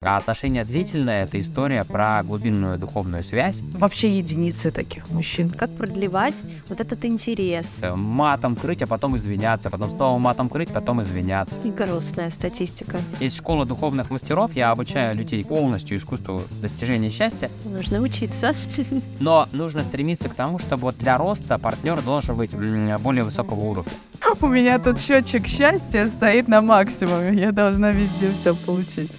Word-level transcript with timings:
А 0.00 0.16
отношения 0.16 0.64
длительные— 0.64 1.22
это 1.24 1.40
история 1.40 1.82
про 1.82 2.22
глубинную 2.22 2.78
духовную 2.78 3.24
связь. 3.24 3.62
Вообще 3.72 4.16
единицы 4.16 4.70
таких 4.70 5.10
мужчин. 5.10 5.50
Как 5.50 5.70
продлевать 5.70 6.36
вот 6.68 6.78
этот 6.80 7.04
интерес. 7.04 7.80
Э, 7.82 7.96
Матом 7.96 8.54
крыть, 8.54 8.80
а 8.80 8.86
потом 8.86 9.16
извиняться, 9.16 9.70
потом 9.70 9.90
снова 9.90 10.16
матом 10.20 10.50
крыть, 10.50 10.68
потом 10.68 11.02
извиняться. 11.02 11.58
И 11.64 11.72
грустная 11.72 12.30
статистика. 12.30 13.00
Есть 13.18 13.38
школа 13.38 13.66
духовных 13.66 14.10
мастеров, 14.10 14.54
я 14.54 14.70
обучаю 14.70 15.16
людей 15.16 15.44
полностью 15.44 15.98
искусству 15.98 16.44
достижения 16.62 17.10
счастья, 17.10 17.50
Нужно 17.64 18.00
учиться. 18.00 18.52
но 19.18 19.48
нужно 19.50 19.82
стремиться 19.82 20.28
к 20.28 20.34
тому, 20.34 20.60
чтобы 20.60 20.82
вот 20.82 20.98
для 20.98 21.18
роста 21.18 21.58
партнер 21.58 22.00
должен 22.02 22.36
быть 22.36 22.52
более 23.00 23.24
высокого 23.24 23.58
уровня. 23.58 23.92
У 24.40 24.46
меня 24.46 24.78
тут 24.78 25.00
счетчик 25.00 25.48
счастья 25.48 26.06
стоит 26.06 26.46
на 26.46 26.60
максимуме. 26.60 27.36
Я 27.36 27.50
должна 27.50 27.90
везде 27.90 28.32
все 28.32 28.54
получить. 28.54 29.10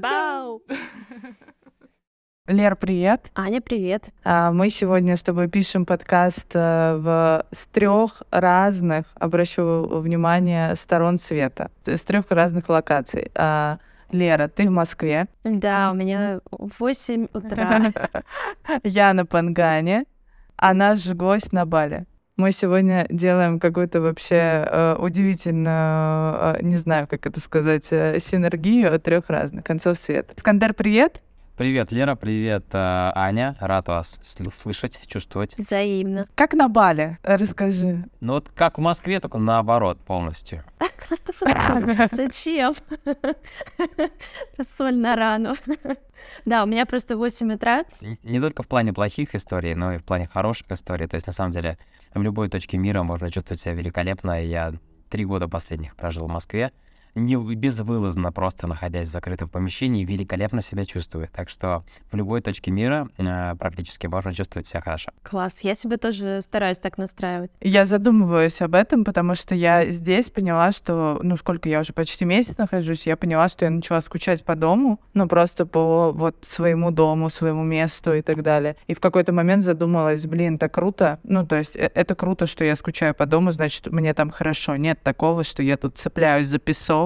Бау! 0.00 0.62
Лер, 2.46 2.76
привет. 2.76 3.30
Аня, 3.34 3.60
привет. 3.60 4.10
А, 4.22 4.50
Мы 4.52 4.68
сегодня 4.70 5.16
с 5.16 5.22
тобой 5.22 5.48
пишем 5.48 5.86
подкаст 5.86 6.50
э, 6.54 6.96
в 6.96 7.46
с 7.52 7.66
трех 7.66 8.22
разных, 8.30 9.06
обращу 9.14 9.86
внимание, 10.00 10.74
сторон 10.76 11.16
света, 11.18 11.70
с 11.86 12.02
трех 12.02 12.30
разных 12.30 12.68
локаций. 12.68 13.30
А, 13.34 13.78
Лера, 14.10 14.48
ты 14.48 14.66
в 14.66 14.70
Москве, 14.70 15.26
Да, 15.42 15.90
у 15.90 15.94
меня 15.94 16.40
8 16.50 17.28
утра. 17.32 17.92
я 18.84 19.14
на 19.14 19.24
Пангане, 19.24 20.04
а 20.56 20.74
наш 20.74 21.06
гость 21.06 21.52
на 21.52 21.64
Бали. 21.64 22.06
Мы 22.36 22.50
сегодня 22.50 23.06
делаем 23.10 23.60
какую-то 23.60 24.00
вообще 24.00 24.34
э, 24.66 24.96
удивительную, 24.98 26.56
э, 26.56 26.62
не 26.62 26.78
знаю, 26.78 27.06
как 27.06 27.24
это 27.26 27.38
сказать, 27.38 27.86
э, 27.90 28.18
синергию 28.18 28.92
от 28.92 29.04
трех 29.04 29.30
разных 29.30 29.64
концов 29.64 29.96
света. 29.98 30.34
Скандер, 30.36 30.74
привет! 30.74 31.22
Привет, 31.56 31.92
Лера, 31.92 32.16
привет, 32.16 32.64
э, 32.72 33.12
Аня. 33.14 33.54
Рад 33.60 33.86
вас 33.86 34.18
сл- 34.24 34.50
слышать, 34.50 35.00
чувствовать. 35.06 35.56
Взаимно. 35.56 36.24
Как 36.34 36.52
на 36.52 36.68
Бали? 36.68 37.18
Расскажи. 37.22 38.06
Ну 38.18 38.32
вот 38.32 38.48
как 38.48 38.78
в 38.78 38.80
Москве, 38.80 39.20
только 39.20 39.38
наоборот 39.38 40.00
полностью. 40.00 40.64
Зачем? 42.10 42.74
Соль 44.76 44.96
на 44.96 45.14
рану. 45.14 45.54
Да, 46.46 46.64
у 46.64 46.66
меня 46.66 46.86
просто 46.86 47.18
8 47.18 47.52
утра. 47.52 47.84
Не 48.22 48.40
только 48.40 48.62
в 48.62 48.66
плане 48.66 48.94
плохих 48.94 49.34
историй, 49.34 49.74
но 49.74 49.92
и 49.92 49.98
в 49.98 50.04
плане 50.04 50.26
хороших 50.26 50.70
историй. 50.72 51.06
То 51.06 51.16
есть, 51.16 51.26
на 51.26 51.34
самом 51.34 51.50
деле, 51.50 51.76
в 52.14 52.22
любой 52.22 52.48
точке 52.48 52.78
мира 52.78 53.02
можно 53.02 53.30
чувствовать 53.30 53.60
себя 53.60 53.74
великолепно. 53.74 54.42
Я 54.42 54.72
три 55.10 55.26
года 55.26 55.48
последних 55.48 55.94
прожил 55.96 56.26
в 56.26 56.30
Москве. 56.30 56.72
Не 57.14 57.36
безвылазно, 57.36 58.32
просто 58.32 58.66
находясь 58.66 59.08
в 59.08 59.12
закрытом 59.12 59.48
помещении, 59.48 60.04
великолепно 60.04 60.60
себя 60.60 60.84
чувствую. 60.84 61.28
Так 61.32 61.48
что 61.48 61.84
в 62.10 62.16
любой 62.16 62.40
точке 62.40 62.70
мира 62.70 63.08
э, 63.18 63.54
практически 63.56 64.06
можно 64.06 64.32
чувствовать 64.34 64.66
себя 64.66 64.80
хорошо. 64.80 65.10
Класс. 65.22 65.54
Я 65.62 65.74
себя 65.74 65.96
тоже 65.96 66.40
стараюсь 66.42 66.78
так 66.78 66.98
настраивать. 66.98 67.50
Я 67.60 67.86
задумываюсь 67.86 68.60
об 68.60 68.74
этом, 68.74 69.04
потому 69.04 69.34
что 69.34 69.54
я 69.54 69.90
здесь 69.90 70.30
поняла, 70.30 70.72
что, 70.72 71.20
ну, 71.22 71.36
сколько 71.36 71.68
я 71.68 71.80
уже 71.80 71.92
почти 71.92 72.24
месяц 72.24 72.58
нахожусь, 72.58 73.06
я 73.06 73.16
поняла, 73.16 73.48
что 73.48 73.64
я 73.64 73.70
начала 73.70 74.00
скучать 74.00 74.44
по 74.44 74.56
дому, 74.56 75.00
ну, 75.14 75.28
просто 75.28 75.66
по 75.66 76.12
вот 76.12 76.36
своему 76.42 76.90
дому, 76.90 77.30
своему 77.30 77.62
месту 77.62 78.14
и 78.14 78.22
так 78.22 78.42
далее. 78.42 78.76
И 78.86 78.94
в 78.94 79.00
какой-то 79.00 79.32
момент 79.32 79.62
задумалась, 79.62 80.26
блин, 80.26 80.58
так 80.58 80.74
круто, 80.74 81.20
ну, 81.22 81.46
то 81.46 81.56
есть 81.56 81.76
э- 81.76 81.90
это 81.94 82.14
круто, 82.14 82.46
что 82.46 82.64
я 82.64 82.74
скучаю 82.76 83.14
по 83.14 83.26
дому, 83.26 83.52
значит, 83.52 83.86
мне 83.92 84.14
там 84.14 84.30
хорошо. 84.30 84.76
Нет 84.76 85.00
такого, 85.02 85.44
что 85.44 85.62
я 85.62 85.76
тут 85.76 85.96
цепляюсь 85.96 86.48
за 86.48 86.58
песок, 86.58 87.03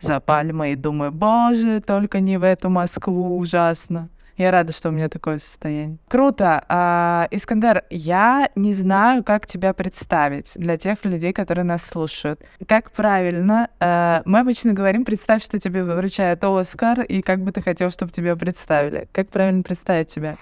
за 0.00 0.20
пальмы 0.20 0.72
и 0.72 0.76
думаю, 0.76 1.12
боже, 1.12 1.80
только 1.80 2.20
не 2.20 2.38
в 2.38 2.44
эту 2.44 2.70
Москву, 2.70 3.36
ужасно. 3.38 4.08
Я 4.36 4.50
рада, 4.50 4.72
что 4.72 4.90
у 4.90 4.92
меня 4.92 5.08
такое 5.08 5.38
состояние. 5.38 5.96
Круто. 6.08 6.62
А, 6.68 7.26
Искандер, 7.30 7.84
я 7.88 8.50
не 8.54 8.74
знаю, 8.74 9.24
как 9.24 9.46
тебя 9.46 9.72
представить 9.72 10.52
для 10.56 10.76
тех 10.76 11.04
людей, 11.06 11.32
которые 11.32 11.64
нас 11.64 11.82
слушают. 11.82 12.42
Как 12.68 12.90
правильно? 12.90 13.70
э, 13.80 14.20
мы 14.26 14.40
обычно 14.40 14.74
говорим, 14.74 15.06
представь, 15.06 15.42
что 15.42 15.58
тебе 15.58 15.82
вручают 15.84 16.44
Оскар, 16.44 17.00
и 17.00 17.22
как 17.22 17.40
бы 17.40 17.52
ты 17.52 17.62
хотел, 17.62 17.90
чтобы 17.90 18.12
тебя 18.12 18.36
представили. 18.36 19.08
Как 19.12 19.30
правильно 19.30 19.62
представить 19.62 20.08
тебя? 20.08 20.36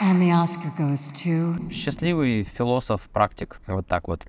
And 0.00 0.20
the 0.20 0.30
Oscar 0.30 0.70
goes 0.78 1.12
to. 1.12 1.70
Счастливый 1.72 2.44
философ, 2.44 3.02
практик. 3.12 3.60
Вот 3.66 3.86
так 3.86 4.06
вот. 4.06 4.26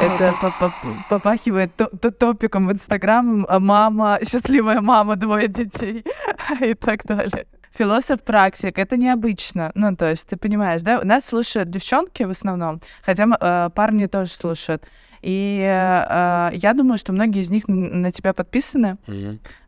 Это 0.00 0.34
по- 0.40 0.50
по- 0.50 0.72
попахивает 1.08 1.74
то- 1.76 1.86
то- 1.86 2.10
топиком 2.10 2.66
в 2.68 2.72
Инстаграм. 2.72 3.44
а 3.48 3.58
Мама, 3.58 4.18
счастливая 4.28 4.80
мама, 4.80 5.16
двое 5.16 5.48
детей 5.48 6.04
и 6.60 6.74
так 6.74 7.04
далее. 7.04 7.46
Философ-практик, 7.76 8.78
это 8.78 8.96
необычно. 8.96 9.72
Ну, 9.74 9.94
то 9.96 10.08
есть, 10.10 10.26
ты 10.28 10.36
понимаешь, 10.36 10.82
да? 10.82 11.00
Нас 11.04 11.26
слушают 11.26 11.70
девчонки 11.70 12.22
в 12.22 12.30
основном, 12.30 12.80
хотя 13.02 13.24
э, 13.40 13.70
парни 13.74 14.06
тоже 14.06 14.30
слушают. 14.30 14.84
И 15.22 15.60
э, 15.60 16.50
э, 16.52 16.56
я 16.56 16.74
думаю, 16.74 16.98
что 16.98 17.12
многие 17.12 17.40
из 17.40 17.50
них 17.50 17.64
на 17.66 18.10
тебя 18.10 18.32
подписаны, 18.32 18.98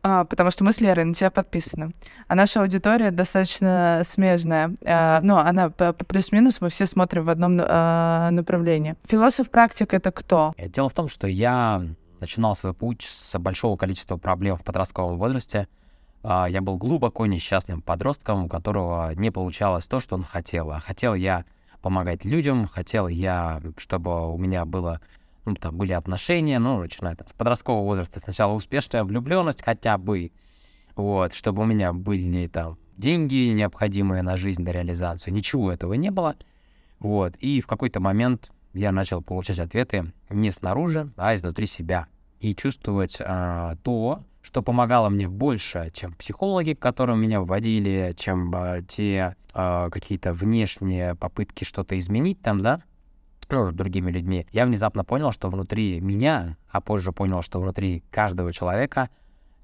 а, 0.03 0.25
потому 0.25 0.51
что 0.51 0.63
мы 0.63 0.71
с 0.71 0.81
Лерой 0.81 1.05
на 1.05 1.13
тебя 1.13 1.31
подписаны. 1.31 1.91
А 2.27 2.35
наша 2.35 2.61
аудитория 2.61 3.11
достаточно 3.11 4.03
смежная. 4.07 4.75
А, 4.85 5.19
ну, 5.21 5.37
она 5.37 5.69
плюс-минус, 5.69 6.61
мы 6.61 6.69
все 6.69 6.85
смотрим 6.85 7.25
в 7.25 7.29
одном 7.29 7.59
а, 7.61 8.29
направлении. 8.31 8.95
Философ-практик— 9.07 9.93
это 9.95 10.11
кто? 10.11 10.53
Э, 10.57 10.69
Дело 10.69 10.89
в 10.89 10.93
том, 10.93 11.07
что 11.07 11.27
я 11.27 11.83
начинал 12.19 12.55
свой 12.55 12.73
путь 12.73 13.07
с 13.09 13.37
большого 13.39 13.77
количества 13.77 14.17
проблем 14.17 14.57
в 14.57 14.63
подростковом 14.63 15.17
возрасте. 15.17 15.67
Я 16.23 16.61
был 16.61 16.77
глубоко 16.77 17.25
несчастным 17.25 17.81
подростком, 17.81 18.43
у 18.45 18.47
которого 18.47 19.11
не 19.15 19.31
получалось 19.31 19.87
то, 19.87 19.99
что 19.99 20.13
он 20.13 20.23
хотел. 20.23 20.69
А 20.69 20.79
хотел 20.79 21.15
я 21.15 21.45
помогать 21.81 22.23
людям, 22.25 22.67
хотел 22.67 23.07
я, 23.07 23.59
чтобы 23.77 24.31
у 24.31 24.37
меня 24.37 24.65
было, 24.65 25.01
ну, 25.45 25.55
там 25.55 25.75
были 25.75 25.93
отношения, 25.93 26.59
ну, 26.59 26.79
начиная 26.79 27.15
там, 27.15 27.27
с 27.27 27.33
подросткового 27.33 27.83
возраста. 27.83 28.19
Сначала 28.19 28.53
успешная 28.53 29.03
влюбленность 29.03 29.63
хотя 29.63 29.97
бы, 29.97 30.31
вот, 30.95 31.33
чтобы 31.33 31.63
у 31.63 31.65
меня 31.65 31.93
были 31.93 32.47
там 32.47 32.77
деньги, 32.97 33.51
необходимые 33.51 34.21
на 34.21 34.37
жизнь, 34.37 34.61
на 34.63 34.69
реализацию. 34.69 35.33
Ничего 35.33 35.71
этого 35.71 35.93
не 35.93 36.11
было. 36.11 36.35
Вот. 36.99 37.35
И 37.37 37.61
в 37.61 37.67
какой-то 37.67 37.99
момент 37.99 38.51
я 38.73 38.91
начал 38.91 39.21
получать 39.21 39.59
ответы 39.59 40.13
не 40.29 40.51
снаружи, 40.51 41.11
а 41.17 41.35
изнутри 41.35 41.65
себя. 41.65 42.07
И 42.39 42.55
чувствовать 42.55 43.17
а, 43.19 43.75
то, 43.83 44.23
что 44.41 44.61
помогало 44.61 45.09
мне 45.09 45.27
больше, 45.27 45.91
чем 45.93 46.13
психологи, 46.13 46.73
к 46.73 46.79
которым 46.79 47.21
меня 47.21 47.41
вводили, 47.41 48.13
чем 48.17 48.51
а, 48.55 48.81
те 48.81 49.35
а, 49.53 49.89
какие-то 49.89 50.33
внешние 50.33 51.15
попытки 51.15 51.63
что-то 51.63 51.97
изменить 51.97 52.41
там, 52.41 52.61
да, 52.61 52.81
ну, 53.51 53.71
другими 53.71 54.09
людьми. 54.11 54.47
Я 54.51 54.65
внезапно 54.65 55.03
понял, 55.03 55.31
что 55.31 55.49
внутри 55.49 55.99
меня, 55.99 56.57
а 56.69 56.81
позже 56.81 57.11
понял, 57.11 57.41
что 57.41 57.59
внутри 57.59 58.03
каждого 58.09 58.53
человека 58.53 59.09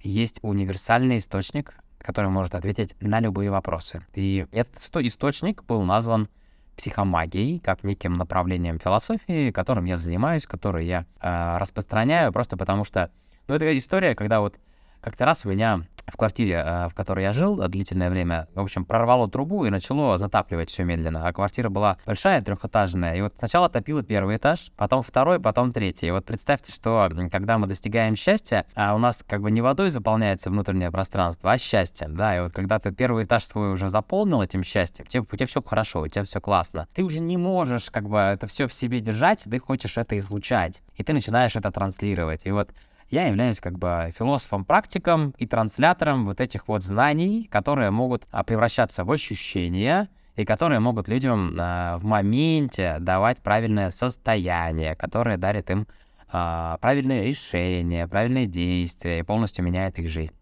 есть 0.02 0.40
универсальный 0.42 1.18
источник, 1.18 1.74
который 1.98 2.30
может 2.30 2.54
ответить 2.54 2.96
на 3.00 3.20
любые 3.20 3.50
вопросы. 3.50 4.06
И 4.14 4.46
этот 4.52 4.80
сто- 4.80 5.06
источник 5.06 5.64
был 5.64 5.82
назван 5.84 6.30
психомагией, 6.76 7.60
как 7.60 7.84
неким 7.84 8.14
направлением 8.18 8.78
философии, 8.80 9.52
которым 9.52 9.86
я 9.86 9.98
занимаюсь, 9.98 10.46
который 10.46 10.86
я 10.86 11.06
э, 11.22 11.58
распространяю, 11.58 12.32
просто 12.32 12.56
потому 12.56 12.84
что, 12.84 13.10
ну, 13.48 13.56
это 13.56 13.76
история, 13.76 14.16
когда 14.16 14.42
вот 14.42 14.60
как-то 15.02 15.26
раз 15.26 15.46
у 15.46 15.50
меня 15.50 15.88
в 16.08 16.18
квартире, 16.18 16.64
э, 16.66 16.90
в 16.90 16.96
которой 16.96 17.24
я 17.24 17.34
жил 17.34 17.62
э, 17.62 17.68
длительное 17.68 18.10
время, 18.10 18.48
в 18.56 18.62
общем, 18.62 18.86
прорвало 18.86 19.30
трубу 19.30 19.66
и 19.66 19.70
начало 19.70 20.18
затапливать 20.18 20.70
все 20.70 20.84
медленно. 20.84 21.28
А 21.28 21.34
квартира 21.34 21.70
была 21.70 21.98
большая, 22.06 22.42
трехэтажная. 22.42 23.16
И 23.16 23.22
вот 23.22 23.34
сначала 23.38 23.70
топило 23.70 24.04
первый 24.04 24.38
этаж, 24.38 24.72
потом 24.78 25.04
второй, 25.04 25.40
потом 25.40 25.72
третий. 25.72 26.08
И 26.08 26.12
вот 26.12 26.26
представьте, 26.26 26.72
что 26.72 27.10
когда 27.32 27.58
мы 27.58 27.68
достигаем 27.68 28.16
счастья, 28.16 28.66
а 28.76 28.96
у 28.96 28.98
нас 28.98 29.24
как 29.28 29.42
бы 29.42 29.52
не 29.52 29.62
водой 29.62 29.90
заполняется 29.90 30.50
внутреннее 30.50 30.92
пространство, 30.92 31.52
а 31.52 31.58
счастьем, 31.58 32.16
да. 32.16 32.38
И 32.38 32.42
вот 32.42 32.54
когда 32.54 32.80
ты 32.80 32.92
первый 32.92 33.26
этаж 33.26 33.44
свой 33.46 33.72
уже 33.72 33.90
заполнил 33.90 34.42
этим 34.42 34.64
счастьем, 34.64 35.06
тебе, 35.08 35.22
у 35.22 35.36
тебя 35.36 35.48
все 35.48 35.62
хорошо, 35.62 36.02
у 36.02 36.08
тебя 36.08 36.24
все 36.24 36.40
классно. 36.40 36.88
Ты 36.94 37.04
уже 37.04 37.20
не 37.20 37.38
можешь 37.38 37.92
как 37.92 38.08
бы 38.08 38.18
это 38.18 38.48
все 38.48 38.68
в 38.68 38.74
себе 38.74 39.02
держать, 39.02 39.44
ты 39.44 39.60
хочешь 39.60 39.98
это 39.98 40.18
излучать. 40.18 40.82
И 40.96 41.04
ты 41.04 41.14
начинаешь 41.14 41.56
это 41.56 41.72
транслировать. 41.72 42.46
И 42.46 42.52
вот 42.52 42.72
я 43.10 43.28
являюсь 43.28 43.60
как 43.60 43.78
бы 43.78 44.14
философом-практиком 44.18 45.34
и 45.38 45.48
транслятором 45.48 46.26
вот 46.26 46.42
этих 46.42 46.68
вот 46.68 46.84
знаний, 46.84 47.48
которые 47.52 47.92
могут 47.92 48.26
а, 48.32 48.44
превращаться 48.44 49.04
в 49.04 49.12
ощущения 49.12 50.10
и 50.36 50.46
которые 50.46 50.80
могут 50.80 51.08
людям 51.08 51.56
а, 51.60 51.98
в 52.00 52.04
моменте 52.04 52.98
давать 53.00 53.40
правильное 53.40 53.90
состояние, 53.92 54.96
которое 54.96 55.38
дарит 55.38 55.70
им 55.70 55.88
а, 56.30 56.78
правильные 56.82 57.26
решения, 57.26 58.08
правильные 58.08 58.46
действия 58.46 59.20
и 59.20 59.24
полностью 59.24 59.64
меняет 59.64 59.98
их 60.00 60.10
жизнь. 60.10 60.34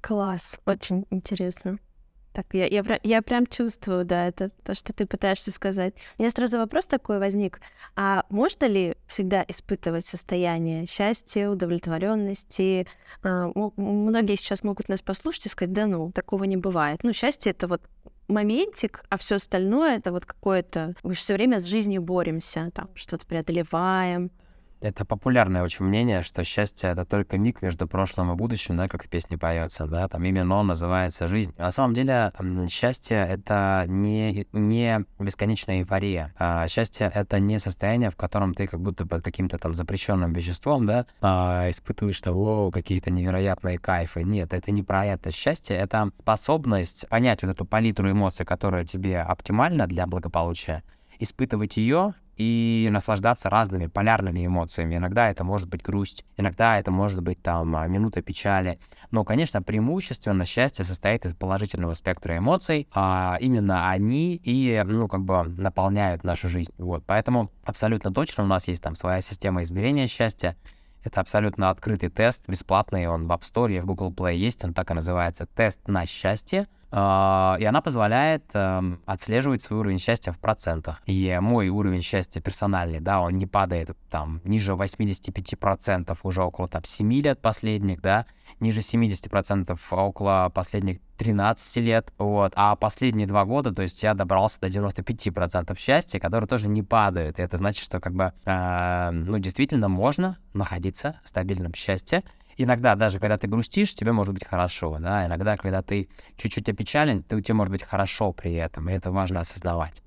Класс, 0.00 0.60
очень 0.66 1.04
интересно. 1.10 1.78
Так, 2.36 2.52
я, 2.52 2.66
я, 2.66 3.00
я 3.02 3.22
прям 3.22 3.46
чувствую, 3.46 4.04
да, 4.04 4.26
это 4.26 4.50
то, 4.62 4.74
что 4.74 4.92
ты 4.92 5.06
пытаешься 5.06 5.50
сказать. 5.50 5.94
У 6.18 6.22
меня 6.22 6.30
сразу 6.30 6.58
вопрос 6.58 6.84
такой 6.84 7.18
возник. 7.18 7.62
А 7.94 8.26
можно 8.28 8.66
ли 8.66 8.94
всегда 9.06 9.42
испытывать 9.48 10.04
состояние 10.04 10.84
счастья, 10.84 11.48
удовлетворенности? 11.48 12.86
А, 13.22 13.50
многие 13.78 14.36
сейчас 14.36 14.62
могут 14.64 14.90
нас 14.90 15.00
послушать 15.00 15.46
и 15.46 15.48
сказать, 15.48 15.72
да 15.72 15.86
ну, 15.86 16.12
такого 16.12 16.44
не 16.44 16.58
бывает. 16.58 17.04
Ну, 17.04 17.14
счастье— 17.14 17.52
это 17.52 17.68
вот 17.68 17.80
моментик, 18.28 19.02
а 19.08 19.16
все 19.16 19.36
остальное— 19.36 19.96
это 19.96 20.12
вот 20.12 20.26
какое-то... 20.26 20.94
Мы 21.04 21.14
же 21.14 21.20
все 21.20 21.32
время 21.32 21.58
с 21.58 21.64
жизнью 21.64 22.02
боремся, 22.02 22.70
там, 22.74 22.90
что-то 22.96 23.24
преодолеваем. 23.24 24.30
Это 24.82 25.04
популярное 25.04 25.62
очень 25.62 25.84
мнение, 25.84 26.22
что 26.22 26.44
счастье— 26.44 26.90
это 26.92 27.04
только 27.04 27.38
миг 27.38 27.62
между 27.62 27.88
прошлым 27.88 28.32
и 28.32 28.34
будущим, 28.34 28.76
да, 28.76 28.88
как 28.88 29.04
в 29.04 29.08
песне 29.08 29.38
поется, 29.38 29.86
да, 29.86 30.06
там 30.06 30.24
именно 30.24 30.56
он 30.56 30.66
называется 30.66 31.28
жизнь. 31.28 31.54
На 31.56 31.70
самом 31.70 31.94
деле 31.94 32.32
счастье— 32.68 33.16
это 33.28 33.84
не, 33.88 34.46
не 34.52 35.04
бесконечная 35.18 35.80
эйфория. 35.80 36.34
А 36.38 36.68
счастье— 36.68 37.10
это 37.14 37.40
не 37.40 37.58
состояние, 37.58 38.10
в 38.10 38.16
котором 38.16 38.54
ты 38.54 38.66
как 38.66 38.80
будто 38.80 39.06
под 39.06 39.22
каким-то 39.22 39.58
там 39.58 39.74
запрещенным 39.74 40.32
веществом, 40.32 40.84
да, 40.84 41.06
а, 41.20 41.70
испытываешь, 41.70 42.22
о, 42.26 42.70
какие-то 42.70 43.10
невероятные 43.10 43.78
кайфы. 43.78 44.22
Нет, 44.24 44.52
это 44.52 44.70
не 44.70 44.82
про 44.82 45.06
это. 45.06 45.30
Счастье— 45.30 45.76
это 45.78 46.10
способность 46.20 47.08
понять 47.08 47.42
вот 47.42 47.50
эту 47.50 47.64
палитру 47.64 48.10
эмоций, 48.10 48.44
которая 48.44 48.84
тебе 48.84 49.20
оптимальна 49.20 49.86
для 49.86 50.06
благополучия, 50.06 50.82
испытывать 51.18 51.76
ее 51.76 52.14
и 52.36 52.88
наслаждаться 52.92 53.48
разными 53.48 53.86
полярными 53.86 54.44
эмоциями. 54.46 54.96
Иногда 54.96 55.30
это 55.30 55.42
может 55.42 55.68
быть 55.68 55.82
грусть, 55.82 56.24
иногда 56.36 56.78
это 56.78 56.90
может 56.90 57.22
быть 57.22 57.42
там 57.42 57.74
а, 57.74 57.86
минута 57.86 58.20
печали. 58.20 58.78
Но, 59.10 59.24
конечно, 59.24 59.62
преимущественно 59.62 60.44
счастье 60.44 60.84
состоит 60.84 61.24
из 61.24 61.34
положительного 61.34 61.94
спектра 61.94 62.36
эмоций. 62.36 62.88
А 62.92 63.38
именно 63.40 63.90
они 63.90 64.40
и, 64.42 64.82
ну, 64.86 65.08
как 65.08 65.22
бы 65.24 65.44
наполняют 65.44 66.24
нашу 66.24 66.48
жизнь. 66.48 66.72
Вот, 66.78 67.04
поэтому 67.06 67.50
абсолютно 67.64 68.12
точно 68.12 68.44
у 68.44 68.46
нас 68.46 68.68
есть 68.68 68.82
там 68.82 68.94
своя 68.94 69.20
система 69.22 69.62
измерения 69.62 70.06
счастья. 70.06 70.56
Это 71.02 71.20
абсолютно 71.20 71.70
открытый 71.70 72.08
тест, 72.08 72.42
бесплатный, 72.48 73.06
он 73.06 73.28
в 73.28 73.32
App 73.32 73.42
Store 73.42 73.72
и 73.72 73.78
в 73.78 73.86
Google 73.86 74.10
Play 74.10 74.34
есть, 74.34 74.64
он 74.64 74.74
так 74.74 74.90
и 74.90 74.94
называется 74.94 75.46
«Тест 75.46 75.86
на 75.86 76.04
счастье». 76.04 76.66
А, 76.90 77.56
И 77.58 77.64
она 77.64 77.80
позволяет 77.80 78.44
эм, 78.54 79.00
отслеживать 79.06 79.62
свой 79.62 79.80
уровень 79.80 79.98
счастья 79.98 80.32
в 80.32 80.38
процентах. 80.38 81.02
И 81.06 81.36
мой 81.40 81.68
уровень 81.68 82.02
счастья 82.02 82.40
персональный, 82.40 83.00
да, 83.00 83.20
он 83.20 83.36
не 83.36 83.46
падает 83.46 83.96
там 84.10 84.40
ниже 84.44 84.72
85%, 84.72 86.16
уже 86.22 86.42
около 86.42 86.68
там 86.68 86.84
7 86.84 87.12
лет 87.12 87.40
последних, 87.40 88.00
да, 88.00 88.26
ниже 88.60 88.80
70% 88.80 89.78
около 89.90 90.50
последних 90.54 90.98
13 91.18 91.76
лет, 91.78 92.12
вот, 92.18 92.52
а 92.56 92.76
последние 92.76 93.26
два 93.26 93.44
года, 93.44 93.72
то 93.72 93.82
есть 93.82 94.02
я 94.02 94.14
добрался 94.14 94.60
до 94.60 94.68
95% 94.68 95.76
счастья, 95.78 96.18
которое 96.18 96.46
тоже 96.46 96.68
не 96.68 96.82
падает, 96.82 97.38
и 97.38 97.42
это 97.42 97.56
значит, 97.56 97.84
что 97.84 98.00
как 98.00 98.14
бы, 98.14 98.32
э, 98.44 99.10
ну, 99.10 99.38
действительно 99.38 99.88
можно 99.88 100.38
находиться 100.52 101.18
в 101.24 101.28
стабильном 101.28 101.74
счастье, 101.74 102.22
Иногда 102.56 102.94
даже 102.94 103.18
когда 103.18 103.36
ты 103.36 103.46
грустишь, 103.46 103.94
тебе 103.94 104.12
может 104.12 104.32
быть 104.32 104.46
хорошо, 104.46 104.96
да, 104.98 105.26
иногда, 105.26 105.56
когда 105.56 105.82
ты 105.82 106.08
чуть-чуть 106.36 106.68
опечален, 106.68 107.22
то 107.22 107.40
тебе 107.40 107.54
может 107.54 107.72
быть 107.72 107.82
хорошо 107.82 108.32
при 108.32 108.54
этом, 108.54 108.88
и 108.88 108.92
это 108.92 109.10
важно 109.10 109.40
осознавать. 109.40 110.02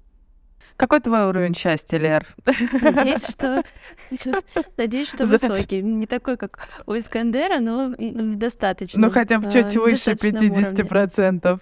Какой 0.80 1.02
твой 1.02 1.28
уровень 1.28 1.54
счастья, 1.54 1.98
Лер? 1.98 2.26
Надеюсь, 2.46 3.28
что, 3.28 3.64
надеюсь, 4.78 5.10
что 5.10 5.26
высокий. 5.26 5.82
Не 5.82 6.08
такой, 6.08 6.38
как 6.38 6.70
у 6.86 6.94
Искандера, 6.94 7.60
но 7.60 7.94
достаточно. 7.98 9.02
Ну, 9.02 9.12
хотя 9.12 9.40
бы 9.40 9.48
а, 9.48 9.52
чуть 9.52 9.76
выше 9.76 10.12
достаточном 10.12 10.52
уровне. 10.52 10.64
50%. 10.64 11.60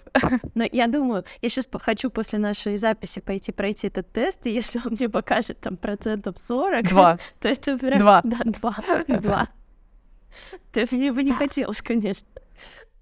Но 0.54 0.64
я 0.70 0.86
думаю, 0.86 1.24
я 1.42 1.48
сейчас 1.48 1.68
хочу 1.80 2.10
после 2.10 2.38
нашей 2.38 2.76
записи 2.76 3.20
пойти 3.20 3.50
пройти 3.50 3.88
этот 3.88 4.08
тест, 4.12 4.46
и 4.46 4.50
если 4.50 4.78
он 4.84 4.92
мне 4.92 5.08
покажет 5.08 5.58
там 5.58 5.76
процентов 5.76 6.38
40, 6.38 6.88
Два. 6.88 7.18
то 7.40 7.48
это 7.48 7.76
прям... 7.76 7.98
Два. 7.98 8.20
Да, 8.22 8.38
два. 8.44 8.76
Два. 9.08 9.48
То 10.72 10.86
мне 10.90 11.12
бы 11.12 11.22
не 11.22 11.32
хотелось, 11.32 11.82
конечно, 11.82 12.28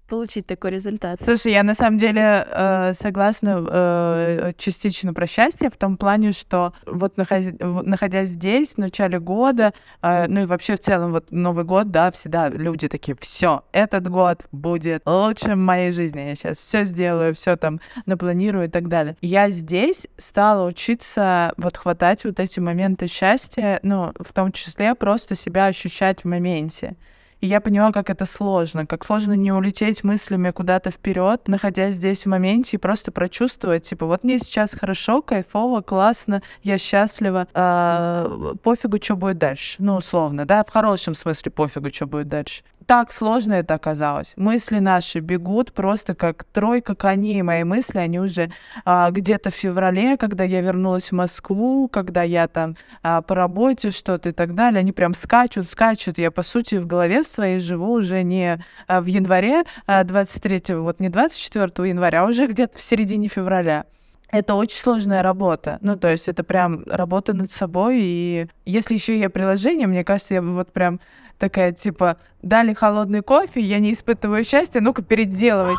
получить 0.07 0.47
такой 0.47 0.71
результат. 0.71 1.19
Слушай, 1.23 1.51
я 1.53 1.63
на 1.63 1.75
самом 1.75 1.97
деле 1.97 2.47
э, 2.49 2.93
согласна 2.93 3.65
э, 3.69 4.51
частично 4.57 5.13
про 5.13 5.27
счастье 5.27 5.69
в 5.69 5.77
том 5.77 5.97
плане, 5.97 6.31
что 6.31 6.73
вот 6.85 7.17
находясь, 7.17 7.53
находясь 7.59 8.29
здесь 8.29 8.73
в 8.73 8.77
начале 8.77 9.19
года, 9.19 9.73
э, 10.01 10.27
ну 10.27 10.41
и 10.41 10.45
вообще 10.45 10.75
в 10.75 10.79
целом 10.79 11.11
вот 11.11 11.31
Новый 11.31 11.65
год, 11.65 11.91
да, 11.91 12.11
всегда 12.11 12.49
люди 12.49 12.87
такие, 12.87 13.15
все, 13.19 13.63
этот 13.71 14.07
год 14.07 14.45
будет 14.51 15.03
лучшим 15.05 15.53
в 15.53 15.65
моей 15.65 15.91
жизни, 15.91 16.21
я 16.21 16.35
сейчас 16.35 16.57
все 16.57 16.85
сделаю, 16.85 17.35
все 17.35 17.55
там 17.57 17.79
напланирую 18.05 18.65
и 18.65 18.69
так 18.69 18.87
далее. 18.87 19.17
Я 19.21 19.49
здесь 19.49 20.07
стала 20.17 20.67
учиться 20.67 21.53
вот 21.57 21.77
хватать 21.77 22.23
вот 22.23 22.39
эти 22.39 22.59
моменты 22.59 23.07
счастья, 23.07 23.79
ну, 23.83 24.13
в 24.19 24.33
том 24.33 24.51
числе 24.51 24.95
просто 24.95 25.35
себя 25.35 25.65
ощущать 25.65 26.21
в 26.21 26.25
моменте. 26.25 26.95
И 27.39 27.47
я 27.47 27.61
поняла, 27.61 27.91
как 27.91 28.09
это 28.09 28.25
сложно, 28.25 28.85
как 28.85 29.05
сложно 29.05 29.33
не 29.33 29.51
улететь 29.51 30.03
мыслями 30.03 30.51
куда-то 30.51 30.89
вперед, 30.89 31.47
находясь 31.47 31.95
здесь 31.95 32.23
в 32.23 32.29
моменте 32.29 32.77
и 32.77 32.79
просто 32.79 33.11
прочувствовать, 33.11 33.83
типа, 33.83 34.05
вот 34.07 34.23
мне 34.23 34.39
сейчас 34.39 34.71
хорошо, 34.71 35.21
кайфово, 35.21 35.81
классно, 35.81 36.41
я 36.63 36.77
счастлива, 36.77 37.47
а, 37.53 38.55
пофигу, 38.63 38.97
что 39.01 39.15
будет 39.15 39.37
дальше. 39.37 39.75
Ну, 39.79 39.95
условно, 39.97 40.45
да, 40.45 40.63
в 40.63 40.69
хорошем 40.69 41.13
смысле 41.13 41.51
пофигу, 41.51 41.91
что 41.93 42.07
будет 42.07 42.27
дальше. 42.27 42.63
Так 42.87 43.11
сложно 43.11 43.51
это 43.55 43.73
оказалось. 43.73 44.31
Мысли 44.37 44.79
наши 44.79 45.19
бегут 45.19 45.73
просто 45.73 46.15
как 46.15 46.45
тройка 46.45 46.95
коней. 46.95 47.41
Мои 47.41 47.65
мысли, 47.65 47.97
они 47.97 48.17
уже 48.17 48.49
а, 48.85 49.11
где-то 49.11 49.51
в 49.51 49.53
феврале, 49.53 50.15
когда 50.15 50.45
я 50.45 50.61
вернулась 50.61 51.09
в 51.09 51.11
Москву, 51.11 51.89
когда 51.89 52.23
я 52.23 52.47
там 52.47 52.77
а, 53.03 53.21
по 53.21 53.35
работе 53.35 53.91
что-то 53.91 54.29
и 54.29 54.31
так 54.31 54.55
далее, 54.55 54.79
они 54.79 54.93
прям 54.93 55.13
скачут, 55.13 55.67
скачут. 55.67 56.17
Я, 56.17 56.31
по 56.31 56.43
сути, 56.43 56.75
в 56.75 56.87
голове 56.87 57.25
своей 57.25 57.59
живу 57.59 57.91
уже 57.91 58.23
не 58.23 58.63
а, 58.87 59.01
в 59.01 59.05
январе 59.07 59.65
а, 59.85 60.05
23 60.05 60.75
вот 60.75 61.01
не 61.01 61.09
24 61.09 61.89
января, 61.89 62.21
а 62.21 62.25
уже 62.25 62.47
где-то 62.47 62.77
в 62.77 62.81
середине 62.81 63.27
февраля. 63.27 63.83
Это 64.31 64.55
очень 64.55 64.77
сложная 64.77 65.23
работа. 65.23 65.77
Ну, 65.81 65.97
то 65.97 66.09
есть 66.09 66.29
это 66.29 66.43
прям 66.43 66.83
работа 66.85 67.33
над 67.33 67.51
собой. 67.51 67.99
И 68.01 68.47
если 68.65 68.93
еще 68.93 69.19
я 69.19 69.29
приложение, 69.29 69.87
мне 69.87 70.05
кажется, 70.05 70.35
я 70.35 70.41
бы 70.41 70.53
вот 70.53 70.71
прям 70.71 71.01
такая, 71.39 71.71
типа, 71.71 72.17
дали 72.41 72.73
холодный 72.73 73.21
кофе, 73.21 73.59
я 73.61 73.79
не 73.79 73.93
испытываю 73.93 74.43
счастья, 74.43 74.81
ну-ка 74.81 75.01
переделывай. 75.01 75.75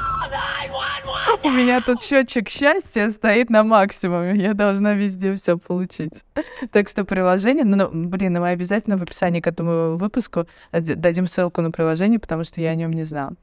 У 1.44 1.50
меня 1.50 1.80
тут 1.80 2.02
счетчик 2.02 2.48
счастья 2.48 3.10
стоит 3.10 3.48
на 3.50 3.62
максимуме. 3.62 4.34
Я 4.42 4.54
должна 4.54 4.94
везде 4.94 5.34
все 5.34 5.56
получить. 5.56 6.24
Так 6.72 6.88
что 6.88 7.04
приложение, 7.04 7.64
ну, 7.64 7.76
ну, 7.90 8.08
блин, 8.08 8.34
мы 8.40 8.48
обязательно 8.48 8.96
в 8.96 9.02
описании 9.02 9.40
к 9.40 9.46
этому 9.46 9.96
выпуску 9.96 10.46
д- 10.72 10.94
дадим 10.94 11.26
ссылку 11.26 11.60
на 11.60 11.70
приложение, 11.70 12.18
потому 12.18 12.44
что 12.44 12.60
я 12.60 12.70
о 12.70 12.74
нем 12.74 12.92
не 12.92 13.04
знала. 13.04 13.34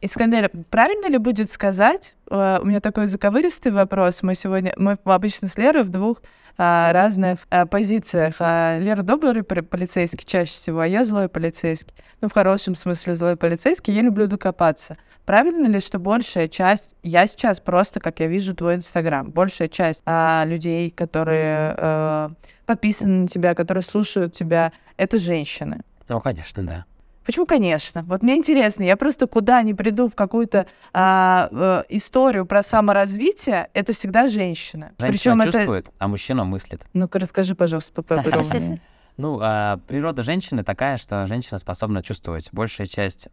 Искандер, 0.00 0.50
правильно 0.70 1.06
ли 1.06 1.18
будет 1.18 1.50
сказать, 1.50 2.14
э, 2.30 2.58
у 2.60 2.66
меня 2.66 2.80
такой 2.80 3.06
заковыристый 3.06 3.72
вопрос, 3.72 4.22
мы 4.22 4.34
сегодня, 4.34 4.74
мы 4.76 4.98
обычно 5.04 5.48
с 5.48 5.56
Лерой 5.56 5.84
в 5.84 5.88
двух 5.88 6.20
а, 6.58 6.92
разных 6.92 7.40
а, 7.50 7.66
позициях. 7.66 8.36
А 8.38 8.78
Лера 8.78 9.02
добрый 9.02 9.42
полицейский 9.42 10.24
чаще 10.26 10.52
всего, 10.52 10.80
а 10.80 10.86
я 10.86 11.04
злой 11.04 11.28
полицейский. 11.28 11.94
Ну, 12.20 12.28
в 12.28 12.32
хорошем 12.32 12.74
смысле 12.74 13.14
злой 13.14 13.36
полицейский, 13.36 13.94
я 13.94 14.02
люблю 14.02 14.26
докопаться. 14.26 14.96
Правильно 15.26 15.66
ли, 15.66 15.80
что 15.80 15.98
большая 15.98 16.48
часть, 16.48 16.94
я 17.02 17.26
сейчас 17.26 17.60
просто, 17.60 18.00
как 18.00 18.20
я 18.20 18.26
вижу 18.26 18.54
твой 18.54 18.76
Инстаграм, 18.76 19.30
большая 19.30 19.68
часть 19.68 20.02
а, 20.06 20.44
людей, 20.46 20.90
которые 20.90 21.74
э, 21.76 22.28
подписаны 22.64 23.22
на 23.22 23.28
тебя, 23.28 23.54
которые 23.54 23.82
слушают 23.82 24.32
тебя, 24.34 24.72
это 24.96 25.18
женщины? 25.18 25.80
Ну, 26.08 26.20
конечно, 26.20 26.64
да. 26.64 26.84
Почему, 27.26 27.44
конечно? 27.44 28.04
Вот 28.04 28.22
мне 28.22 28.36
интересно, 28.36 28.84
я 28.84 28.96
просто 28.96 29.26
куда 29.26 29.60
ни 29.62 29.72
приду 29.72 30.08
в 30.08 30.14
какую-то 30.14 30.66
а, 30.92 31.48
э, 31.50 31.82
историю 31.88 32.46
про 32.46 32.62
саморазвитие, 32.62 33.68
это 33.74 33.92
всегда 33.92 34.28
женщина. 34.28 34.92
Женщина 34.98 35.12
Причем 35.12 35.40
это... 35.40 35.52
чувствует, 35.52 35.88
а 35.98 36.06
мужчина 36.06 36.44
мыслит. 36.44 36.86
Ну-ка 36.92 37.18
расскажи, 37.18 37.56
пожалуйста, 37.56 37.92
поподробнее. 37.92 38.80
Ну, 39.16 39.40
а, 39.42 39.78
природа 39.88 40.22
женщины 40.22 40.62
такая, 40.62 40.98
что 40.98 41.26
женщина 41.26 41.58
способна 41.58 42.02
чувствовать. 42.02 42.50
Большая 42.52 42.86
часть 42.86 43.28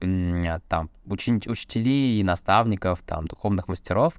там 0.67 0.89
учителей 1.05 2.19
и 2.19 2.23
наставников, 2.23 3.01
там 3.05 3.27
духовных 3.27 3.67
мастеров 3.67 4.13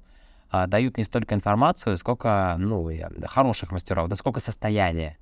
а, 0.51 0.67
дают 0.67 0.97
не 0.97 1.03
столько 1.03 1.35
информацию, 1.35 1.97
сколько, 1.97 2.55
ну, 2.59 2.89
хороших 3.25 3.71
мастеров, 3.71 4.07
да 4.07 4.15
сколько 4.15 4.39
состояния. 4.39 5.17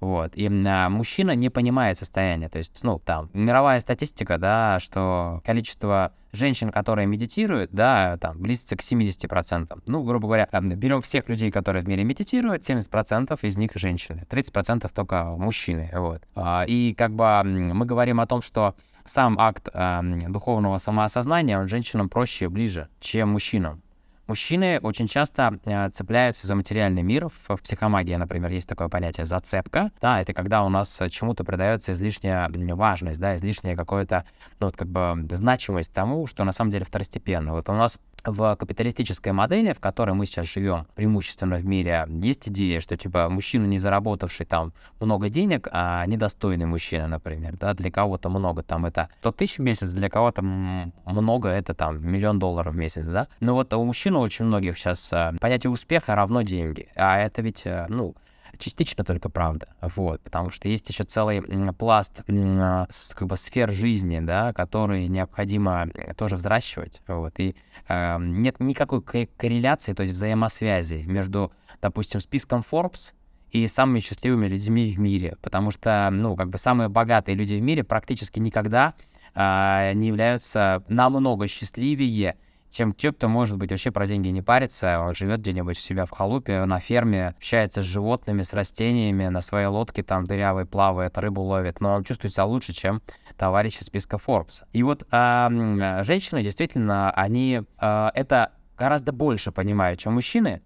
Вот. 0.00 0.32
И 0.34 0.48
а, 0.66 0.88
мужчина 0.88 1.34
не 1.34 1.50
понимает 1.50 1.98
состояние. 1.98 2.48
То 2.48 2.58
есть, 2.58 2.82
ну, 2.82 2.98
там, 2.98 3.30
мировая 3.32 3.80
статистика, 3.80 4.38
да, 4.38 4.78
что 4.80 5.42
количество 5.44 6.12
женщин, 6.32 6.70
которые 6.70 7.06
медитируют, 7.06 7.70
да, 7.72 8.16
там, 8.18 8.38
близится 8.38 8.76
к 8.76 8.80
70%. 8.80 9.82
Ну, 9.86 10.02
грубо 10.04 10.26
говоря, 10.26 10.48
берем 10.52 11.00
всех 11.02 11.28
людей, 11.28 11.50
которые 11.50 11.82
в 11.82 11.88
мире 11.88 12.04
медитируют, 12.04 12.68
70% 12.68 13.38
из 13.42 13.56
них 13.56 13.72
женщины, 13.74 14.24
30% 14.28 14.90
только 14.94 15.24
мужчины, 15.24 15.90
вот. 15.92 16.22
А, 16.34 16.64
и 16.66 16.94
как 16.94 17.14
бы 17.14 17.42
мы 17.44 17.86
говорим 17.86 18.20
о 18.20 18.26
том, 18.26 18.42
что 18.42 18.74
сам 19.04 19.38
акт 19.38 19.68
э, 19.72 20.00
духовного 20.28 20.76
самоосознания, 20.78 21.58
он 21.58 21.66
женщинам 21.66 22.10
проще, 22.10 22.50
ближе, 22.50 22.88
чем 23.00 23.30
мужчинам. 23.30 23.82
Мужчины 24.28 24.78
очень 24.82 25.08
часто 25.08 25.58
э, 25.64 25.88
цепляются 25.88 26.46
за 26.46 26.54
материальный 26.54 27.00
мир. 27.00 27.30
В, 27.30 27.56
в 27.56 27.62
психомагии, 27.62 28.14
например, 28.14 28.50
есть 28.50 28.68
такое 28.68 28.88
понятие 28.88 29.24
зацепка. 29.24 29.90
Да, 30.02 30.20
это 30.20 30.34
когда 30.34 30.64
у 30.64 30.68
нас 30.68 31.02
чему-то 31.10 31.44
придается 31.44 31.92
излишняя 31.92 32.50
важность, 32.74 33.18
да, 33.18 33.36
излишняя 33.36 33.74
какая-то, 33.74 34.26
ну, 34.60 34.66
вот 34.66 34.76
как 34.76 34.88
бы 34.88 35.26
значимость 35.30 35.94
тому, 35.94 36.26
что 36.26 36.44
на 36.44 36.52
самом 36.52 36.70
деле 36.70 36.84
второстепенно. 36.84 37.54
Вот 37.54 37.70
у 37.70 37.72
нас 37.72 37.98
в 38.24 38.56
капиталистической 38.56 39.32
модели, 39.32 39.72
в 39.72 39.80
которой 39.80 40.12
мы 40.12 40.26
сейчас 40.26 40.46
живем, 40.46 40.86
преимущественно 40.94 41.56
в 41.56 41.64
мире, 41.64 42.06
есть 42.08 42.48
идея, 42.48 42.80
что 42.80 42.96
типа 42.96 43.28
мужчина, 43.28 43.64
не 43.64 43.78
заработавший 43.78 44.46
там 44.46 44.72
много 45.00 45.28
денег, 45.28 45.68
а 45.70 46.04
недостойный 46.06 46.66
мужчина, 46.66 47.06
например, 47.06 47.56
да, 47.56 47.74
для 47.74 47.90
кого-то 47.90 48.28
много 48.28 48.62
там 48.62 48.86
это 48.86 49.08
100 49.20 49.32
тысяч 49.32 49.58
в 49.58 49.62
месяц, 49.62 49.90
для 49.92 50.10
кого-то 50.10 50.42
много 50.42 51.48
это 51.48 51.74
там 51.74 52.04
миллион 52.06 52.38
долларов 52.38 52.74
в 52.74 52.76
месяц, 52.76 53.06
да. 53.06 53.28
Но 53.40 53.54
вот 53.54 53.72
у 53.72 53.84
мужчин 53.84 54.16
очень 54.20 54.44
многих 54.44 54.78
сейчас 54.78 55.12
а, 55.12 55.34
понятие 55.40 55.70
успеха 55.70 56.14
равно 56.14 56.42
деньги, 56.42 56.88
а 56.94 57.18
это 57.18 57.42
ведь, 57.42 57.66
э, 57.66 57.86
ну, 57.88 58.14
частично 58.58 59.04
только 59.04 59.28
правда, 59.28 59.68
вот, 59.80 60.20
потому 60.22 60.50
что 60.50 60.68
есть 60.68 60.88
еще 60.88 61.04
целый 61.04 61.42
пласт 61.72 62.22
как 62.24 63.28
бы 63.28 63.36
сфер 63.36 63.70
жизни, 63.70 64.20
да, 64.20 64.52
которые 64.52 65.08
необходимо 65.08 65.88
э, 65.94 66.14
тоже 66.14 66.36
взращивать, 66.36 67.00
вот, 67.06 67.38
и 67.38 67.56
э, 67.88 68.16
нет 68.20 68.60
никакой 68.60 69.02
корреляции, 69.02 69.92
то 69.92 70.02
есть 70.02 70.12
взаимосвязи 70.12 71.04
между, 71.06 71.52
допустим, 71.80 72.20
списком 72.20 72.64
Forbes 72.68 73.14
и 73.50 73.66
самыми 73.66 74.00
счастливыми 74.00 74.46
людьми 74.46 74.92
в 74.92 74.98
мире, 74.98 75.36
потому 75.40 75.70
что, 75.70 76.08
ну, 76.10 76.36
как 76.36 76.50
бы 76.50 76.58
самые 76.58 76.88
богатые 76.88 77.34
люди 77.34 77.54
в 77.54 77.62
мире 77.62 77.84
практически 77.84 78.38
никогда 78.38 78.94
э, 79.34 79.92
не 79.94 80.08
являются 80.08 80.84
намного 80.88 81.46
счастливее, 81.48 82.36
чем 82.70 82.92
те, 82.92 83.12
кто, 83.12 83.28
может 83.28 83.56
быть, 83.56 83.70
вообще 83.70 83.90
про 83.90 84.06
деньги 84.06 84.28
не 84.28 84.42
парится, 84.42 85.00
он 85.00 85.14
живет 85.14 85.40
где-нибудь 85.40 85.78
у 85.78 85.80
себя 85.80 86.06
в 86.06 86.10
халупе, 86.10 86.64
на 86.64 86.80
ферме, 86.80 87.28
общается 87.28 87.82
с 87.82 87.84
животными, 87.84 88.42
с 88.42 88.52
растениями, 88.52 89.28
на 89.28 89.40
своей 89.40 89.66
лодке 89.66 90.02
там 90.02 90.26
дырявой 90.26 90.66
плавает, 90.66 91.18
рыбу 91.18 91.42
ловит, 91.42 91.80
но 91.80 91.94
он 91.94 92.04
чувствует 92.04 92.34
себя 92.34 92.44
лучше, 92.44 92.72
чем 92.72 93.02
товарищи 93.36 93.82
списка 93.82 94.16
Forbes. 94.16 94.62
И 94.72 94.82
вот 94.82 95.06
э, 95.10 96.02
женщины, 96.02 96.42
действительно, 96.42 97.10
они 97.12 97.62
э, 97.80 98.10
это 98.14 98.52
гораздо 98.76 99.12
больше 99.12 99.52
понимают, 99.52 100.00
чем 100.00 100.14
мужчины, 100.14 100.62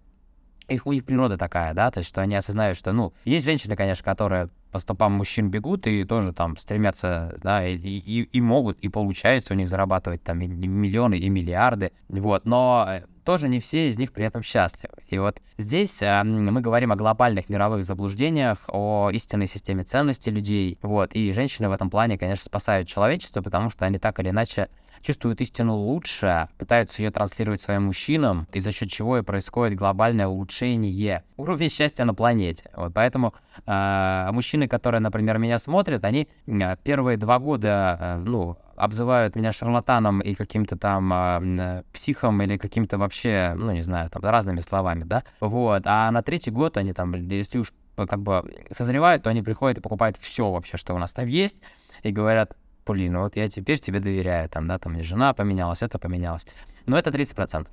их, 0.67 0.85
у 0.87 0.93
них 0.93 1.05
природа 1.05 1.37
такая, 1.37 1.73
да, 1.73 1.91
то 1.91 1.99
есть, 1.99 2.09
что 2.09 2.21
они 2.21 2.35
осознают, 2.35 2.77
что, 2.77 2.91
ну, 2.91 3.13
есть 3.25 3.45
женщины, 3.45 3.75
конечно, 3.75 4.03
которые 4.03 4.49
по 4.71 4.79
стопам 4.79 5.13
мужчин 5.13 5.49
бегут 5.49 5.85
и 5.85 6.03
тоже 6.03 6.33
там 6.33 6.57
стремятся, 6.57 7.37
да, 7.43 7.65
и, 7.65 7.75
и, 7.75 8.23
и 8.23 8.41
могут, 8.41 8.79
и 8.79 8.89
получается 8.89 9.53
у 9.53 9.55
них 9.55 9.69
зарабатывать 9.69 10.23
там 10.23 10.41
и 10.41 10.47
миллионы, 10.47 11.15
и 11.15 11.29
миллиарды, 11.29 11.91
вот, 12.09 12.45
но 12.45 12.85
э, 12.89 13.03
тоже 13.23 13.49
не 13.49 13.59
все 13.59 13.89
из 13.89 13.97
них 13.97 14.11
при 14.11 14.25
этом 14.25 14.43
счастливы. 14.43 14.95
И 15.07 15.17
вот 15.17 15.41
здесь 15.57 16.01
э, 16.01 16.23
мы 16.23 16.61
говорим 16.61 16.91
о 16.91 16.95
глобальных 16.95 17.49
мировых 17.49 17.83
заблуждениях, 17.83 18.65
о 18.67 19.09
истинной 19.11 19.47
системе 19.47 19.83
ценностей 19.83 20.31
людей, 20.31 20.77
вот, 20.81 21.13
и 21.13 21.31
женщины 21.33 21.69
в 21.69 21.71
этом 21.71 21.89
плане, 21.89 22.17
конечно, 22.17 22.45
спасают 22.45 22.87
человечество, 22.87 23.41
потому 23.41 23.69
что 23.69 23.85
они 23.85 23.99
так 23.99 24.19
или 24.19 24.29
иначе 24.29 24.69
чувствуют 25.01 25.41
истину 25.41 25.75
лучше, 25.75 26.47
пытаются 26.57 27.01
ее 27.01 27.11
транслировать 27.11 27.61
своим 27.61 27.83
мужчинам, 27.83 28.47
и 28.53 28.59
за 28.59 28.71
счет 28.71 28.89
чего 28.89 29.17
и 29.17 29.21
происходит 29.21 29.77
глобальное 29.77 30.27
улучшение 30.27 31.23
уровня 31.37 31.69
счастья 31.69 32.05
на 32.05 32.13
планете. 32.13 32.69
Вот 32.75 32.93
поэтому 32.93 33.33
э, 33.65 34.29
мужчины, 34.31 34.67
которые, 34.67 35.01
например, 35.01 35.37
меня 35.37 35.57
смотрят, 35.57 36.05
они 36.05 36.27
э, 36.47 36.75
первые 36.83 37.17
два 37.17 37.39
года, 37.39 37.97
э, 37.99 38.17
ну, 38.25 38.57
обзывают 38.83 39.35
меня 39.35 39.51
шарлатаном 39.51 40.19
и 40.19 40.35
каким-то 40.35 40.77
там 40.77 41.13
э, 41.13 41.83
психом 41.93 42.41
или 42.41 42.57
каким-то 42.57 42.97
вообще, 42.97 43.53
ну, 43.55 43.71
не 43.71 43.81
знаю, 43.81 44.09
там, 44.09 44.21
разными 44.23 44.61
словами, 44.61 45.03
да, 45.03 45.23
вот, 45.39 45.83
а 45.85 46.11
на 46.11 46.21
третий 46.21 46.51
год 46.51 46.77
они 46.77 46.93
там, 46.93 47.13
если 47.13 47.59
уж 47.59 47.73
как 47.95 48.21
бы 48.21 48.43
созревают, 48.71 49.23
то 49.23 49.29
они 49.29 49.41
приходят 49.41 49.77
и 49.77 49.81
покупают 49.81 50.17
все 50.17 50.51
вообще, 50.51 50.77
что 50.77 50.93
у 50.93 50.97
нас 50.97 51.13
там 51.13 51.27
есть, 51.27 51.61
и 52.01 52.11
говорят, 52.11 52.57
блин, 52.85 53.17
вот 53.17 53.35
я 53.35 53.47
теперь 53.49 53.79
тебе 53.79 53.99
доверяю, 53.99 54.49
там, 54.49 54.67
да, 54.67 54.77
там, 54.79 55.01
жена 55.01 55.33
поменялась, 55.33 55.81
это 55.81 55.99
поменялось. 55.99 56.45
Но 56.85 56.97
это 56.97 57.09
30%. 57.09 57.67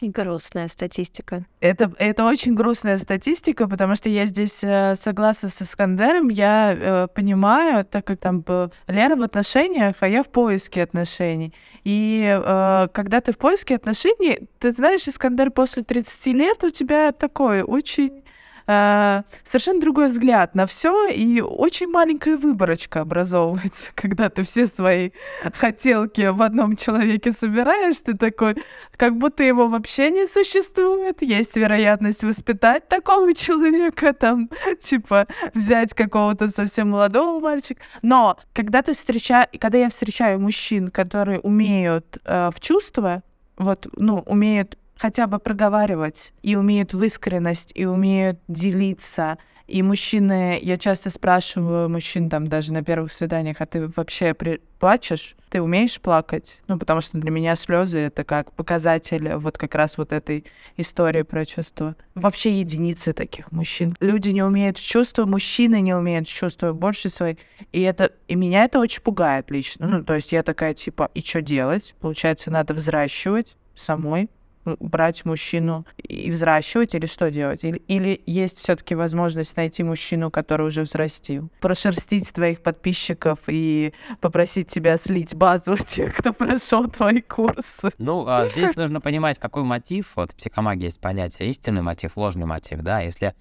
И 0.00 0.10
грустная 0.10 0.68
статистика. 0.68 1.46
Это, 1.60 1.90
это 1.98 2.24
очень 2.24 2.54
грустная 2.54 2.98
статистика, 2.98 3.66
потому 3.66 3.94
что 3.94 4.10
я 4.10 4.26
здесь 4.26 4.62
э, 4.62 4.94
согласна 4.94 5.48
с 5.48 5.62
Искандером. 5.62 6.28
Я 6.28 6.74
э, 6.76 7.08
понимаю, 7.14 7.82
так 7.86 8.04
как 8.04 8.18
там 8.18 8.44
Лера 8.88 9.16
в 9.16 9.22
отношениях, 9.22 9.96
а 10.00 10.08
я 10.08 10.22
в 10.22 10.28
поиске 10.28 10.82
отношений. 10.82 11.54
И 11.84 12.22
э, 12.26 12.88
когда 12.92 13.22
ты 13.22 13.32
в 13.32 13.38
поиске 13.38 13.74
отношений, 13.74 14.48
ты 14.58 14.72
знаешь, 14.72 15.08
Искандер, 15.08 15.50
после 15.50 15.82
30 15.82 16.26
лет 16.34 16.62
у 16.62 16.68
тебя 16.68 17.12
такой 17.12 17.62
очень 17.62 18.22
э, 18.66 19.22
совершенно 19.44 19.80
другой 19.80 20.08
взгляд 20.08 20.54
на 20.54 20.66
все, 20.66 21.08
и 21.08 21.40
очень 21.40 21.88
маленькая 21.88 22.36
выборочка 22.36 23.00
образовывается, 23.00 23.90
когда 23.94 24.28
ты 24.28 24.42
все 24.42 24.66
свои 24.66 25.10
хотелки 25.54 26.28
в 26.28 26.42
одном 26.42 26.76
человеке 26.76 27.32
собираешь, 27.32 27.98
ты 27.98 28.16
такой, 28.16 28.56
как 28.96 29.16
будто 29.16 29.42
его 29.42 29.68
вообще 29.68 30.10
не 30.10 30.26
существует, 30.26 31.22
есть 31.22 31.56
вероятность 31.56 32.24
воспитать 32.24 32.88
такого 32.88 33.32
человека, 33.34 34.12
там, 34.12 34.50
типа, 34.80 35.26
взять 35.54 35.94
какого-то 35.94 36.48
совсем 36.48 36.90
молодого 36.90 37.40
мальчика. 37.40 37.82
Но 38.02 38.38
когда 38.52 38.82
ты 38.82 38.92
встречаешь, 38.92 39.48
когда 39.60 39.78
я 39.78 39.88
встречаю 39.88 40.40
мужчин, 40.40 40.90
которые 40.90 41.40
умеют 41.40 42.18
э, 42.24 42.50
в 42.54 42.60
чувства, 42.60 43.22
вот, 43.56 43.86
ну, 43.96 44.18
умеют 44.26 44.78
хотя 44.96 45.26
бы 45.26 45.38
проговаривать, 45.38 46.32
и 46.42 46.56
умеют 46.56 46.94
в 46.94 47.02
искренность, 47.02 47.72
и 47.74 47.86
умеют 47.86 48.38
делиться. 48.48 49.38
И 49.66 49.82
мужчины, 49.82 50.60
я 50.62 50.78
часто 50.78 51.10
спрашиваю 51.10 51.88
мужчин 51.88 52.30
там 52.30 52.46
даже 52.46 52.72
на 52.72 52.84
первых 52.84 53.12
свиданиях, 53.12 53.56
а 53.60 53.66
ты 53.66 53.88
вообще 53.88 54.32
при... 54.32 54.60
плачешь? 54.78 55.34
Ты 55.48 55.60
умеешь 55.60 56.00
плакать? 56.00 56.60
Ну, 56.68 56.78
потому 56.78 57.00
что 57.00 57.18
для 57.18 57.32
меня 57.32 57.56
слезы 57.56 57.98
это 57.98 58.22
как 58.22 58.52
показатель 58.52 59.34
вот 59.34 59.58
как 59.58 59.74
раз 59.74 59.98
вот 59.98 60.12
этой 60.12 60.44
истории 60.76 61.22
про 61.22 61.44
чувства. 61.44 61.96
Вообще 62.14 62.60
единицы 62.60 63.12
таких 63.12 63.50
мужчин. 63.50 63.96
Люди 63.98 64.28
не 64.28 64.44
умеют 64.44 64.76
чувства, 64.76 65.26
мужчины 65.26 65.80
не 65.80 65.94
умеют 65.94 66.28
чувства 66.28 66.72
больше 66.72 67.08
своей. 67.08 67.38
И 67.72 67.80
это, 67.80 68.12
и 68.28 68.36
меня 68.36 68.64
это 68.64 68.78
очень 68.78 69.02
пугает 69.02 69.50
лично. 69.50 69.88
Ну, 69.88 70.04
то 70.04 70.14
есть 70.14 70.30
я 70.30 70.44
такая 70.44 70.74
типа, 70.74 71.10
и 71.14 71.22
что 71.22 71.42
делать? 71.42 71.96
Получается, 72.00 72.52
надо 72.52 72.72
взращивать 72.72 73.56
самой 73.74 74.30
брать 74.80 75.24
мужчину 75.24 75.86
и 75.96 76.30
взращивать 76.30 76.94
или 76.94 77.06
что 77.06 77.30
делать? 77.30 77.64
Или, 77.64 77.78
или 77.88 78.20
есть 78.26 78.58
все-таки 78.58 78.94
возможность 78.94 79.56
найти 79.56 79.82
мужчину, 79.82 80.30
который 80.30 80.66
уже 80.66 80.82
взрастил? 80.82 81.50
Прошерстить 81.60 82.32
твоих 82.32 82.62
подписчиков 82.62 83.38
и 83.46 83.92
попросить 84.20 84.68
тебя 84.68 84.96
слить 84.96 85.34
базу 85.34 85.76
тех, 85.76 86.14
кто 86.16 86.32
прошел 86.32 86.88
твои 86.88 87.20
курсы. 87.20 87.92
Ну, 87.98 88.26
а 88.26 88.46
здесь 88.46 88.76
нужно 88.76 89.00
понимать, 89.00 89.38
какой 89.38 89.62
мотив. 89.64 90.12
Вот 90.16 90.32
в 90.32 90.36
психомагии 90.36 90.84
есть 90.84 91.00
понятие 91.00 91.50
истинный 91.50 91.82
мотив, 91.82 92.16
ложный 92.16 92.46
мотив, 92.46 92.80
да. 92.80 93.00
Если 93.00 93.34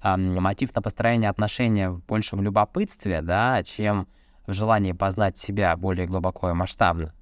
а, 0.00 0.16
мотив 0.16 0.74
на 0.74 0.82
построение 0.82 1.30
отношений 1.30 1.88
больше 1.88 2.36
в 2.36 2.42
любопытстве, 2.42 3.22
да, 3.22 3.62
чем 3.62 4.08
в 4.46 4.52
желании 4.52 4.92
познать 4.92 5.38
себя 5.38 5.76
более 5.76 6.06
глубоко 6.06 6.50
и 6.50 6.52
масштабно, 6.52 7.14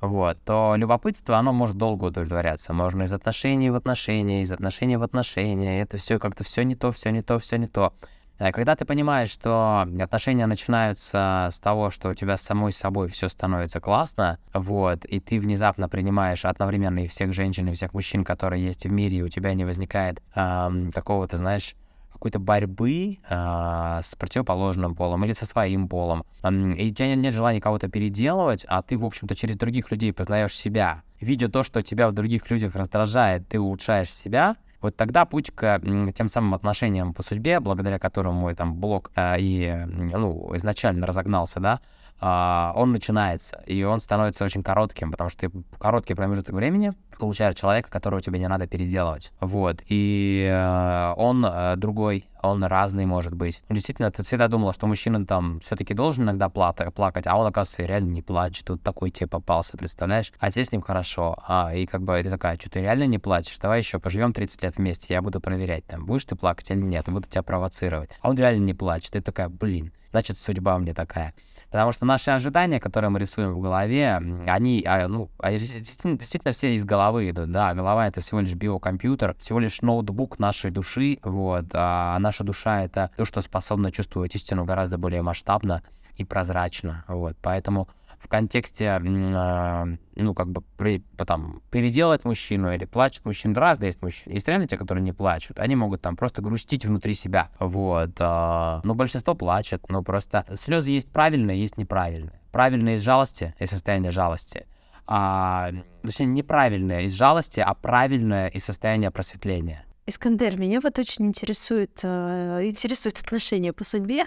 вот, 0.00 0.38
то 0.44 0.74
любопытство, 0.76 1.38
оно 1.38 1.52
может 1.52 1.76
долго 1.76 2.04
удовлетворяться. 2.06 2.72
Можно 2.72 3.04
из 3.04 3.12
отношений 3.12 3.70
в 3.70 3.76
отношения, 3.76 4.42
из 4.42 4.52
отношений 4.52 4.96
в 4.96 5.02
отношения. 5.02 5.80
Это 5.80 5.96
все 5.96 6.18
как-то 6.18 6.44
все 6.44 6.64
не 6.64 6.74
то, 6.74 6.92
все 6.92 7.10
не 7.10 7.22
то, 7.22 7.38
все 7.38 7.56
не 7.56 7.66
то. 7.66 7.92
А 8.38 8.52
когда 8.52 8.76
ты 8.76 8.84
понимаешь, 8.84 9.30
что 9.30 9.86
отношения 9.98 10.44
начинаются 10.44 11.48
с 11.50 11.58
того, 11.58 11.90
что 11.90 12.10
у 12.10 12.14
тебя 12.14 12.36
с 12.36 12.42
самой 12.42 12.72
собой 12.72 13.08
все 13.08 13.30
становится 13.30 13.80
классно, 13.80 14.38
вот, 14.52 15.06
и 15.06 15.20
ты 15.20 15.40
внезапно 15.40 15.88
принимаешь 15.88 16.44
одновременно 16.44 16.98
и 16.98 17.08
всех 17.08 17.32
женщин, 17.32 17.68
и 17.68 17.72
всех 17.72 17.94
мужчин, 17.94 18.24
которые 18.24 18.62
есть 18.62 18.84
в 18.84 18.90
мире, 18.90 19.18
и 19.18 19.22
у 19.22 19.28
тебя 19.28 19.54
не 19.54 19.64
возникает 19.64 20.22
эм, 20.34 20.92
какого-то, 20.92 21.38
знаешь, 21.38 21.74
какой-то 22.16 22.38
борьбы 22.38 23.18
э, 23.28 24.00
с 24.02 24.14
противоположным 24.16 24.94
полом 24.94 25.24
или 25.24 25.32
со 25.32 25.46
своим 25.46 25.88
полом, 25.88 26.24
э, 26.42 26.50
и 26.50 26.90
у 26.90 26.94
тебя 26.94 27.14
нет 27.14 27.34
желания 27.34 27.60
кого-то 27.60 27.88
переделывать, 27.88 28.64
а 28.68 28.82
ты, 28.82 28.96
в 28.96 29.04
общем-то, 29.04 29.34
через 29.34 29.56
других 29.56 29.90
людей 29.90 30.12
познаешь 30.12 30.54
себя. 30.56 31.02
Видя 31.20 31.48
то, 31.48 31.62
что 31.62 31.82
тебя 31.82 32.08
в 32.08 32.12
других 32.12 32.50
людях 32.50 32.74
раздражает, 32.74 33.48
ты 33.48 33.60
улучшаешь 33.60 34.12
себя, 34.12 34.56
вот 34.80 34.96
тогда 34.96 35.24
путь 35.24 35.50
к 35.50 35.80
тем 36.14 36.28
самым 36.28 36.54
отношениям 36.54 37.14
по 37.14 37.22
судьбе, 37.22 37.60
благодаря 37.60 37.98
которым 37.98 38.34
мой 38.34 38.54
там 38.54 38.74
блог 38.74 39.10
а, 39.14 39.36
и, 39.38 39.84
ну, 39.86 40.54
изначально 40.56 41.06
разогнался, 41.06 41.60
да, 41.60 41.80
он 42.20 42.92
начинается, 42.92 43.62
и 43.66 43.82
он 43.82 44.00
становится 44.00 44.44
очень 44.44 44.62
коротким, 44.62 45.10
потому 45.10 45.30
что 45.30 45.48
ты 45.48 45.50
короткий 45.78 46.14
промежуток 46.14 46.54
времени 46.54 46.94
получаешь 47.16 47.54
человека, 47.54 47.90
которого 47.90 48.20
тебе 48.20 48.38
не 48.38 48.48
надо 48.48 48.66
переделывать. 48.66 49.32
Вот. 49.40 49.82
И 49.88 50.48
э, 50.50 51.14
он 51.16 51.44
э, 51.44 51.76
другой, 51.76 52.26
он 52.42 52.62
разный 52.64 53.06
может 53.06 53.34
быть. 53.34 53.62
Действительно, 53.68 54.10
ты 54.10 54.22
всегда 54.22 54.48
думала, 54.48 54.72
что 54.72 54.86
мужчина 54.86 55.24
там 55.26 55.60
все-таки 55.60 55.94
должен 55.94 56.24
иногда 56.24 56.48
плакать, 56.48 57.26
а 57.26 57.36
он, 57.36 57.46
оказывается, 57.46 57.84
реально 57.84 58.10
не 58.10 58.22
плачет. 58.22 58.68
Вот 58.68 58.82
такой 58.82 59.10
тебе 59.10 59.26
попался, 59.26 59.76
представляешь? 59.76 60.32
А 60.38 60.50
тебе 60.50 60.64
с 60.64 60.72
ним 60.72 60.82
хорошо. 60.82 61.36
А, 61.46 61.74
и 61.74 61.86
как 61.86 62.02
бы 62.02 62.22
ты 62.22 62.30
такая, 62.30 62.56
что 62.58 62.70
ты 62.70 62.80
реально 62.80 63.06
не 63.06 63.18
плачешь? 63.18 63.58
Давай 63.58 63.80
еще 63.80 63.98
поживем 63.98 64.32
30 64.32 64.62
лет 64.62 64.76
вместе, 64.76 65.14
я 65.14 65.22
буду 65.22 65.40
проверять, 65.40 65.84
там, 65.86 66.04
будешь 66.06 66.24
ты 66.24 66.36
плакать 66.36 66.70
или 66.70 66.80
нет, 66.80 67.04
буду 67.06 67.28
тебя 67.28 67.42
провоцировать. 67.42 68.10
А 68.20 68.30
он 68.30 68.36
реально 68.36 68.64
не 68.64 68.74
плачет. 68.74 69.12
Ты 69.12 69.20
такая, 69.20 69.48
блин, 69.48 69.92
значит, 70.10 70.38
судьба 70.38 70.78
мне 70.78 70.94
такая. 70.94 71.34
Потому 71.76 71.92
что 71.92 72.06
наши 72.06 72.30
ожидания, 72.30 72.80
которые 72.80 73.10
мы 73.10 73.18
рисуем 73.18 73.52
в 73.52 73.60
голове, 73.60 74.18
они, 74.46 74.82
а, 74.86 75.08
ну, 75.08 75.28
они 75.38 75.58
действительно, 75.58 76.16
действительно 76.16 76.54
все 76.54 76.74
из 76.74 76.86
головы 76.86 77.28
идут. 77.28 77.52
Да, 77.52 77.74
голова— 77.74 78.06
это 78.08 78.22
всего 78.22 78.40
лишь 78.40 78.54
биокомпьютер, 78.54 79.36
всего 79.38 79.58
лишь 79.58 79.82
ноутбук 79.82 80.38
нашей 80.38 80.70
души, 80.70 81.18
вот. 81.22 81.66
А 81.74 82.18
наша 82.18 82.44
душа— 82.44 82.82
это 82.84 83.10
то, 83.14 83.26
что 83.26 83.42
способно 83.42 83.92
чувствовать 83.92 84.34
истину 84.34 84.64
гораздо 84.64 84.96
более 84.96 85.20
масштабно 85.20 85.82
и 86.16 86.24
прозрачно, 86.24 87.04
вот. 87.08 87.36
Поэтому 87.42 87.88
в 88.26 88.28
контексте, 88.28 88.90
а, 88.90 89.86
ну, 90.16 90.34
как 90.34 90.48
бы, 90.48 90.62
при, 90.76 90.98
потом, 91.16 91.62
переделать 91.70 92.24
мужчину 92.24 92.74
или 92.74 92.84
плачет 92.84 93.24
мужчина, 93.24 93.58
разные 93.58 93.88
есть 93.88 94.02
мужчины. 94.02 94.34
Есть 94.34 94.48
реально 94.48 94.66
те, 94.66 94.76
которые 94.76 95.02
не 95.02 95.12
плачут. 95.12 95.60
Они 95.60 95.76
могут 95.76 96.02
там 96.02 96.16
просто 96.16 96.42
грустить 96.42 96.84
внутри 96.84 97.14
себя, 97.14 97.50
вот. 97.60 98.10
а, 98.18 98.80
но 98.82 98.94
большинство 98.94 99.34
плачет, 99.34 99.88
но 99.88 100.02
просто 100.02 100.44
слезы 100.54 100.90
есть 100.90 101.10
правильные, 101.10 101.60
есть 101.60 101.76
неправильные. 101.76 102.40
Правильные 102.50 102.96
из 102.96 103.02
жалости, 103.02 103.54
из 103.60 103.70
состояния 103.70 104.10
жалости. 104.10 104.66
А, 105.06 105.70
точнее, 106.02 106.26
неправильное 106.26 107.02
из 107.02 107.12
жалости, 107.12 107.60
а 107.60 107.74
правильное 107.74 108.48
из 108.48 108.64
состояния 108.64 109.12
просветления. 109.12 109.84
Искандер, 110.06 110.58
меня 110.58 110.80
вот 110.80 110.98
очень 110.98 111.26
интересует, 111.26 112.00
э, 112.02 112.60
интересует 112.64 113.18
отношения 113.18 113.72
по 113.72 113.84
судьбе. 113.84 114.24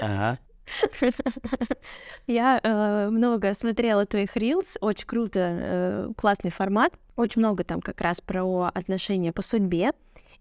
Ага. 0.00 0.38
Я 2.26 2.60
э, 2.62 3.08
много 3.10 3.54
смотрела 3.54 4.06
твоих 4.06 4.36
рилс, 4.36 4.76
очень 4.80 5.06
круто, 5.06 5.40
э, 5.40 6.12
классный 6.16 6.50
формат, 6.50 6.94
очень 7.16 7.40
много 7.40 7.64
там 7.64 7.80
как 7.80 8.00
раз 8.00 8.20
про 8.20 8.70
отношения 8.74 9.32
по 9.32 9.42
судьбе. 9.42 9.92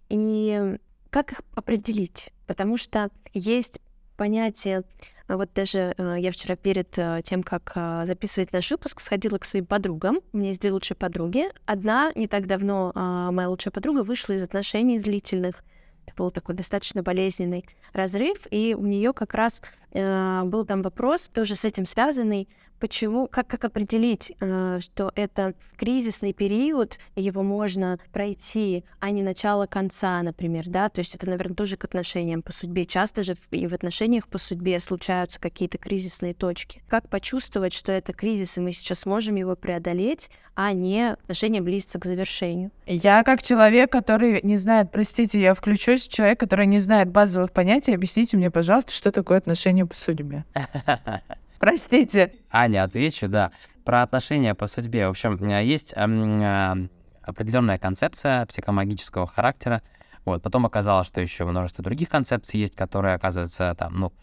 И 0.10 0.78
как 1.10 1.34
их 1.34 1.42
определить? 1.56 2.32
Потому 2.48 2.78
что 2.78 3.10
есть 3.34 3.80
понятие, 4.18 4.84
а 5.28 5.38
вот 5.38 5.50
даже 5.54 5.94
э, 5.98 6.16
я 6.20 6.32
вчера 6.32 6.56
перед 6.56 6.98
тем, 7.24 7.44
как 7.44 7.74
записывать 8.06 8.52
наш 8.52 8.72
выпуск, 8.72 9.00
сходила 9.00 9.38
к 9.38 9.46
своим 9.46 9.66
подругам. 9.66 10.20
У 10.34 10.38
меня 10.38 10.50
есть 10.50 10.62
две 10.62 10.72
лучшие 10.72 10.98
подруги. 10.98 11.46
Одна 11.66 12.12
не 12.16 12.28
так 12.28 12.48
давно, 12.48 12.92
э, 12.96 13.32
моя 13.32 13.50
лучшая 13.50 13.72
подруга, 13.72 14.04
вышла 14.04 14.34
из 14.34 14.44
отношений 14.44 15.00
длительных. 15.00 15.64
Это 16.10 16.24
был 16.24 16.32
такой 16.32 16.56
достаточно 16.56 17.04
болезненный 17.04 17.66
разрыв, 17.94 18.48
и 18.50 18.76
у 18.78 18.86
нее 18.86 19.14
как 19.14 19.34
раз 19.34 19.62
э, 19.92 20.42
был 20.44 20.66
там 20.66 20.82
вопрос, 20.82 21.28
тоже 21.28 21.56
с 21.56 21.66
этим 21.66 21.86
связанный, 21.86 22.48
почему, 22.80 23.28
как, 23.28 23.48
как 23.48 23.66
определить, 23.66 24.34
э, 24.40 24.80
что 24.82 25.12
это 25.16 25.54
кризисный 25.78 26.34
период, 26.34 26.98
его 27.16 27.44
можно 27.44 28.00
пройти, 28.12 28.84
а 29.00 29.12
не 29.12 29.22
начало 29.22 29.66
конца, 29.66 30.22
например, 30.22 30.66
да, 30.68 30.90
то 30.90 31.00
есть 31.00 31.16
это, 31.16 31.28
наверное, 31.30 31.56
тоже 31.56 31.78
к 31.78 31.84
отношениям 31.84 32.42
по 32.42 32.52
судьбе. 32.52 32.86
Часто 32.86 33.24
же 33.24 33.36
и 33.52 33.68
в 33.68 33.74
отношениях 33.74 34.28
по 34.28 34.38
судьбе 34.38 34.80
случаются 34.80 35.40
какие-то 35.40 35.78
кризисные 35.78 36.34
точки. 36.34 36.82
Как 36.88 37.10
почувствовать, 37.10 37.74
что 37.74 37.92
это 37.92 38.14
кризис, 38.14 38.58
и 38.58 38.62
мы 38.62 38.72
сейчас 38.72 39.06
можем 39.06 39.36
его 39.36 39.56
преодолеть, 39.56 40.30
а 40.56 40.74
не 40.74 41.12
отношения 41.14 41.62
близятся 41.62 42.00
к 42.00 42.06
завершению? 42.06 42.72
Я 42.86 43.24
как 43.24 43.42
человек, 43.42 43.92
который 43.92 44.42
не 44.44 44.58
знает, 44.58 44.92
простите, 44.92 45.40
я 45.40 45.54
включусь, 45.54 46.08
человек, 46.08 46.40
который 46.40 46.66
не 46.66 46.80
знает 46.80 47.10
базовых 47.10 47.52
понятий, 47.52 47.94
объясните 47.94 48.38
мне, 48.38 48.52
пожалуйста, 48.52 48.92
что 48.92 49.12
такое 49.12 49.38
отношение 49.38 49.86
по 49.86 49.96
судьбе. 49.96 50.46
Простите. 51.60 52.34
Аня, 52.52 52.84
отвечу, 52.84 53.28
да. 53.28 53.52
Про 53.84 54.04
отношения 54.04 54.56
по 54.56 54.66
судьбе. 54.66 55.08
В 55.08 55.12
общем, 55.12 55.38
меня 55.42 55.60
есть 55.60 55.94
эм, 55.96 56.42
э, 56.42 56.88
определенная 57.22 57.78
концепция 57.78 58.46
психомагического 58.46 59.28
характера. 59.28 59.82
Вот. 60.26 60.42
Потом 60.42 60.66
оказалось, 60.66 61.08
что 61.08 61.22
еще 61.22 61.46
множество 61.46 61.84
других 61.84 62.10
концепций 62.10 62.60
есть, 62.60 62.76
которые, 62.76 63.16
оказывается, 63.16 63.76
там, 63.78 63.96
ну, 63.96 64.14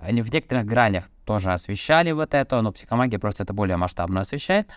они 0.00 0.22
в 0.22 0.32
некоторых 0.32 0.64
гранях 0.64 1.04
тоже 1.24 1.52
освещали 1.52 2.12
вот 2.12 2.34
это, 2.34 2.60
но 2.62 2.72
психомагия 2.72 3.18
просто 3.18 3.42
это 3.42 3.52
более 3.52 3.76
масштабно 3.76 4.20
освещает. 4.20 4.68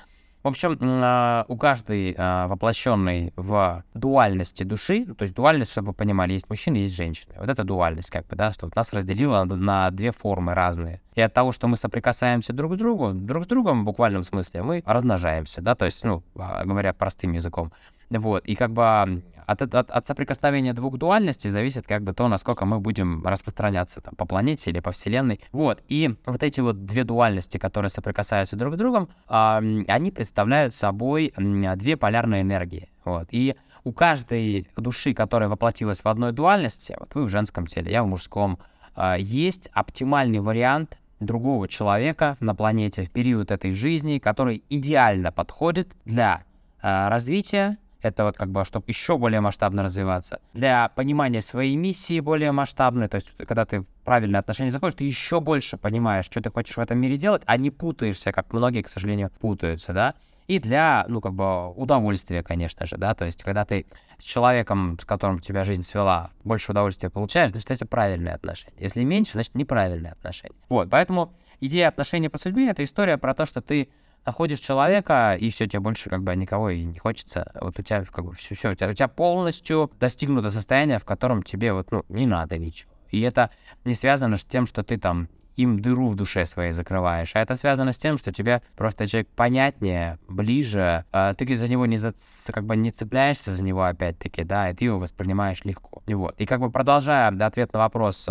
В 0.42 0.48
общем, 0.48 0.78
а, 0.82 1.44
у 1.50 1.58
каждой 1.58 2.16
а, 2.18 2.48
воплощенной 2.48 3.34
в 3.36 3.84
дуальности 3.94 4.64
души, 4.64 5.04
ну, 5.06 5.14
то 5.14 5.24
есть 5.24 5.36
дуальность, 5.36 5.72
чтобы 5.72 5.88
вы 5.88 5.94
понимали, 5.94 6.32
есть 6.32 6.50
мужчины, 6.50 6.78
есть 6.78 6.96
женщины. 6.96 7.34
Вот 7.38 7.50
это 7.50 7.66
дуальность, 7.66 8.10
как 8.10 8.26
бы, 8.26 8.38
да, 8.38 8.54
что 8.54 8.70
нас 8.74 8.94
разделило 8.94 9.44
на, 9.44 9.56
на 9.58 9.92
две 9.92 10.14
формы 10.14 10.54
разные. 10.54 11.02
И 11.16 11.20
от 11.20 11.34
того, 11.34 11.52
что 11.52 11.68
мы 11.68 11.76
соприкасаемся 11.76 12.54
друг 12.54 12.76
с 12.76 12.78
другом, 12.78 13.26
друг 13.26 13.44
с 13.44 13.48
другом 13.48 13.82
в 13.82 13.86
буквальном 13.86 14.24
смысле, 14.24 14.64
мы 14.64 14.82
размножаемся, 14.86 15.62
да, 15.62 15.76
то 15.76 15.84
есть, 15.84 16.06
ну, 16.06 16.24
а, 16.38 16.64
говоря 16.64 16.94
простым 16.94 17.34
языком. 17.34 17.74
Вот, 18.10 18.46
и 18.46 18.56
как 18.56 18.72
бы 18.72 19.24
от, 19.46 19.62
от, 19.62 19.90
от 19.90 20.08
соприкосновения 20.08 20.74
двух 20.74 20.98
дуальностей 20.98 21.50
зависит 21.50 21.88
как 21.88 22.04
бы 22.04 22.14
то, 22.14 22.28
насколько 22.28 22.66
мы 22.66 22.80
будем 22.80 23.26
распространяться 23.26 24.02
там, 24.02 24.16
по 24.16 24.26
планете 24.26 24.70
или 24.70 24.80
по 24.80 24.92
Вселенной. 24.92 25.42
Вот, 25.52 25.84
и 25.88 26.16
вот 26.26 26.44
эти 26.44 26.60
вот 26.60 26.86
две 26.86 27.04
дуальности, 27.04 27.58
которые 27.58 27.90
соприкасаются 27.90 28.56
друг 28.56 28.76
с 28.76 28.78
другом, 28.78 29.10
м, 29.30 29.86
они 29.88 30.12
представляют 30.12 30.74
собой 30.74 31.34
две 31.38 31.98
полярные 31.98 32.42
энергии. 32.42 32.90
Вот, 33.06 33.28
и 33.32 33.56
у 33.84 33.92
каждой 33.92 34.68
души, 34.76 35.14
которая 35.14 35.50
воплотилась 35.50 36.04
в 36.04 36.08
одной 36.08 36.32
дуальности, 36.32 36.96
вот 37.00 37.16
вы 37.16 37.26
в 37.26 37.30
женском 37.30 37.66
теле, 37.66 37.92
я 37.92 38.04
в 38.04 38.08
мужском, 38.08 38.60
а, 38.96 39.18
есть 39.18 39.70
оптимальный 39.74 40.40
вариант 40.40 41.00
другого 41.20 41.68
человека 41.68 42.38
на 42.40 42.54
планете 42.54 43.06
в 43.06 43.12
период 43.12 43.52
этой 43.52 43.74
жизни, 43.74 44.20
который 44.20 44.64
идеально 44.70 45.32
подходит 45.32 45.90
для 46.06 46.44
а, 46.82 47.10
развития, 47.10 47.78
это 48.02 48.24
вот 48.24 48.38
как 48.38 48.50
бы, 48.50 48.64
чтобы 48.66 48.86
еще 48.88 49.18
более 49.18 49.42
масштабно 49.42 49.84
развиваться, 49.84 50.40
для 50.54 50.90
понимания 50.90 51.42
своей 51.42 51.76
миссии 51.76 52.20
более 52.20 52.52
масштабной, 52.52 53.08
то 53.08 53.16
есть 53.16 53.32
когда 53.38 53.66
ты 53.66 53.82
в 53.82 53.88
правильные 54.04 54.40
отношения 54.40 54.72
заходишь, 54.72 54.96
ты 54.96 55.04
еще 55.04 55.40
больше 55.40 55.78
понимаешь, 55.78 56.26
что 56.26 56.42
ты 56.42 56.50
хочешь 56.50 56.78
в 56.78 56.80
этом 56.80 56.98
мире 56.98 57.18
делать, 57.18 57.44
а 57.46 57.58
не 57.58 57.72
путаешься, 57.72 58.32
как 58.32 58.54
многие, 58.54 58.82
к 58.82 58.90
сожалению, 58.90 59.32
путаются, 59.40 59.94
да, 59.94 60.16
и 60.50 60.58
для, 60.58 61.06
ну, 61.08 61.22
как 61.22 61.34
бы, 61.36 61.72
удовольствия, 61.74 62.42
конечно 62.42 62.88
же, 62.88 62.98
да, 62.98 63.14
то 63.14 63.24
есть, 63.24 63.44
когда 63.44 63.66
ты 63.66 63.86
с 64.18 64.24
человеком, 64.24 64.98
с 65.00 65.06
которым 65.06 65.40
тебя 65.42 65.64
жизнь 65.64 65.84
свела, 65.84 66.32
больше 66.44 66.72
удовольствия 66.72 67.12
получаешь, 67.12 67.52
значит, 67.52 67.70
это 67.70 67.86
правильные 67.86 68.34
отношения. 68.34 68.74
Если 68.80 69.04
меньше, 69.04 69.34
значит, 69.34 69.54
неправильные 69.54 70.14
отношения. 70.14 70.56
Вот, 70.68 70.90
поэтому 70.90 71.34
идея 71.60 71.90
отношений 71.90 72.30
по 72.30 72.40
судьбе— 72.40 72.68
это 72.72 72.84
история 72.84 73.20
про 73.20 73.36
то, 73.36 73.46
что 73.46 73.62
ты 73.62 73.90
находишь 74.26 74.60
человека, 74.60 75.36
и 75.40 75.50
все, 75.50 75.68
тебе 75.68 75.80
больше 75.80 76.10
как 76.10 76.24
бы 76.24 76.36
никого 76.36 76.70
и 76.70 76.84
не 76.84 77.00
хочется. 77.00 77.52
Вот 77.60 77.80
у 77.80 77.82
тебя 77.82 78.04
как 78.06 78.26
бы 78.26 78.34
все, 78.36 78.56
все 78.56 78.72
у, 78.72 78.76
тебя, 78.76 78.90
у 78.90 78.94
тебя 78.94 79.08
полностью 79.08 79.92
достигнуто 80.00 80.50
состояние, 80.52 81.00
в 81.00 81.06
котором 81.06 81.44
тебе 81.44 81.74
вот, 81.74 81.92
ну, 81.92 82.04
не 82.10 82.26
надо 82.26 82.58
ничего. 82.58 82.92
И 83.10 83.22
это 83.22 83.50
не 83.86 83.96
связано 83.96 84.38
с 84.38 84.46
тем, 84.46 84.68
что 84.68 84.84
ты 84.84 84.98
там 84.98 85.30
им 85.56 85.82
дыру 85.82 86.08
в 86.10 86.16
душе 86.16 86.46
своей 86.46 86.72
закрываешь, 86.72 87.32
а 87.36 87.42
это 87.42 87.56
связано 87.56 87.92
с 87.92 87.98
тем, 87.98 88.18
что 88.18 88.32
тебе 88.32 88.62
просто 88.78 89.08
человек 89.08 89.28
понятнее, 89.36 90.18
ближе, 90.28 91.04
а 91.12 91.34
ты 91.34 91.58
за 91.58 91.68
него 91.68 91.86
не 91.86 91.98
за, 91.98 92.14
как 92.54 92.66
бы 92.66 92.78
не 92.78 92.92
цепляешься 92.92 93.52
за 93.52 93.64
него 93.64 93.84
опять-таки, 93.84 94.44
да, 94.44 94.70
и 94.70 94.74
ты 94.74 94.86
его 94.86 95.00
воспринимаешь 95.00 95.66
легко. 95.66 96.02
И 96.08 96.14
вот. 96.14 96.40
И 96.40 96.46
как 96.46 96.62
бы 96.62 96.72
продолжая 96.72 97.30
да, 97.32 97.48
ответ 97.48 97.74
на 97.74 97.80
вопрос 97.80 98.30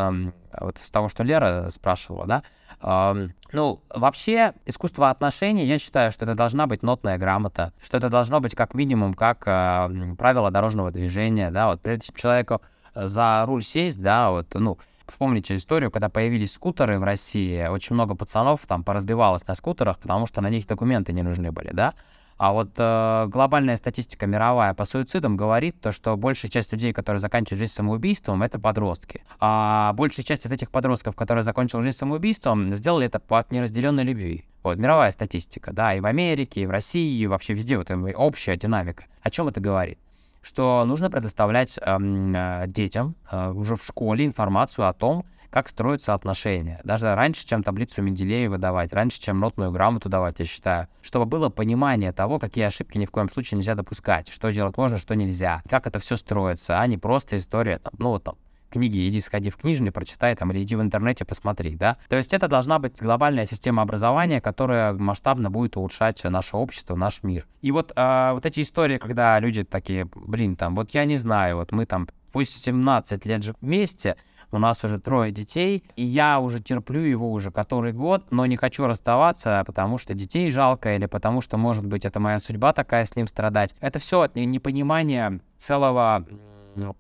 вот 0.59 0.79
с 0.79 0.91
того, 0.91 1.09
что 1.09 1.23
Лера 1.23 1.69
спрашивала, 1.69 2.27
да, 2.27 2.43
ну, 2.81 3.81
вообще, 3.91 4.55
искусство 4.67 5.11
отношений, 5.11 5.67
я 5.67 5.79
считаю, 5.79 6.13
что 6.13 6.25
это 6.25 6.35
должна 6.35 6.67
быть 6.67 6.83
нотная 6.83 7.19
грамота, 7.19 7.73
что 7.83 7.97
это 7.97 8.09
должно 8.09 8.41
быть 8.41 8.55
как 8.55 8.75
минимум 8.75 9.15
как 9.15 9.43
э, 9.47 10.15
правило 10.17 10.51
дорожного 10.51 10.91
движения, 10.91 11.51
да, 11.51 11.69
вот 11.69 11.81
прежде 11.81 12.07
чем 12.07 12.17
человеку 12.17 12.63
за 12.95 13.45
руль 13.47 13.63
сесть, 13.63 14.01
да, 14.01 14.31
вот, 14.31 14.55
ну, 14.55 14.79
Вспомните 15.09 15.57
историю, 15.57 15.91
когда 15.91 16.11
появились 16.11 16.53
скутеры 16.53 16.99
в 16.99 17.03
России, 17.03 17.67
очень 17.67 17.95
много 17.95 18.15
пацанов 18.15 18.61
там 18.67 18.85
поразбивалось 18.85 19.47
на 19.47 19.55
скутерах, 19.55 19.99
потому 19.99 20.27
что 20.27 20.43
на 20.43 20.51
них 20.51 20.67
документы 20.67 21.13
не 21.13 21.23
нужны 21.23 21.51
были, 21.51 21.71
да? 21.73 21.95
А 22.39 22.53
вот 22.53 22.71
э, 22.77 23.27
глобальная 23.29 23.77
статистика 23.77 24.27
мировая 24.27 24.73
по 24.73 24.85
суицидам 24.85 25.37
говорит 25.37 25.81
то, 25.81 25.91
что 25.91 26.17
большая 26.17 26.51
часть 26.51 26.73
людей, 26.73 26.93
которые 26.93 27.19
заканчивают 27.19 27.59
жизнь 27.59 27.73
самоубийством, 27.73 28.45
это 28.45 28.61
подростки. 28.61 29.23
А 29.41 29.93
большая 29.95 30.25
часть 30.25 30.47
из 30.47 30.53
этих 30.53 30.71
подростков, 30.71 31.17
которые 31.17 31.43
закончили 31.43 31.81
жизнь 31.81 31.99
самоубийством, 31.99 32.73
сделали 32.75 33.07
это 33.07 33.21
от 33.29 33.51
неразделенной 33.51 34.05
любви. 34.05 34.45
Вот, 34.63 34.79
мировая 34.79 35.11
статистика, 35.11 35.73
да, 35.73 35.95
и 35.95 36.01
в 36.01 36.07
Америке, 36.07 36.63
и 36.63 36.67
в 36.67 36.71
России, 36.71 37.21
и 37.21 37.27
вообще 37.27 37.55
везде 37.55 37.77
вот 37.77 37.91
общая 37.91 38.57
динамика. 38.57 39.05
О 39.23 39.31
чем 39.31 39.49
это 39.49 39.61
говорит? 39.61 39.99
что 40.41 40.85
нужно 40.87 41.11
предоставлять 41.11 41.79
эм, 41.83 42.35
э, 42.35 42.65
детям 42.69 43.17
э, 43.31 43.51
уже 43.51 43.77
в 43.77 43.85
школе 43.85 44.25
информацию 44.25 44.89
о 44.89 44.95
том, 44.95 45.27
как 45.51 45.69
строятся 45.69 46.15
отношения. 46.15 46.81
Даже 46.85 47.15
раньше, 47.15 47.47
чем 47.47 47.63
таблицу 47.63 48.03
Менделеева 48.03 48.59
давать, 48.59 48.93
раньше, 48.93 49.21
чем 49.21 49.41
нотную 49.41 49.71
грамоту 49.71 50.09
давать, 50.09 50.39
я 50.39 50.45
считаю. 50.45 50.89
Чтобы 51.03 51.27
было 51.27 51.49
понимание 51.49 52.13
того, 52.13 52.39
какие 52.39 52.65
ошибки 52.65 52.99
ни 52.99 53.07
в 53.07 53.11
коем 53.11 53.31
случае 53.31 53.59
нельзя 53.59 53.75
допускать, 53.75 54.29
что 54.29 54.51
делать 54.51 54.77
можно, 54.77 54.99
что 54.99 55.15
нельзя, 55.15 55.63
как 55.69 55.87
это 55.87 55.99
все 55.99 56.17
строится, 56.17 56.81
а 56.81 56.87
не 56.87 56.99
просто 56.99 57.39
история, 57.39 57.79
там, 57.79 57.93
ну 57.99 58.11
вот 58.11 58.25
там, 58.25 58.37
книги, 58.69 59.09
иди 59.09 59.21
сходи 59.21 59.51
в 59.51 59.57
книжный, 59.57 59.93
прочитай 59.93 60.35
там, 60.35 60.53
или 60.53 60.63
иди 60.63 60.77
в 60.77 60.83
интернете, 60.83 61.25
посмотри, 61.25 61.75
да. 61.75 61.97
То 62.09 62.17
есть 62.17 62.33
это 62.33 62.49
должна 62.49 62.79
быть 62.79 63.01
глобальная 63.01 63.47
система 63.47 63.83
образования, 63.83 64.41
которая 64.41 64.93
масштабно 64.93 65.51
будет 65.51 65.77
улучшать 65.77 66.23
наше 66.25 66.57
общество, 66.57 66.95
наш 66.97 67.23
мир. 67.23 67.47
И 67.63 67.73
вот, 67.73 67.93
э, 67.95 68.31
вот 68.33 68.47
эти 68.47 68.63
истории, 68.63 68.99
когда 68.99 69.39
люди 69.41 69.65
такие, 69.65 70.09
блин, 70.15 70.57
там, 70.57 70.75
вот 70.75 70.91
я 70.91 71.05
не 71.05 71.17
знаю, 71.17 71.57
вот 71.57 71.73
мы 71.73 71.87
там 71.87 72.09
18 72.35 73.25
лет 73.27 73.43
же 73.43 73.55
вместе, 73.61 74.17
у 74.51 74.59
нас 74.59 74.83
уже 74.85 74.99
трое 74.99 75.31
детей, 75.31 75.85
и 75.97 76.05
я 76.05 76.41
уже 76.41 76.61
терплю 76.61 77.01
его 77.01 77.31
уже 77.31 77.51
который 77.51 77.93
год, 77.93 78.27
но 78.31 78.47
не 78.47 78.57
хочу 78.57 78.87
расставаться, 78.87 79.63
потому 79.67 79.99
что 79.99 80.15
детей 80.15 80.51
жалко, 80.51 80.95
или 80.95 81.07
потому 81.07 81.41
что, 81.41 81.57
может 81.57 81.85
быть, 81.85 82.05
это 82.05 82.19
моя 82.21 82.41
судьба 82.41 82.73
такая 82.73 83.05
с 83.05 83.15
ним 83.15 83.27
страдать. 83.27 83.75
Это 83.81 83.99
все 83.99 84.23
от 84.23 84.37
непонимания 84.37 85.41
целого 85.57 86.25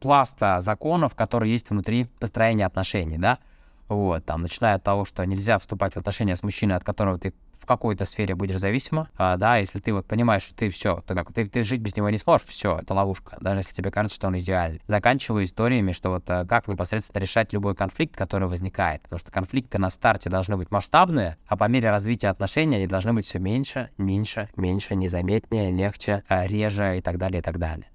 пласта 0.01 0.61
законов, 0.61 1.15
которые 1.15 1.53
есть 1.53 1.71
внутри 1.71 2.05
построения 2.19 2.67
отношений, 2.67 3.19
да, 3.19 3.39
вот, 3.89 4.25
там, 4.25 4.43
начиная 4.43 4.75
от 4.75 4.83
того, 4.83 5.05
что 5.05 5.25
нельзя 5.25 5.59
вступать 5.59 5.95
в 5.95 5.97
отношения 5.97 6.37
с 6.37 6.43
мужчиной, 6.43 6.77
от 6.77 6.85
которого 6.85 7.19
ты 7.19 7.33
какой-то 7.69 8.05
сфере 8.05 8.35
будешь 8.35 8.59
зависима, 8.59 9.09
а, 9.17 9.37
да, 9.37 9.59
если 9.59 9.79
ты 9.79 9.93
вот 9.93 10.07
понимаешь, 10.07 10.43
что 10.43 10.55
ты 10.55 10.71
все, 10.71 11.05
ты, 11.07 11.15
как, 11.15 11.33
ты, 11.33 11.47
ты 11.47 11.63
жить 11.63 11.81
без 11.81 11.95
него 11.95 12.09
не 12.11 12.19
сможешь, 12.19 12.47
все, 12.47 12.79
это 12.79 12.95
ловушка, 12.95 13.37
даже 13.41 13.61
если 13.61 13.75
тебе 13.75 13.91
кажется, 13.93 14.17
что 14.17 14.27
он 14.27 14.39
идеальный. 14.39 14.81
Заканчиваю 14.87 15.45
историями, 15.45 15.93
что 15.93 16.11
вот 16.11 16.25
а, 16.29 16.45
как 16.47 16.67
непосредственно 16.67 17.21
решать 17.21 17.53
любой 17.53 17.77
конфликт, 17.77 18.17
который 18.17 18.49
возникает, 18.49 19.03
потому 19.03 19.21
что 19.21 19.31
конфликты 19.31 19.79
на 19.79 19.91
старте 19.91 20.31
должны 20.31 20.57
быть 20.57 20.71
масштабные, 20.71 21.37
а 21.47 21.57
по 21.57 21.69
мере 21.69 21.91
развития 21.91 22.29
отношений 22.29 22.77
они 22.77 22.87
должны 22.87 23.13
быть 23.13 23.27
все 23.27 23.39
меньше, 23.39 23.91
меньше, 23.99 24.49
меньше, 24.57 24.97
незаметнее, 24.97 25.71
легче, 25.71 26.25
а, 26.27 26.47
реже 26.47 26.99
и 26.99 27.03
так 27.03 27.19
далее, 27.19 27.41
и 27.41 27.43
так 27.43 27.59
далее. 27.59 27.87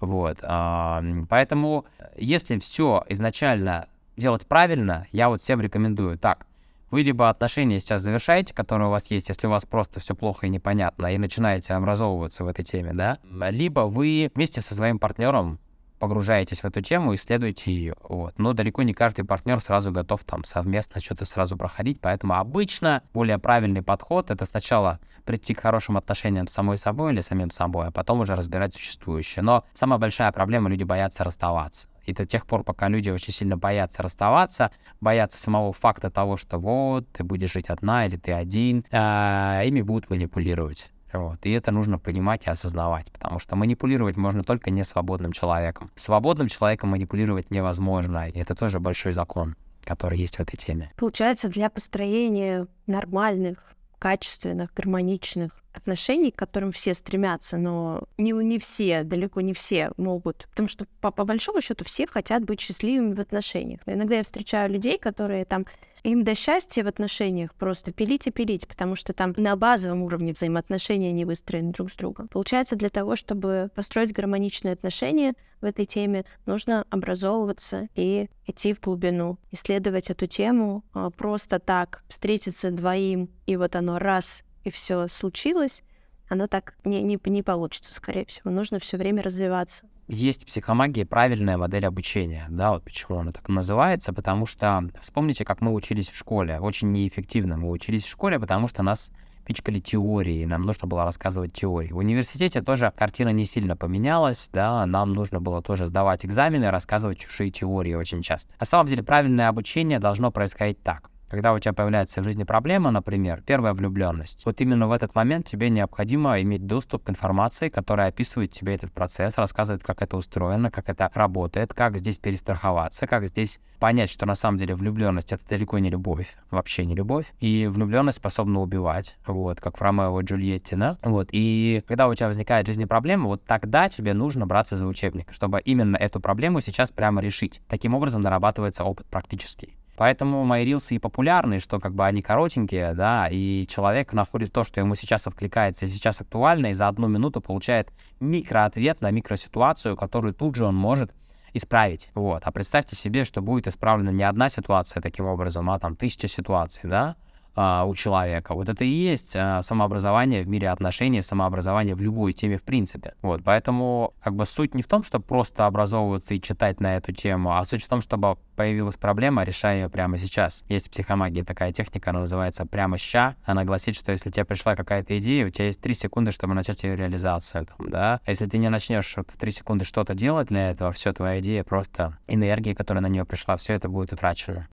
Вот, 0.00 0.38
поэтому 0.40 1.84
если 2.16 2.58
все 2.58 3.04
изначально 3.08 3.88
делать 4.16 4.46
правильно, 4.46 5.06
я 5.12 5.28
вот 5.28 5.42
всем 5.42 5.60
рекомендую. 5.60 6.18
Так, 6.18 6.46
вы 6.90 7.02
либо 7.02 7.28
отношения 7.28 7.78
сейчас 7.80 8.00
завершаете, 8.00 8.52
которые 8.52 8.88
у 8.88 8.90
вас 8.90 9.10
есть, 9.10 9.28
если 9.28 9.46
у 9.46 9.50
вас 9.50 9.64
просто 9.64 10.00
все 10.00 10.14
плохо 10.14 10.46
и 10.46 10.50
непонятно, 10.50 11.06
и 11.06 11.18
начинаете 11.18 11.74
образовываться 11.74 12.44
в 12.44 12.48
этой 12.48 12.64
теме, 12.64 12.92
да, 12.92 13.18
либо 13.50 13.80
вы 13.82 14.30
вместе 14.34 14.60
со 14.60 14.74
своим 14.74 14.98
партнером 14.98 15.60
погружаетесь 16.00 16.62
в 16.62 16.64
эту 16.64 16.80
тему, 16.80 17.14
исследуете 17.14 17.72
ее. 17.72 17.94
Вот. 18.02 18.38
Но 18.38 18.54
далеко 18.54 18.82
не 18.82 18.94
каждый 18.94 19.24
партнер 19.24 19.60
сразу 19.60 19.92
готов 19.92 20.24
там 20.24 20.42
совместно 20.42 21.00
что-то 21.00 21.24
сразу 21.24 21.56
проходить, 21.56 22.00
поэтому 22.00 22.34
обычно 22.34 23.02
более 23.12 23.38
правильный 23.38 23.82
подход— 23.82 24.30
это 24.32 24.44
сначала 24.44 24.98
прийти 25.24 25.54
к 25.54 25.60
хорошим 25.60 25.96
отношениям 25.96 26.48
с 26.48 26.52
самой 26.52 26.78
собой 26.78 27.12
или 27.12 27.20
самим 27.20 27.50
собой, 27.50 27.88
а 27.88 27.90
потом 27.92 28.20
уже 28.20 28.34
разбирать 28.34 28.74
существующее. 28.74 29.42
Но 29.42 29.64
самая 29.74 29.98
большая 29.98 30.32
проблема— 30.32 30.68
люди 30.70 30.84
боятся 30.84 31.22
расставаться. 31.22 31.88
И 32.06 32.14
до 32.14 32.26
тех 32.26 32.46
пор, 32.46 32.64
пока 32.64 32.88
люди 32.88 33.10
очень 33.10 33.32
сильно 33.32 33.56
боятся 33.58 34.02
расставаться, 34.02 34.72
боятся 35.00 35.38
самого 35.38 35.72
факта 35.72 36.10
того, 36.10 36.36
что 36.38 36.58
вот, 36.58 37.06
ты 37.12 37.22
будешь 37.22 37.52
жить 37.52 37.68
одна 37.68 38.06
или 38.06 38.16
ты 38.16 38.32
один, 38.32 38.84
э, 38.90 39.62
ими 39.66 39.82
будут 39.82 40.08
манипулировать. 40.08 40.90
Вот. 41.12 41.44
И 41.44 41.50
это 41.50 41.72
нужно 41.72 41.98
понимать 41.98 42.46
и 42.46 42.50
осознавать, 42.50 43.10
потому 43.12 43.38
что 43.38 43.56
манипулировать 43.56 44.16
можно 44.16 44.44
только 44.44 44.70
не 44.70 44.84
свободным 44.84 45.32
человеком. 45.32 45.90
Свободным 45.96 46.48
человеком 46.48 46.90
манипулировать 46.90 47.50
невозможно, 47.50 48.28
и 48.28 48.38
это 48.38 48.54
тоже 48.54 48.80
большой 48.80 49.12
закон, 49.12 49.56
который 49.84 50.18
есть 50.18 50.36
в 50.36 50.40
этой 50.40 50.56
теме. 50.56 50.92
Получается, 50.96 51.48
для 51.48 51.70
построения 51.70 52.66
нормальных, 52.86 53.74
качественных, 53.98 54.72
гармоничных 54.74 55.60
отношений, 55.72 56.30
к 56.30 56.36
которым 56.36 56.72
все 56.72 56.94
стремятся, 56.94 57.56
но 57.56 58.04
не, 58.18 58.32
не 58.32 58.58
все, 58.58 59.02
далеко 59.02 59.40
не 59.40 59.52
все 59.52 59.92
могут. 59.96 60.48
Потому 60.50 60.68
что 60.68 60.86
по, 61.00 61.10
по 61.10 61.24
большому 61.24 61.60
счету 61.60 61.84
все 61.84 62.06
хотят 62.06 62.44
быть 62.44 62.60
счастливыми 62.60 63.14
в 63.14 63.20
отношениях. 63.20 63.80
Но 63.86 63.92
иногда 63.92 64.16
я 64.16 64.22
встречаю 64.22 64.70
людей, 64.70 64.98
которые 64.98 65.44
там 65.44 65.66
им 66.02 66.24
до 66.24 66.34
счастья 66.34 66.82
в 66.82 66.86
отношениях 66.86 67.54
просто 67.54 67.92
пилить 67.92 68.26
и 68.26 68.30
пилить, 68.30 68.66
потому 68.66 68.96
что 68.96 69.12
там 69.12 69.34
на 69.36 69.54
базовом 69.56 70.02
уровне 70.02 70.32
взаимоотношения 70.32 71.12
не 71.12 71.24
выстроены 71.24 71.72
друг 71.72 71.92
с 71.92 71.96
другом. 71.96 72.28
Получается, 72.28 72.76
для 72.76 72.88
того, 72.88 73.16
чтобы 73.16 73.70
построить 73.74 74.12
гармоничные 74.12 74.72
отношения 74.72 75.34
в 75.60 75.64
этой 75.64 75.84
теме, 75.84 76.24
нужно 76.46 76.86
образовываться 76.88 77.88
и 77.94 78.30
идти 78.46 78.72
в 78.72 78.80
глубину, 78.80 79.38
исследовать 79.50 80.10
эту 80.10 80.26
тему 80.26 80.84
а, 80.94 81.10
просто 81.10 81.58
так, 81.58 82.02
встретиться 82.08 82.70
двоим, 82.70 83.28
и 83.46 83.56
вот 83.56 83.76
оно 83.76 83.98
раз 83.98 84.42
и 84.64 84.70
все 84.70 85.08
случилось, 85.08 85.82
оно 86.28 86.46
так 86.46 86.74
не, 86.84 87.02
не, 87.02 87.18
не 87.24 87.42
получится, 87.42 87.92
скорее 87.92 88.24
всего. 88.24 88.50
Нужно 88.50 88.78
все 88.78 88.96
время 88.96 89.22
развиваться. 89.22 89.84
Есть 90.06 90.42
в 90.42 90.46
психомагии 90.46 91.04
правильная 91.04 91.56
модель 91.56 91.86
обучения, 91.86 92.46
да, 92.50 92.72
вот 92.72 92.82
почему 92.82 93.18
она 93.18 93.30
так 93.30 93.48
называется, 93.48 94.12
потому 94.12 94.44
что 94.44 94.90
вспомните, 95.00 95.44
как 95.44 95.60
мы 95.60 95.72
учились 95.72 96.08
в 96.08 96.16
школе, 96.16 96.58
очень 96.58 96.90
неэффективно 96.90 97.56
мы 97.56 97.70
учились 97.70 98.04
в 98.04 98.08
школе, 98.08 98.40
потому 98.40 98.66
что 98.66 98.82
нас 98.82 99.12
пичкали 99.46 99.78
теорией, 99.78 100.46
нам 100.46 100.62
нужно 100.62 100.88
было 100.88 101.04
рассказывать 101.04 101.52
теории. 101.52 101.92
В 101.92 101.98
университете 101.98 102.60
тоже 102.60 102.92
картина 102.96 103.28
не 103.30 103.44
сильно 103.44 103.76
поменялась, 103.76 104.50
да, 104.52 104.84
нам 104.86 105.12
нужно 105.12 105.40
было 105.40 105.62
тоже 105.62 105.86
сдавать 105.86 106.24
экзамены, 106.24 106.70
рассказывать 106.70 107.18
чужие 107.18 107.52
теории 107.52 107.94
очень 107.94 108.22
часто. 108.22 108.54
На 108.58 108.66
самом 108.66 108.86
деле 108.86 109.04
правильное 109.04 109.48
обучение 109.48 110.00
должно 110.00 110.30
происходить 110.32 110.82
так. 110.82 111.10
Когда 111.30 111.52
у 111.52 111.58
тебя 111.60 111.72
появляется 111.72 112.20
в 112.20 112.24
жизни 112.24 112.42
проблема, 112.42 112.90
например, 112.90 113.40
первая 113.46 113.72
влюбленность, 113.72 114.44
вот 114.44 114.60
именно 114.60 114.88
в 114.88 114.92
этот 114.92 115.14
момент 115.14 115.46
тебе 115.46 115.70
необходимо 115.70 116.40
иметь 116.42 116.66
доступ 116.66 117.04
к 117.04 117.10
информации, 117.10 117.68
которая 117.68 118.08
описывает 118.08 118.50
тебе 118.50 118.74
этот 118.74 118.90
процесс, 118.90 119.38
рассказывает, 119.38 119.84
как 119.84 120.02
это 120.02 120.16
устроено, 120.16 120.72
как 120.72 120.88
это 120.88 121.08
работает, 121.14 121.72
как 121.72 121.96
здесь 121.98 122.18
перестраховаться, 122.18 123.06
как 123.06 123.28
здесь 123.28 123.60
понять, 123.78 124.10
что 124.10 124.26
на 124.26 124.34
самом 124.34 124.58
деле 124.58 124.74
влюбленность 124.74 125.30
это 125.30 125.46
далеко 125.48 125.78
не 125.78 125.88
любовь, 125.88 126.34
вообще 126.50 126.84
не 126.84 126.96
любовь, 126.96 127.32
и 127.38 127.68
влюбленность 127.68 128.18
способна 128.18 128.60
убивать, 128.60 129.16
вот, 129.24 129.60
как 129.60 129.78
в 129.78 129.82
Ромео 129.82 130.20
и 130.20 130.24
Джульетте, 130.24 130.74
да, 130.74 130.98
вот, 131.02 131.28
и 131.30 131.84
когда 131.86 132.08
у 132.08 132.14
тебя 132.14 132.26
возникает 132.26 132.66
в 132.66 132.66
жизни 132.66 132.86
проблема, 132.86 133.26
вот 133.26 133.44
тогда 133.44 133.88
тебе 133.88 134.14
нужно 134.14 134.48
браться 134.48 134.74
за 134.74 134.84
учебник, 134.84 135.32
чтобы 135.32 135.60
именно 135.60 135.96
эту 135.96 136.18
проблему 136.18 136.60
сейчас 136.60 136.90
прямо 136.90 137.22
решить. 137.22 137.62
Таким 137.68 137.94
образом 137.94 138.20
нарабатывается 138.20 138.82
опыт 138.82 139.06
практический. 139.06 139.79
Поэтому 140.00 140.44
мои 140.44 140.64
рилсы 140.64 140.94
и 140.94 140.98
популярны, 140.98 141.60
что 141.60 141.78
как 141.78 141.94
бы 141.94 142.06
они 142.06 142.22
коротенькие, 142.22 142.94
да, 142.94 143.28
и 143.30 143.66
человек 143.68 144.14
находит 144.14 144.50
то, 144.50 144.64
что 144.64 144.80
ему 144.80 144.94
сейчас 144.94 145.26
откликается 145.26 145.86
сейчас 145.86 146.22
актуально, 146.22 146.68
и 146.68 146.72
за 146.72 146.88
одну 146.88 147.06
минуту 147.06 147.42
получает 147.42 147.92
микроответ 148.18 149.02
на 149.02 149.10
микроситуацию, 149.10 149.98
которую 149.98 150.32
тут 150.32 150.56
же 150.56 150.64
он 150.64 150.74
может 150.74 151.12
исправить. 151.52 152.08
Вот. 152.14 152.40
А 152.46 152.50
представьте 152.50 152.96
себе, 152.96 153.24
что 153.24 153.42
будет 153.42 153.66
исправлена 153.66 154.08
не 154.08 154.22
одна 154.22 154.48
ситуация 154.48 155.02
таким 155.02 155.26
образом, 155.26 155.68
а 155.68 155.78
там 155.78 155.96
тысяча 155.96 156.28
ситуаций, 156.28 156.88
да, 156.88 157.16
а, 157.54 157.84
у 157.84 157.94
человека. 157.94 158.54
Вот 158.54 158.68
это 158.68 158.84
и 158.84 158.88
есть 158.88 159.34
а, 159.36 159.62
самообразование 159.62 160.42
в 160.42 160.48
мире 160.48 160.70
отношений, 160.70 161.22
самообразование 161.22 161.94
в 161.94 162.00
любой 162.00 162.32
теме 162.32 162.58
в 162.58 162.62
принципе. 162.62 163.14
Вот, 163.22 163.42
поэтому 163.44 164.14
как 164.22 164.34
бы 164.34 164.46
суть 164.46 164.74
не 164.74 164.82
в 164.82 164.86
том, 164.86 165.02
чтобы 165.02 165.24
просто 165.24 165.66
образовываться 165.66 166.34
и 166.34 166.40
читать 166.40 166.80
на 166.80 166.96
эту 166.96 167.12
тему, 167.12 167.56
а 167.56 167.64
суть 167.64 167.84
в 167.84 167.88
том, 167.88 168.00
чтобы 168.00 168.36
появилась 168.56 168.96
проблема, 168.96 169.42
решая 169.42 169.82
ее 169.82 169.88
прямо 169.88 170.18
сейчас. 170.18 170.64
Есть 170.68 170.88
в 170.88 170.90
психомагии 170.90 171.42
такая 171.42 171.72
техника, 171.72 172.10
она 172.10 172.20
называется 172.20 172.66
прямо 172.66 172.98
ща. 172.98 173.34
Она 173.44 173.64
гласит, 173.64 173.96
что 173.96 174.12
если 174.12 174.30
тебе 174.30 174.44
пришла 174.44 174.76
какая-то 174.76 175.18
идея, 175.18 175.46
у 175.46 175.50
тебя 175.50 175.66
есть 175.66 175.80
3 175.80 175.94
секунды, 175.94 176.30
чтобы 176.30 176.54
начать 176.54 176.82
ее 176.82 176.94
реализацию. 176.94 177.66
Там, 177.66 177.90
да? 177.90 178.20
А 178.24 178.30
если 178.30 178.46
ты 178.46 178.58
не 178.58 178.68
начнешь 178.68 179.16
вот 179.16 179.28
3 179.28 179.50
секунды 179.50 179.84
что-то 179.84 180.14
делать 180.14 180.48
для 180.48 180.70
этого, 180.70 180.92
все, 180.92 181.12
твоя 181.12 181.40
идея 181.40 181.64
просто 181.64 182.18
энергия, 182.28 182.74
которая 182.74 183.02
на 183.02 183.08
нее 183.08 183.24
пришла, 183.24 183.56
все 183.56 183.72
это 183.72 183.88
будет 183.88 184.12
утрачено. 184.12 184.68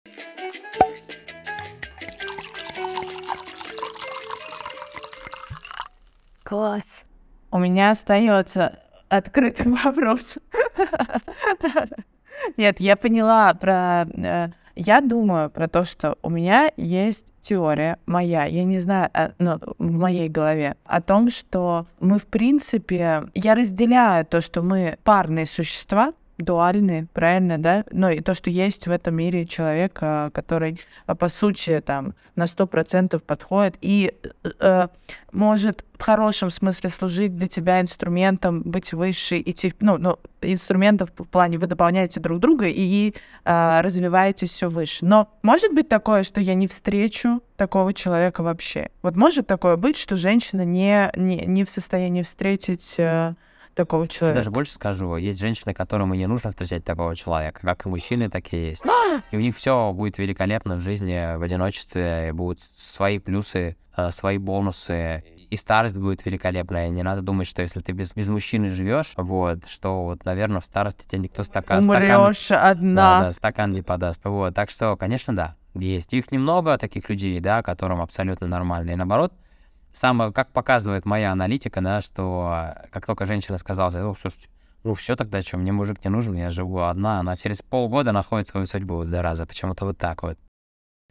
Класс. 6.46 7.06
У 7.50 7.58
меня 7.58 7.90
остается 7.90 8.78
открытый 9.08 9.66
вопрос. 9.84 10.38
Нет, 12.56 12.78
я 12.78 12.94
поняла 12.94 13.52
про... 13.54 14.06
Э, 14.16 14.50
я 14.76 15.00
думаю 15.00 15.50
про 15.50 15.66
то, 15.66 15.82
что 15.82 16.18
у 16.22 16.30
меня 16.30 16.70
есть 16.76 17.26
теория 17.40 17.98
моя, 18.06 18.44
я 18.44 18.62
не 18.62 18.78
знаю, 18.78 19.10
э, 19.12 19.30
но 19.40 19.58
в 19.78 19.90
моей 19.90 20.28
голове, 20.28 20.76
о 20.84 21.00
том, 21.00 21.30
что 21.30 21.88
мы, 21.98 22.20
в 22.20 22.26
принципе, 22.26 23.24
я 23.34 23.54
разделяю 23.56 24.24
то, 24.24 24.40
что 24.40 24.62
мы 24.62 24.98
парные 25.02 25.46
существа, 25.46 26.12
дуальны, 26.38 27.08
правильно, 27.12 27.58
да? 27.58 27.84
Ну 27.90 28.10
и 28.10 28.20
то, 28.20 28.34
что 28.34 28.50
есть 28.50 28.86
в 28.86 28.90
этом 28.90 29.14
мире 29.14 29.46
человек, 29.46 29.94
который, 29.94 30.80
а, 31.06 31.14
по 31.14 31.28
сути, 31.28 31.82
там, 31.84 32.14
на 32.34 32.46
сто 32.46 32.66
процентов 32.66 33.22
подходит 33.22 33.76
и 33.80 34.12
э, 34.22 34.50
э, 34.60 34.88
может 35.32 35.84
в 35.98 36.02
хорошем 36.02 36.50
смысле 36.50 36.90
служить 36.90 37.34
для 37.36 37.48
тебя 37.48 37.80
инструментом, 37.80 38.62
быть 38.62 38.92
выше, 38.92 39.40
идти, 39.40 39.72
ну, 39.80 39.96
ну 39.96 40.18
инструментов 40.42 41.10
в 41.16 41.24
плане 41.24 41.58
вы 41.58 41.66
дополняете 41.66 42.20
друг 42.20 42.40
друга 42.40 42.66
и 42.68 43.14
э, 43.44 43.80
развиваетесь 43.80 44.50
все 44.50 44.68
выше. 44.68 45.04
Но 45.06 45.28
может 45.42 45.72
быть 45.72 45.88
такое, 45.88 46.22
что 46.22 46.40
я 46.40 46.54
не 46.54 46.66
встречу 46.66 47.42
такого 47.56 47.94
человека 47.94 48.42
вообще? 48.42 48.90
Вот 49.02 49.16
может 49.16 49.46
такое 49.46 49.76
быть, 49.76 49.96
что 49.96 50.16
женщина 50.16 50.64
не, 50.64 51.10
не, 51.16 51.46
не 51.46 51.64
в 51.64 51.70
состоянии 51.70 52.22
встретить 52.22 52.94
э, 52.98 53.34
такого 53.76 54.08
человека. 54.08 54.40
Даже 54.40 54.50
больше 54.50 54.72
скажу, 54.72 55.16
есть 55.16 55.38
женщины, 55.38 55.72
которым 55.74 56.12
и 56.14 56.18
не 56.18 56.26
нужно 56.26 56.50
встречать 56.50 56.84
такого 56.84 57.14
человека, 57.14 57.60
как 57.62 57.86
и 57.86 57.88
мужчины, 57.88 58.28
так 58.28 58.52
и 58.52 58.70
есть. 58.70 58.84
И 59.30 59.36
у 59.36 59.40
них 59.40 59.56
все 59.56 59.92
будет 59.92 60.18
великолепно 60.18 60.76
в 60.76 60.80
жизни, 60.80 61.36
в 61.36 61.42
одиночестве, 61.42 62.32
будут 62.32 62.60
свои 62.60 63.18
плюсы, 63.18 63.76
э, 63.96 64.10
свои 64.10 64.38
бонусы, 64.38 65.22
и 65.48 65.56
старость 65.56 65.96
будет 65.96 66.24
великолепная. 66.26 66.88
Не 66.88 67.02
надо 67.02 67.22
думать, 67.22 67.46
что 67.46 67.62
если 67.62 67.80
ты 67.80 67.92
без, 67.92 68.14
без 68.14 68.28
мужчины 68.28 68.68
живешь, 68.68 69.12
вот, 69.16 69.68
что 69.68 70.04
вот, 70.04 70.24
наверное, 70.24 70.60
в 70.60 70.64
старости 70.64 71.06
тебе 71.06 71.20
никто 71.20 71.42
стакан... 71.44 71.84
Умрешь 71.84 72.38
стакан, 72.38 72.70
одна. 72.70 73.18
Да, 73.20 73.26
да, 73.26 73.32
стакан 73.32 73.72
не 73.72 73.82
подаст. 73.82 74.24
Вот, 74.24 74.54
так 74.54 74.70
что, 74.70 74.96
конечно, 74.96 75.36
да, 75.36 75.54
есть. 75.74 76.12
Их 76.14 76.32
немного, 76.32 76.78
таких 76.78 77.08
людей, 77.08 77.38
да, 77.40 77.62
которым 77.62 78.00
абсолютно 78.00 78.46
нормально. 78.46 78.90
И 78.90 78.96
наоборот, 78.96 79.32
самое, 79.96 80.32
как 80.32 80.52
показывает 80.52 81.06
моя 81.06 81.32
аналитика, 81.32 81.80
да, 81.80 82.00
что 82.00 82.48
а, 82.52 82.86
как 82.90 83.06
только 83.06 83.24
женщина 83.24 83.58
сказала, 83.58 83.90
ну, 83.90 84.14
слушайте, 84.14 84.48
ну 84.84 84.94
все 84.94 85.16
тогда 85.16 85.40
что, 85.42 85.56
мне 85.56 85.72
мужик 85.72 86.04
не 86.04 86.10
нужен, 86.10 86.34
я 86.34 86.50
живу 86.50 86.80
одна, 86.80 87.20
она 87.20 87.36
через 87.36 87.62
полгода 87.62 88.12
находит 88.12 88.48
свою 88.48 88.66
судьбу, 88.66 88.96
вот, 88.96 89.08
зараза, 89.08 89.46
почему-то 89.46 89.86
вот 89.86 89.98
так 89.98 90.22
вот. 90.22 90.38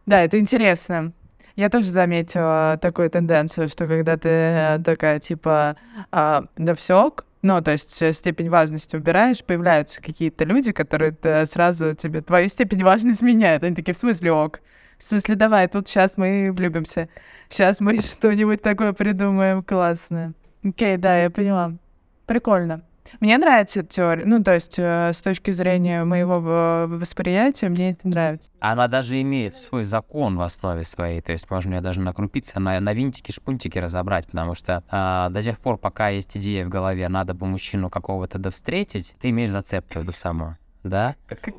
Да, 0.05 0.21
это 0.21 0.39
интересно. 0.39 1.13
Я 1.55 1.69
тоже 1.69 1.89
заметила 1.89 2.77
такую 2.81 3.09
тенденцию, 3.09 3.69
что 3.69 3.87
когда 3.87 4.17
ты 4.17 4.29
э, 4.29 4.79
такая, 4.83 5.19
типа, 5.19 5.77
а, 6.11 6.43
да 6.57 6.75
все, 6.75 7.15
ну, 7.41 7.61
то 7.61 7.71
есть 7.71 8.01
э, 8.01 8.13
степень 8.13 8.49
важности 8.49 8.95
убираешь, 8.95 9.43
появляются 9.43 10.01
какие-то 10.01 10.43
люди, 10.43 10.73
которые 10.73 11.15
сразу 11.45 11.95
тебе 11.95 12.21
твою 12.21 12.49
степень 12.49 12.83
важности 12.83 13.23
меняют. 13.23 13.63
Они 13.63 13.73
такие, 13.73 13.95
в 13.95 13.97
смысле 13.97 14.31
ок? 14.33 14.59
В 14.97 15.03
смысле, 15.03 15.35
давай, 15.35 15.67
тут 15.67 15.87
сейчас 15.87 16.17
мы 16.17 16.51
влюбимся. 16.51 17.09
Сейчас 17.49 17.79
мы 17.79 17.99
что-нибудь 18.01 18.61
такое 18.61 18.93
придумаем 18.93 19.63
классное. 19.63 20.33
Окей, 20.63 20.97
да, 20.97 21.17
я 21.23 21.29
поняла. 21.29 21.73
Прикольно. 22.25 22.81
Мне 23.19 23.37
нравится 23.37 23.81
эта 23.81 23.89
теория. 23.89 24.25
Ну, 24.25 24.43
то 24.43 24.53
есть, 24.53 24.75
э, 24.77 25.11
с 25.13 25.21
точки 25.21 25.51
зрения 25.51 26.03
моего 26.03 26.87
восприятия, 26.87 27.69
мне 27.69 27.91
это 27.91 28.07
нравится. 28.07 28.51
Она 28.59 28.87
даже 28.87 29.21
имеет 29.21 29.55
свой 29.55 29.83
закон 29.83 30.37
в 30.37 30.41
основе 30.41 30.83
своей. 30.83 31.21
То 31.21 31.31
есть, 31.31 31.49
можно 31.49 31.75
ее 31.75 31.81
даже 31.81 31.99
накрупиться, 31.99 32.59
на, 32.59 32.79
на 32.79 32.93
винтики-шпунтики 32.93 33.77
разобрать, 33.77 34.25
потому 34.25 34.55
что 34.55 34.83
э, 34.89 35.31
до 35.31 35.41
тех 35.41 35.59
пор, 35.59 35.77
пока 35.77 36.09
есть 36.09 36.35
идея 36.37 36.65
в 36.65 36.69
голове, 36.69 37.07
надо 37.07 37.33
бы 37.33 37.45
мужчину 37.45 37.89
какого-то 37.89 38.51
встретить, 38.51 39.15
ты 39.21 39.29
имеешь 39.29 39.51
зацепку 39.51 39.99
эту 39.99 40.11
самую 40.11 40.57
да? 40.89 41.15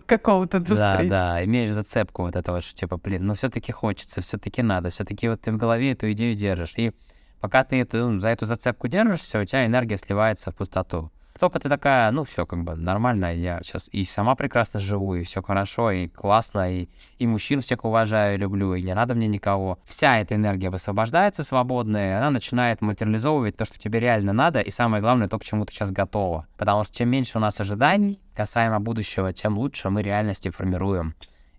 Какого-то 0.06 0.60
Да, 0.60 1.02
да, 1.02 1.44
имеешь 1.44 1.72
зацепку 1.72 2.22
вот 2.22 2.36
этого, 2.36 2.60
что 2.60 2.74
типа, 2.74 2.96
блин, 2.96 3.26
ну 3.26 3.34
все-таки 3.34 3.72
хочется, 3.72 4.20
все-таки 4.20 4.62
надо, 4.62 4.90
все-таки 4.90 5.28
вот 5.28 5.40
ты 5.40 5.52
в 5.52 5.56
голове 5.56 5.92
эту 5.92 6.10
идею 6.12 6.34
держишь. 6.36 6.74
И 6.76 6.92
пока 7.40 7.64
ты 7.64 7.80
эту, 7.80 8.18
за 8.20 8.28
эту 8.28 8.46
зацепку 8.46 8.88
держишься, 8.88 9.40
у 9.40 9.44
тебя 9.44 9.66
энергия 9.66 9.96
сливается 9.96 10.50
в 10.50 10.54
пустоту. 10.56 11.10
Только 11.38 11.60
ты 11.60 11.68
такая, 11.68 12.10
ну 12.12 12.24
все, 12.24 12.46
как 12.46 12.64
бы 12.64 12.74
нормально, 12.74 13.34
я 13.34 13.60
сейчас 13.62 13.88
и 13.92 14.04
сама 14.04 14.34
прекрасно 14.34 14.80
живу, 14.80 15.14
и 15.14 15.24
все 15.24 15.42
хорошо, 15.42 15.90
и 15.90 16.08
классно, 16.08 16.72
и, 16.72 16.88
и 17.18 17.26
мужчин 17.26 17.60
всех 17.60 17.84
уважаю, 17.84 18.38
люблю, 18.38 18.74
и 18.74 18.82
не 18.82 18.94
надо 18.94 19.14
мне 19.14 19.26
никого. 19.26 19.78
Вся 19.84 20.18
эта 20.18 20.34
энергия 20.34 20.70
высвобождается 20.70 21.44
свободная, 21.44 22.10
и 22.10 22.14
она 22.14 22.30
начинает 22.30 22.80
материализовывать 22.80 23.56
то, 23.56 23.64
что 23.64 23.78
тебе 23.78 24.00
реально 24.00 24.32
надо, 24.32 24.60
и 24.60 24.70
самое 24.70 25.02
главное, 25.02 25.28
то, 25.28 25.38
к 25.38 25.44
чему 25.44 25.66
ты 25.66 25.72
сейчас 25.72 25.90
готова. 25.90 26.46
Потому 26.56 26.84
что 26.84 26.96
чем 26.96 27.10
меньше 27.10 27.38
у 27.38 27.40
нас 27.40 27.60
ожиданий 27.60 28.20
касаемо 28.34 28.80
будущего, 28.80 29.32
тем 29.32 29.58
лучше 29.58 29.90
мы 29.90 30.02
реальности 30.02 30.50
формируем. 30.50 31.14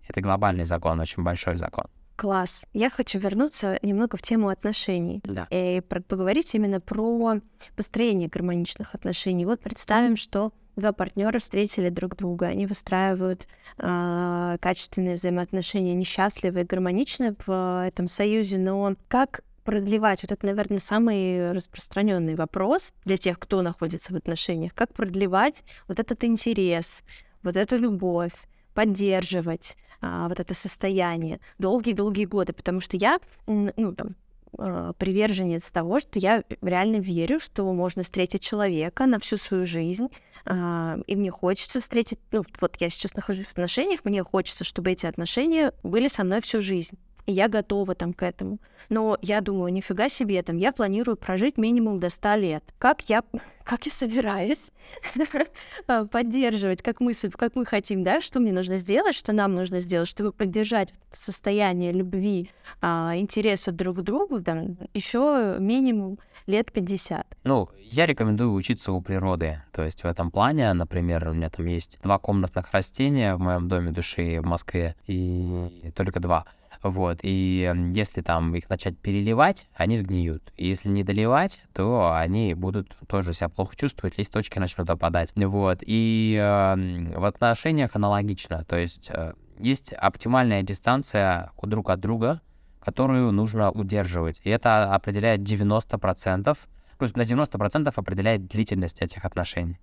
Это 0.08 0.22
глобальный 0.22 0.64
закон, 0.64 1.00
очень 1.00 1.24
большой 1.24 1.58
закон. 1.58 1.86
Класс. 2.18 2.66
Я 2.74 2.90
хочу 2.90 3.20
вернуться 3.20 3.78
немного 3.84 4.18
в 4.18 4.24
тему 4.24 4.50
отношений. 4.50 5.22
Да. 5.24 5.48
И 5.52 5.82
поговорить 5.82 6.54
именно 6.56 6.82
про 6.82 7.40
построение 7.76 8.28
гармоничных 8.28 8.96
отношений. 8.96 9.46
Вот 9.46 9.60
представим, 9.60 10.18
что 10.18 10.52
два 10.76 10.94
партнера 10.94 11.38
встретили 11.38 11.90
друг 11.90 12.16
друга, 12.16 12.48
они 12.48 12.66
выстраивают 12.66 13.48
э, 13.78 14.58
качественные 14.60 15.16
взаимоотношения, 15.16 15.94
несчастливые, 15.94 16.66
гармоничные 16.66 17.36
в 17.46 17.86
этом 17.88 18.08
союзе, 18.08 18.58
но 18.58 18.96
как 19.08 19.42
продлевать, 19.64 20.24
вот 20.24 20.32
это, 20.32 20.46
наверное, 20.46 20.80
самый 20.80 21.52
распространенный 21.52 22.36
вопрос 22.36 22.94
для 23.06 23.18
тех, 23.18 23.38
кто 23.38 23.62
находится 23.62 24.14
в 24.14 24.16
отношениях, 24.16 24.74
как 24.74 24.94
продлевать 24.94 25.64
вот 25.88 26.00
этот 26.00 26.24
интерес, 26.24 27.04
вот 27.44 27.58
эту 27.58 27.78
любовь, 27.78 28.34
поддерживать 28.78 29.76
а, 30.02 30.28
вот 30.30 30.40
это 30.40 30.54
состояние 30.54 31.40
долгие-долгие 31.58 32.26
годы, 32.26 32.54
потому 32.54 32.80
что 32.80 32.96
я, 32.96 33.20
ну, 33.48 33.96
там, 33.96 34.16
а, 34.56 34.94
приверженец 34.94 35.72
того, 35.72 36.00
что 36.00 36.20
я 36.20 36.44
реально 36.62 36.98
верю, 36.98 37.40
что 37.40 37.74
можно 37.74 38.04
встретить 38.04 38.44
человека 38.44 39.08
на 39.08 39.18
всю 39.18 39.38
свою 39.38 39.66
жизнь, 39.66 40.10
а, 40.46 41.00
и 41.08 41.16
мне 41.16 41.32
хочется 41.32 41.80
встретить, 41.80 42.20
ну, 42.32 42.44
вот 42.62 42.76
я 42.80 42.92
сейчас 42.92 43.16
нахожусь 43.16 43.48
в 43.48 43.52
отношениях, 43.52 44.02
мне 44.04 44.24
хочется, 44.24 44.64
чтобы 44.64 44.92
эти 44.92 45.08
отношения 45.08 45.74
были 45.82 46.08
со 46.08 46.24
мной 46.24 46.42
всю 46.42 46.62
жизнь 46.62 47.00
и 47.28 47.34
я 47.34 47.50
готова 47.50 47.94
там 47.94 48.14
к 48.14 48.24
этому. 48.24 48.58
Но 48.90 49.18
я 49.22 49.42
думаю, 49.42 49.72
нифига 49.72 50.10
себе, 50.10 50.42
там, 50.42 50.58
я 50.58 50.72
планирую 50.72 51.18
прожить 51.18 51.58
минимум 51.58 52.00
до 52.00 52.10
100 52.10 52.36
лет. 52.36 52.64
Как 52.80 53.02
я, 53.10 53.22
как 53.64 53.86
я 53.86 53.92
собираюсь 53.92 54.72
а, 55.88 56.06
поддерживать, 56.06 56.82
как 56.82 57.02
мы, 57.02 57.14
как 57.14 57.56
мы 57.56 57.66
хотим, 57.66 58.04
да, 58.04 58.22
что 58.22 58.40
мне 58.40 58.54
нужно 58.54 58.78
сделать, 58.78 59.14
что 59.14 59.34
нам 59.34 59.54
нужно 59.54 59.82
сделать, 59.82 60.08
чтобы 60.08 60.32
поддержать 60.32 60.94
состояние 61.14 61.92
любви, 61.92 62.50
а, 62.82 63.14
интереса 63.16 63.74
друг 63.74 63.98
к 63.98 64.02
другу, 64.02 64.42
там, 64.42 64.78
еще 64.94 65.58
минимум 65.60 66.20
лет 66.46 66.72
50. 66.72 67.38
Ну, 67.44 67.68
я 67.92 68.06
рекомендую 68.06 68.54
учиться 68.54 68.94
у 68.94 69.02
природы. 69.02 69.62
То 69.74 69.84
есть 69.84 70.04
в 70.04 70.08
этом 70.08 70.32
плане, 70.32 70.72
например, 70.72 71.28
у 71.28 71.34
меня 71.34 71.50
там 71.50 71.66
есть 71.66 72.00
два 72.02 72.20
комнатных 72.20 72.72
растения 72.72 73.36
в 73.36 73.40
моем 73.40 73.68
доме 73.68 73.92
души 73.92 74.40
в 74.40 74.46
Москве, 74.46 74.96
и 75.08 75.92
только 75.94 76.22
два. 76.22 76.46
Вот, 76.84 77.20
и 77.24 77.74
если 77.92 78.22
там 78.22 78.56
их 78.56 78.70
начать 78.70 78.98
переливать, 78.98 79.68
они 79.76 79.98
сгниют. 79.98 80.54
И 80.58 80.68
если 80.68 80.90
не 80.90 81.04
доливать, 81.04 81.62
то 81.74 82.14
они 82.16 82.54
будут 82.54 82.96
тоже 83.08 83.34
себя 83.34 83.50
плохо 83.50 83.76
чувствовать, 83.76 84.18
листочки 84.18 84.60
начнут 84.60 84.90
опадать. 84.90 85.32
Вот, 85.36 85.80
и 85.82 86.38
э, 86.40 87.18
в 87.18 87.26
отношениях 87.26 87.96
аналогично. 87.96 88.64
То 88.66 88.78
есть 88.78 89.10
э, 89.12 89.34
есть 89.60 89.94
оптимальная 89.94 90.64
дистанция 90.64 91.52
друг 91.62 91.90
от 91.90 92.00
друга, 92.00 92.42
которую 92.80 93.32
нужно 93.32 93.72
удерживать. 93.72 94.40
И 94.44 94.50
это 94.50 94.94
определяет 94.94 95.42
90%, 95.42 96.44
то 96.44 96.58
есть 97.04 97.18
на 97.18 97.22
90% 97.22 97.92
определяет 97.96 98.48
длительность 98.48 99.02
этих 99.02 99.26
отношений. 99.26 99.80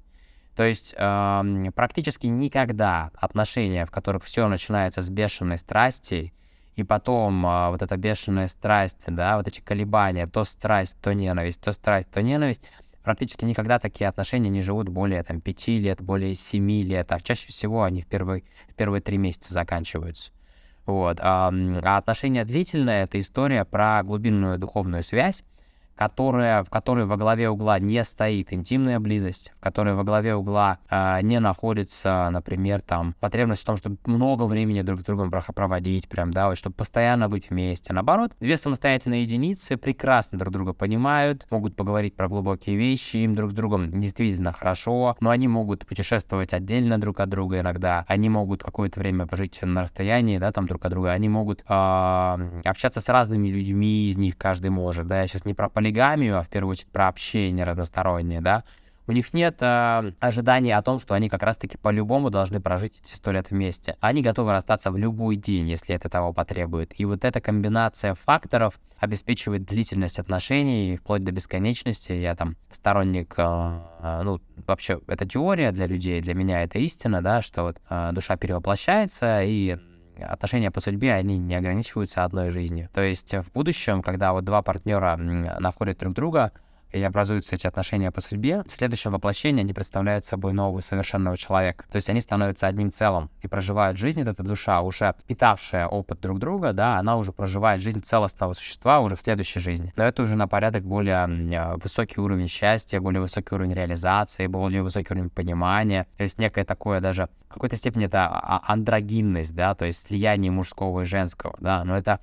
То 0.57 0.63
есть 0.63 0.95
э, 0.97 1.71
практически 1.75 2.29
никогда 2.29 3.11
отношения, 3.15 3.87
в 3.87 3.91
которых 3.91 4.25
все 4.25 4.47
начинается 4.49 5.03
с 5.03 5.11
бешеной 5.11 5.59
страсти, 5.59 6.33
и 6.77 6.83
потом 6.83 7.47
а, 7.47 7.71
вот 7.71 7.83
эта 7.83 7.97
бешеная 7.97 8.49
страсть, 8.49 9.05
да, 9.07 9.37
вот 9.37 9.49
эти 9.49 9.61
колебания, 9.61 10.27
то 10.27 10.45
страсть, 10.45 10.97
то 11.01 11.13
ненависть, 11.15 11.61
то 11.61 11.73
страсть, 11.73 12.11
то 12.11 12.23
ненависть, 12.23 12.63
практически 13.03 13.45
никогда 13.45 13.79
такие 13.79 14.09
отношения 14.09 14.49
не 14.49 14.63
живут 14.63 14.89
более 14.89 15.23
там 15.23 15.41
пяти 15.41 15.79
лет, 15.79 16.01
более 16.01 16.35
семи 16.35 16.83
лет, 16.83 17.13
а 17.13 17.21
чаще 17.21 17.49
всего 17.49 17.85
они 17.85 18.03
в 18.03 18.07
первые, 18.07 18.43
в 18.69 18.75
первые 18.75 19.01
три 19.01 19.19
месяца 19.19 19.55
заканчиваются. 19.55 20.33
Вот. 20.87 21.19
А, 21.21 21.53
а 21.83 21.97
отношения 21.97 22.45
длительные— 22.45 23.03
это 23.05 23.21
история 23.21 23.65
про 23.65 24.03
глубинную 24.03 24.59
духовную 24.59 25.03
связь, 25.03 25.45
которая, 25.95 26.65
в 26.65 26.71
которой 26.71 27.07
во 27.07 27.17
главе 27.17 27.49
угла 27.49 27.79
не 27.79 28.03
стоит 28.05 28.53
интимная 28.53 29.01
близость, 29.01 29.53
в 29.59 29.61
которой 29.61 29.95
во 29.95 30.05
главе 30.05 30.35
угла 30.35 30.79
э, 30.91 31.21
не 31.23 31.41
находится, 31.41 32.29
например, 32.31 32.81
там 32.81 33.15
потребность 33.21 33.63
в 33.63 33.67
том, 33.67 33.77
чтобы 33.77 33.99
много 34.05 34.45
времени 34.45 34.83
друг 34.83 35.01
с 35.01 35.05
другом 35.05 35.31
проводить, 35.31 36.09
прям, 36.09 36.33
да, 36.33 36.49
вот, 36.49 36.59
чтобы 36.59 36.77
постоянно 36.77 37.29
быть 37.29 37.51
вместе. 37.51 37.93
Наоборот, 37.93 38.33
две 38.41 38.57
самостоятельные 38.57 39.23
единицы 39.23 39.77
прекрасно 39.77 40.39
друг 40.39 40.53
друга 40.53 40.73
понимают, 40.73 41.47
могут 41.51 41.77
поговорить 41.77 42.17
про 42.17 42.29
глубокие 42.29 42.77
вещи, 42.77 43.19
им 43.19 43.35
друг 43.35 43.53
с 43.53 43.55
другом 43.55 44.01
действительно 44.01 44.53
хорошо, 44.53 45.17
но 45.21 45.31
они 45.31 45.49
могут 45.49 45.87
путешествовать 45.87 46.53
отдельно 46.53 47.01
друг 47.01 47.21
от 47.21 47.29
друга 47.29 47.61
иногда, 47.61 48.05
они 48.09 48.29
могут 48.29 48.63
какое-то 48.63 49.01
время 49.01 49.27
пожить 49.27 49.61
на 49.63 49.83
расстоянии, 49.83 50.39
да, 50.39 50.53
там 50.53 50.67
друг 50.67 50.85
от 50.85 50.91
друга, 50.91 51.13
они 51.13 51.29
могут 51.29 51.65
э, 51.69 52.63
общаться 52.65 53.01
с 53.01 53.09
разными 53.09 53.49
людьми, 53.49 54.11
из 54.11 54.17
них 54.17 54.37
каждый 54.37 54.71
может, 54.71 55.07
да, 55.07 55.23
я 55.23 55.29
сейчас 55.29 55.45
не 55.45 55.55
про 55.55 55.69
полигамию, 55.85 56.39
а 56.39 56.43
в 56.43 56.49
первую 56.49 56.73
очередь 56.73 56.89
про 56.89 57.09
общение 57.09 57.65
разностороннее, 57.65 58.41
да, 58.41 58.65
У 59.07 59.13
них 59.13 59.35
нет 59.35 59.59
э, 59.61 60.13
ожиданий 60.19 60.73
о 60.73 60.81
том, 60.81 60.99
что 60.99 61.13
они 61.13 61.29
как 61.29 61.43
раз-таки 61.43 61.77
по-любому 61.77 62.31
должны 62.31 62.59
прожить 62.59 62.95
эти 63.03 63.15
сто 63.15 63.33
лет 63.33 63.51
вместе. 63.51 63.97
Они 64.01 64.23
готовы 64.23 64.53
расстаться 64.53 64.91
в 64.91 64.97
любой 64.97 65.37
день, 65.37 65.69
если 65.69 65.95
это 65.95 66.09
того 66.09 66.33
потребует. 66.33 66.99
И 66.99 67.05
вот 67.05 67.23
эта 67.23 67.43
комбинация 67.43 68.15
факторов 68.15 68.81
обеспечивает 68.99 69.67
длительность 69.67 70.19
отношений 70.19 70.97
вплоть 70.97 71.23
до 71.23 71.33
бесконечности. 71.33 72.13
Я 72.13 72.35
там 72.35 72.57
сторонник, 72.71 73.35
э, 73.37 73.79
э, 74.01 74.23
ну, 74.25 74.41
вообще, 74.67 74.99
это 75.07 75.29
теория 75.29 75.71
для 75.71 75.87
людей, 75.87 76.23
для 76.23 76.33
меня 76.33 76.63
это 76.63 76.79
истина, 76.79 77.21
да, 77.21 77.43
что 77.43 77.65
вот 77.65 77.83
э, 77.91 78.11
душа 78.13 78.39
перевоплощается, 78.39 79.43
и 79.45 79.77
отношения 80.21 80.71
по 80.71 80.81
судьбе, 80.81 81.15
они 81.15 81.39
не 81.39 81.55
ограничиваются 81.55 82.25
одной 82.25 82.51
жизнью. 82.51 82.89
То 82.93 83.03
есть 83.03 83.33
в 83.35 83.51
будущем, 83.53 84.03
когда 84.03 84.33
вот 84.33 84.45
два 84.45 84.63
партнера 84.63 85.17
находят 85.17 85.99
друг 85.99 86.15
друга, 86.15 86.53
и 86.95 87.03
образуются 87.03 87.57
эти 87.57 87.67
отношения 87.67 88.11
по 88.11 88.21
судьбе, 88.21 88.63
в 88.69 88.75
следующем 88.75 89.11
воплощении 89.11 89.61
они 89.61 89.73
представляют 89.73 90.25
собой 90.25 90.53
нового 90.53 90.81
совершенного 90.81 91.37
человека. 91.37 91.85
То 91.91 91.97
есть 91.97 92.09
они 92.09 92.21
становятся 92.21 92.69
одним 92.69 92.93
целым 92.93 93.31
и 93.43 93.49
проживают 93.49 93.99
жизнь, 93.99 94.21
вот 94.21 94.29
эта 94.29 94.43
душа, 94.43 94.81
уже 94.81 95.15
питавшая 95.27 95.89
опыт 95.89 96.21
друг 96.21 96.39
друга, 96.39 96.73
да, 96.73 96.99
она 96.99 97.17
уже 97.17 97.33
проживает 97.33 97.83
жизнь 97.83 98.03
целостного 98.03 98.53
существа 98.53 99.01
уже 99.01 99.17
в 99.17 99.21
следующей 99.21 99.59
жизни. 99.59 99.93
Но 99.97 100.05
это 100.05 100.23
уже 100.23 100.37
на 100.37 100.47
порядок 100.47 100.85
более 100.85 101.77
высокий 101.77 102.21
уровень 102.21 102.49
счастья, 102.49 103.01
более 103.01 103.21
высокий 103.21 103.55
уровень 103.55 103.75
реализации, 103.75 104.47
более 104.47 104.83
высокий 104.83 105.13
уровень 105.13 105.31
понимания. 105.31 106.07
То 106.17 106.23
есть 106.23 106.39
некое 106.39 106.65
такое 106.65 107.01
даже 107.01 107.29
в 107.49 107.55
какой-то 107.55 107.77
степени 107.77 108.07
это 108.07 108.27
а, 108.27 108.63
андрогинность, 108.73 109.55
да, 109.55 109.75
то 109.75 109.85
есть 109.85 110.09
слияние 110.09 110.51
мужского 110.51 111.03
и 111.03 111.05
женского, 111.05 111.55
да, 111.61 111.85
но 111.85 111.97
это 111.97 112.21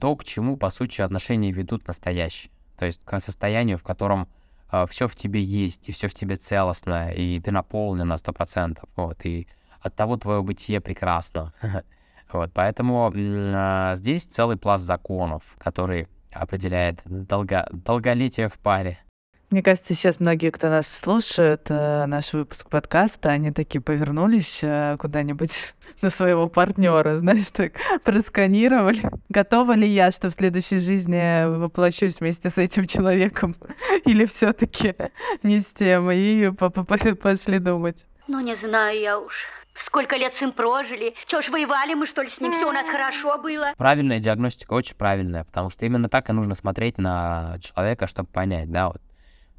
то, 0.00 0.16
к 0.16 0.24
чему, 0.24 0.56
по 0.56 0.70
сути, 0.70 1.00
отношения 1.00 1.52
ведут 1.52 1.86
настоящие 1.86 2.51
то 2.76 2.86
есть 2.86 3.00
к 3.04 3.20
состоянию, 3.20 3.78
в 3.78 3.82
котором 3.82 4.22
э, 4.22 4.26
а, 4.70 4.86
все 4.86 5.08
в 5.08 5.16
тебе 5.16 5.42
есть, 5.42 5.88
и 5.88 5.92
все 5.92 6.08
в 6.08 6.14
тебе 6.14 6.36
целостно, 6.36 7.12
и 7.12 7.40
ты 7.40 7.50
наполнен 7.50 8.08
на 8.08 8.14
100%, 8.14 8.78
вот, 8.96 9.24
и 9.24 9.46
от 9.80 9.94
того 9.94 10.16
твое 10.16 10.42
бытие 10.42 10.80
прекрасно. 10.80 11.52
вот, 12.32 12.50
поэтому 12.52 13.12
э, 13.14 13.92
здесь 13.96 14.24
целый 14.24 14.56
пласт 14.56 14.84
законов, 14.84 15.42
который 15.58 16.08
определяет 16.32 17.00
долго, 17.04 17.68
долголетие 17.72 18.48
в 18.48 18.58
паре. 18.58 18.98
Мне 19.52 19.62
кажется, 19.62 19.92
сейчас 19.92 20.18
многие, 20.18 20.48
кто 20.48 20.70
нас 20.70 20.88
слушает, 20.88 21.66
э, 21.68 22.06
наш 22.06 22.32
выпуск 22.32 22.70
подкаста, 22.70 23.28
они 23.28 23.52
такие 23.52 23.82
повернулись 23.82 24.60
э, 24.62 24.96
куда-нибудь 24.98 25.74
на 26.00 26.08
своего 26.08 26.48
партнера, 26.48 27.18
знаешь, 27.18 27.50
так 27.52 27.74
просканировали. 28.02 29.10
Готова 29.28 29.72
ли 29.72 29.86
я, 29.86 30.10
что 30.10 30.30
в 30.30 30.32
следующей 30.32 30.78
жизни 30.78 31.44
воплощусь 31.58 32.18
вместе 32.18 32.48
с 32.48 32.56
этим 32.56 32.86
человеком? 32.86 33.54
Или 34.06 34.24
все 34.24 34.54
таки 34.54 34.94
не 35.42 35.60
с 35.60 35.66
тем? 35.66 36.10
И 36.10 36.50
пошли 36.50 37.58
думать. 37.58 38.06
Ну, 38.28 38.40
не 38.40 38.54
знаю 38.54 38.98
я 38.98 39.18
уж. 39.18 39.48
Сколько 39.74 40.16
лет 40.16 40.32
с 40.34 40.40
ним 40.40 40.52
прожили? 40.52 41.12
Чё 41.26 41.42
ж, 41.42 41.50
воевали 41.50 41.92
мы, 41.92 42.06
что 42.06 42.22
ли, 42.22 42.30
с 42.30 42.40
ним? 42.40 42.52
Все 42.52 42.66
у 42.66 42.72
нас 42.72 42.88
хорошо 42.88 43.36
было. 43.36 43.74
Правильная 43.76 44.18
диагностика, 44.18 44.72
очень 44.72 44.96
правильная, 44.96 45.44
потому 45.44 45.68
что 45.68 45.84
именно 45.84 46.08
так 46.08 46.30
и 46.30 46.32
нужно 46.32 46.54
смотреть 46.54 46.96
на 46.96 47.58
человека, 47.60 48.06
чтобы 48.06 48.30
понять, 48.30 48.70
да, 48.72 48.88
вот 48.88 49.02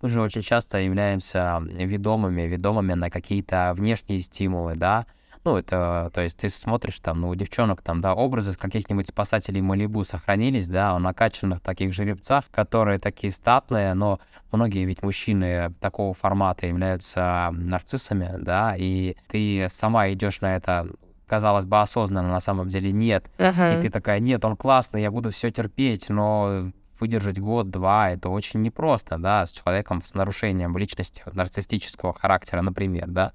мы 0.04 0.10
же 0.10 0.22
очень 0.22 0.42
часто 0.42 0.80
являемся 0.80 1.62
ведомыми, 1.64 2.42
ведомыми 2.42 2.94
на 2.94 3.10
какие-то 3.10 3.74
внешние 3.76 4.22
стимулы, 4.22 4.76
да, 4.76 5.06
ну, 5.46 5.58
это, 5.58 6.10
то 6.14 6.22
есть 6.22 6.38
ты 6.38 6.50
смотришь 6.50 7.00
там, 7.00 7.22
ну, 7.22 7.30
у 7.30 7.36
девчонок 7.36 7.82
там, 7.82 8.02
да, 8.02 8.14
образы 8.14 8.54
каких-нибудь 8.58 9.08
спасателей 9.08 9.62
Малибу 9.62 10.04
сохранились, 10.04 10.68
да, 10.68 10.92
о 10.92 11.00
накачанных 11.00 11.62
таких 11.62 11.94
жеребцах, 11.94 12.46
которые 12.52 13.00
такие 13.00 13.32
статные, 13.32 13.94
но 13.94 14.20
многие 14.52 14.86
ведь 14.86 15.04
мужчины 15.04 15.74
такого 15.80 16.14
формата 16.14 16.68
являются 16.68 17.50
нарциссами, 17.52 18.36
да, 18.40 18.76
и 18.78 19.16
ты 19.30 19.68
сама 19.70 20.12
идешь 20.12 20.42
на 20.42 20.56
это 20.56 20.88
казалось 21.28 21.66
бы, 21.66 21.82
осознанно, 21.82 22.30
на 22.30 22.42
самом 22.42 22.68
деле 22.68 22.92
нет. 22.92 23.26
Uh-huh. 23.38 23.80
И 23.80 23.82
ты 23.82 23.90
такая, 23.90 24.20
нет, 24.20 24.46
он 24.46 24.56
классный, 24.56 25.02
я 25.02 25.10
буду 25.10 25.32
все 25.32 25.50
терпеть, 25.50 26.10
но 26.10 26.72
выдержать 27.00 27.40
год-два, 27.40 28.12
это 28.12 28.30
очень 28.30 28.62
непросто, 28.62 29.18
да, 29.18 29.46
с 29.46 29.52
человеком 29.52 30.02
с 30.02 30.14
нарушением 30.14 30.78
личности 30.78 31.24
нарциссического 31.32 32.14
характера, 32.14 32.62
например, 32.62 33.08
да, 33.08 33.34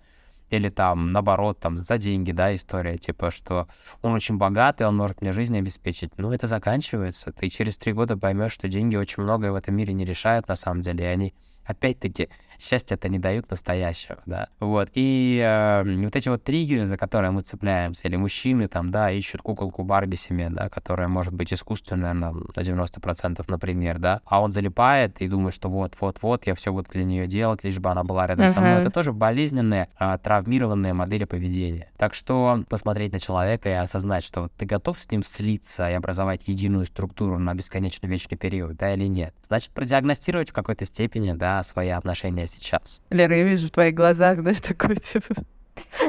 или 0.50 0.70
там, 0.70 1.12
наоборот, 1.12 1.60
там, 1.60 1.76
за 1.76 1.98
деньги, 1.98 2.32
да, 2.32 2.54
история, 2.54 2.96
типа, 2.96 3.30
что 3.30 3.68
он 4.02 4.12
очень 4.12 4.38
богатый, 4.38 4.84
он 4.84 4.96
может 4.96 5.20
мне 5.20 5.32
жизнь 5.32 5.56
обеспечить. 5.58 6.16
Ну, 6.16 6.32
это 6.32 6.46
заканчивается. 6.46 7.32
Ты 7.32 7.50
через 7.50 7.76
три 7.76 7.92
года 7.92 8.16
поймешь, 8.16 8.52
что 8.52 8.68
деньги 8.68 8.96
очень 8.96 9.22
многое 9.22 9.52
в 9.52 9.56
этом 9.56 9.76
мире 9.76 9.92
не 9.92 10.04
решают, 10.04 10.48
на 10.48 10.56
самом 10.56 10.80
деле, 10.80 11.04
и 11.04 11.08
они 11.08 11.34
опять-таки, 11.64 12.30
счастье 12.58 12.96
это 12.96 13.08
не 13.08 13.18
дают 13.18 13.50
настоящего, 13.50 14.18
да. 14.26 14.48
Вот, 14.60 14.90
и 14.94 15.40
э, 15.44 15.82
вот 16.04 16.16
эти 16.16 16.28
вот 16.28 16.42
триггеры, 16.42 16.86
за 16.86 16.96
которые 16.96 17.30
мы 17.30 17.42
цепляемся, 17.42 18.08
или 18.08 18.16
мужчины 18.16 18.68
там, 18.68 18.90
да, 18.90 19.10
ищут 19.10 19.42
куколку 19.42 19.84
Барби 19.84 20.16
себе, 20.16 20.48
да, 20.50 20.68
которая 20.68 21.08
может 21.08 21.32
быть 21.32 21.52
искусственная 21.52 22.14
на, 22.14 22.32
на 22.32 22.60
90%, 22.60 23.44
например, 23.48 23.98
да, 23.98 24.20
а 24.24 24.42
он 24.42 24.52
залипает 24.52 25.20
и 25.20 25.28
думает, 25.28 25.54
что 25.54 25.68
вот-вот-вот, 25.68 26.46
я 26.46 26.54
все 26.54 26.72
буду 26.72 26.88
для 26.90 27.04
нее 27.04 27.26
делать, 27.26 27.64
лишь 27.64 27.78
бы 27.78 27.90
она 27.90 28.04
была 28.04 28.26
рядом 28.26 28.46
uh-huh. 28.46 28.50
со 28.50 28.60
мной. 28.60 28.80
Это 28.80 28.90
тоже 28.90 29.12
болезненные, 29.12 29.88
э, 29.98 30.18
травмированные 30.22 30.94
модели 30.94 31.24
поведения. 31.24 31.90
Так 31.96 32.14
что 32.14 32.64
посмотреть 32.68 33.12
на 33.12 33.20
человека 33.20 33.68
и 33.68 33.72
осознать, 33.72 34.24
что 34.24 34.42
вот 34.42 34.52
ты 34.52 34.66
готов 34.66 35.00
с 35.00 35.10
ним 35.10 35.22
слиться 35.22 35.88
и 35.88 35.94
образовать 35.94 36.42
единую 36.46 36.86
структуру 36.86 37.38
на 37.38 37.54
бесконечно 37.54 38.06
вечный 38.06 38.36
период, 38.36 38.76
да, 38.76 38.94
или 38.94 39.06
нет. 39.06 39.34
Значит, 39.46 39.70
продиагностировать 39.70 40.50
в 40.50 40.52
какой-то 40.52 40.84
степени, 40.84 41.32
да, 41.32 41.62
свои 41.62 41.90
отношения 41.90 42.47
сейчас. 42.48 43.02
Лера, 43.10 43.36
я 43.36 43.44
вижу 43.44 43.68
в 43.68 43.70
твоих 43.70 43.94
глазах, 43.94 44.40
знаешь, 44.40 44.60
такой, 44.62 44.96
типа, 44.96 45.34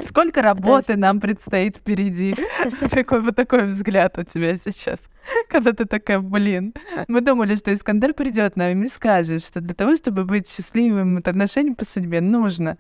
сколько 0.04 0.42
работы 0.42 0.96
нам 0.96 1.20
предстоит 1.20 1.78
впереди. 1.78 2.36
Такой 2.90 3.22
вот 3.22 3.36
такой 3.36 3.68
взгляд 3.68 4.18
у 4.18 4.24
тебя 4.24 4.56
сейчас. 4.56 5.00
Когда 5.48 5.74
ты 5.74 5.86
такая, 5.86 6.20
блин. 6.20 6.74
Мы 7.08 7.22
думали, 7.22 7.56
что 7.56 7.72
Искандер 7.72 8.14
придет 8.14 8.56
нам 8.56 8.84
и 8.84 8.88
скажет, 8.88 9.44
что 9.44 9.62
для 9.62 9.76
того, 9.76 9.96
чтобы 9.96 10.26
быть 10.26 10.50
счастливым 10.50 11.18
отношением 11.18 11.76
по 11.76 11.86
судьбе, 11.86 12.22
нужно 12.22 12.78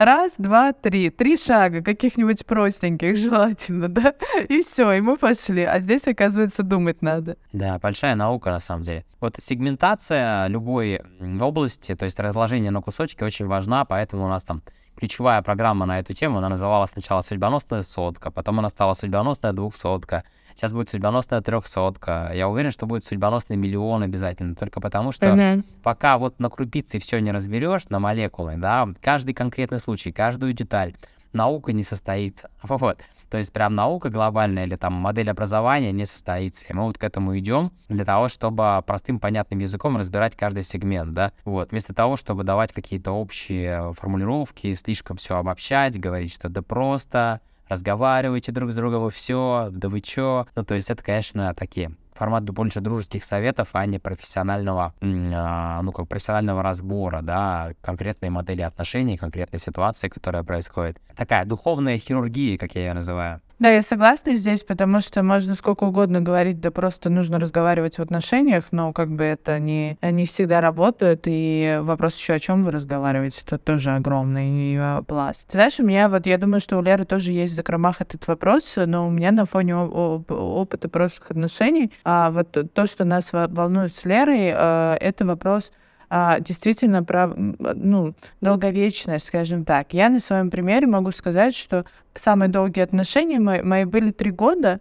Раз, 0.00 0.32
два, 0.38 0.72
три. 0.72 1.10
Три 1.10 1.36
шага, 1.36 1.82
каких-нибудь 1.82 2.46
простеньких, 2.46 3.18
желательно, 3.18 3.86
да? 3.86 4.14
И 4.48 4.62
все, 4.62 4.92
и 4.92 5.02
мы 5.02 5.18
пошли. 5.18 5.62
А 5.62 5.78
здесь, 5.78 6.06
оказывается, 6.06 6.62
думать 6.62 7.02
надо. 7.02 7.36
Да, 7.52 7.78
большая 7.78 8.14
наука, 8.14 8.50
на 8.50 8.60
самом 8.60 8.82
деле. 8.82 9.04
Вот 9.20 9.36
сегментация 9.38 10.46
любой 10.46 11.02
области, 11.38 11.94
то 11.94 12.06
есть 12.06 12.18
разложение 12.18 12.70
на 12.70 12.80
кусочки 12.80 13.22
очень 13.22 13.44
важна, 13.44 13.84
поэтому 13.84 14.24
у 14.24 14.28
нас 14.28 14.42
там 14.42 14.62
ключевая 14.96 15.42
программа 15.42 15.84
на 15.84 15.98
эту 15.98 16.14
тему, 16.14 16.38
она 16.38 16.48
называлась 16.48 16.92
сначала 16.92 17.20
«Судьбоносная 17.20 17.82
сотка», 17.82 18.30
потом 18.30 18.58
она 18.58 18.70
стала 18.70 18.94
«Судьбоносная 18.94 19.52
двухсотка», 19.52 20.24
сейчас 20.54 20.72
будет 20.72 20.88
«Судьбоносная 20.88 21.40
трехсотка». 21.40 22.30
Я 22.34 22.48
уверен, 22.48 22.70
что 22.70 22.86
будет 22.86 23.04
«Судьбоносный 23.04 23.56
миллион» 23.56 24.02
обязательно, 24.02 24.54
только 24.54 24.80
потому 24.80 25.12
что 25.12 25.26
uh-huh. 25.26 25.64
пока 25.82 26.18
вот 26.18 26.38
на 26.38 26.50
крупицы 26.50 26.98
все 26.98 27.20
не 27.20 27.32
разберешь, 27.32 27.88
на 27.88 27.98
молекулы, 27.98 28.54
да, 28.56 28.88
каждый 29.00 29.34
конкретный 29.34 29.78
случай, 29.78 30.12
каждую 30.12 30.52
деталь, 30.52 30.94
наука 31.32 31.72
не 31.72 31.82
состоится. 31.82 32.50
Вот. 32.62 33.00
То 33.30 33.38
есть 33.38 33.52
прям 33.52 33.74
наука 33.74 34.10
глобальная 34.10 34.66
или 34.66 34.74
там 34.74 34.92
модель 34.92 35.30
образования 35.30 35.92
не 35.92 36.04
состоится. 36.04 36.66
И 36.68 36.72
мы 36.72 36.82
вот 36.82 36.98
к 36.98 37.04
этому 37.04 37.38
идем 37.38 37.70
для 37.88 38.04
того, 38.04 38.28
чтобы 38.28 38.82
простым 38.84 39.20
понятным 39.20 39.60
языком 39.60 39.96
разбирать 39.96 40.34
каждый 40.34 40.64
сегмент, 40.64 41.14
да. 41.14 41.32
Вот. 41.44 41.70
Вместо 41.70 41.94
того, 41.94 42.16
чтобы 42.16 42.42
давать 42.42 42.72
какие-то 42.72 43.12
общие 43.12 43.94
формулировки, 43.94 44.74
слишком 44.74 45.16
все 45.16 45.36
обобщать, 45.36 45.98
говорить, 45.98 46.34
что 46.34 46.48
да 46.48 46.60
просто, 46.60 47.40
разговаривайте 47.70 48.52
друг 48.52 48.72
с 48.72 48.74
другом 48.74 49.06
и 49.06 49.10
все, 49.10 49.68
да 49.70 49.88
вы 49.88 50.00
чё. 50.00 50.46
Ну, 50.54 50.64
то 50.64 50.74
есть 50.74 50.90
это, 50.90 51.02
конечно, 51.02 51.54
такие 51.54 51.92
формат 52.14 52.44
больше 52.50 52.80
дружеских 52.80 53.24
советов, 53.24 53.70
а 53.72 53.86
не 53.86 53.98
профессионального, 53.98 54.92
а, 55.00 55.80
ну, 55.80 55.90
как 55.90 56.06
профессионального 56.06 56.62
разбора, 56.62 57.22
да, 57.22 57.72
конкретной 57.80 58.28
модели 58.28 58.60
отношений, 58.60 59.16
конкретной 59.16 59.58
ситуации, 59.58 60.08
которая 60.08 60.42
происходит. 60.42 61.00
Такая 61.16 61.46
духовная 61.46 61.98
хирургия, 61.98 62.58
как 62.58 62.74
я 62.74 62.88
ее 62.88 62.92
называю. 62.92 63.40
Да, 63.60 63.68
я 63.68 63.82
согласна 63.82 64.34
здесь, 64.34 64.64
потому 64.64 65.02
что 65.02 65.22
можно 65.22 65.52
сколько 65.52 65.84
угодно 65.84 66.22
говорить, 66.22 66.60
да 66.60 66.70
просто 66.70 67.10
нужно 67.10 67.38
разговаривать 67.38 67.98
в 67.98 68.00
отношениях, 68.00 68.64
но 68.70 68.94
как 68.94 69.10
бы 69.10 69.24
это 69.24 69.58
не, 69.58 69.98
не 70.00 70.24
всегда 70.24 70.62
работает, 70.62 71.24
и 71.26 71.78
вопрос 71.82 72.16
еще, 72.16 72.32
о 72.32 72.38
чем 72.38 72.64
вы 72.64 72.70
разговариваете, 72.70 73.42
это 73.46 73.58
тоже 73.58 73.90
огромный 73.90 74.76
э, 74.76 75.02
пласт. 75.02 75.46
Ты 75.46 75.58
знаешь, 75.58 75.78
у 75.78 75.84
меня 75.84 76.08
вот, 76.08 76.24
я 76.24 76.38
думаю, 76.38 76.60
что 76.60 76.78
у 76.78 76.82
Леры 76.82 77.04
тоже 77.04 77.32
есть 77.32 77.52
в 77.52 77.56
закромах 77.56 78.00
этот 78.00 78.26
вопрос, 78.28 78.76
но 78.76 79.06
у 79.06 79.10
меня 79.10 79.30
на 79.30 79.44
фоне 79.44 79.76
опыта 79.76 80.88
прошлых 80.88 81.30
отношений, 81.30 81.92
а 82.02 82.30
вот 82.30 82.56
то, 82.72 82.86
что 82.86 83.04
нас 83.04 83.30
волнует 83.30 83.94
с 83.94 84.06
Лерой, 84.06 84.54
э, 84.54 84.96
это 85.02 85.26
вопрос 85.26 85.70
а, 86.10 86.40
действительно 86.40 87.04
про 87.04 87.32
ну, 87.36 88.14
долговечность, 88.40 89.28
скажем 89.28 89.64
так. 89.64 89.94
Я 89.94 90.08
на 90.08 90.18
своем 90.18 90.50
примере 90.50 90.88
могу 90.88 91.12
сказать, 91.12 91.54
что 91.54 91.86
самые 92.14 92.48
долгие 92.48 92.80
отношения 92.80 93.38
мои, 93.38 93.62
мои 93.62 93.84
были 93.84 94.10
три 94.10 94.32
года, 94.32 94.80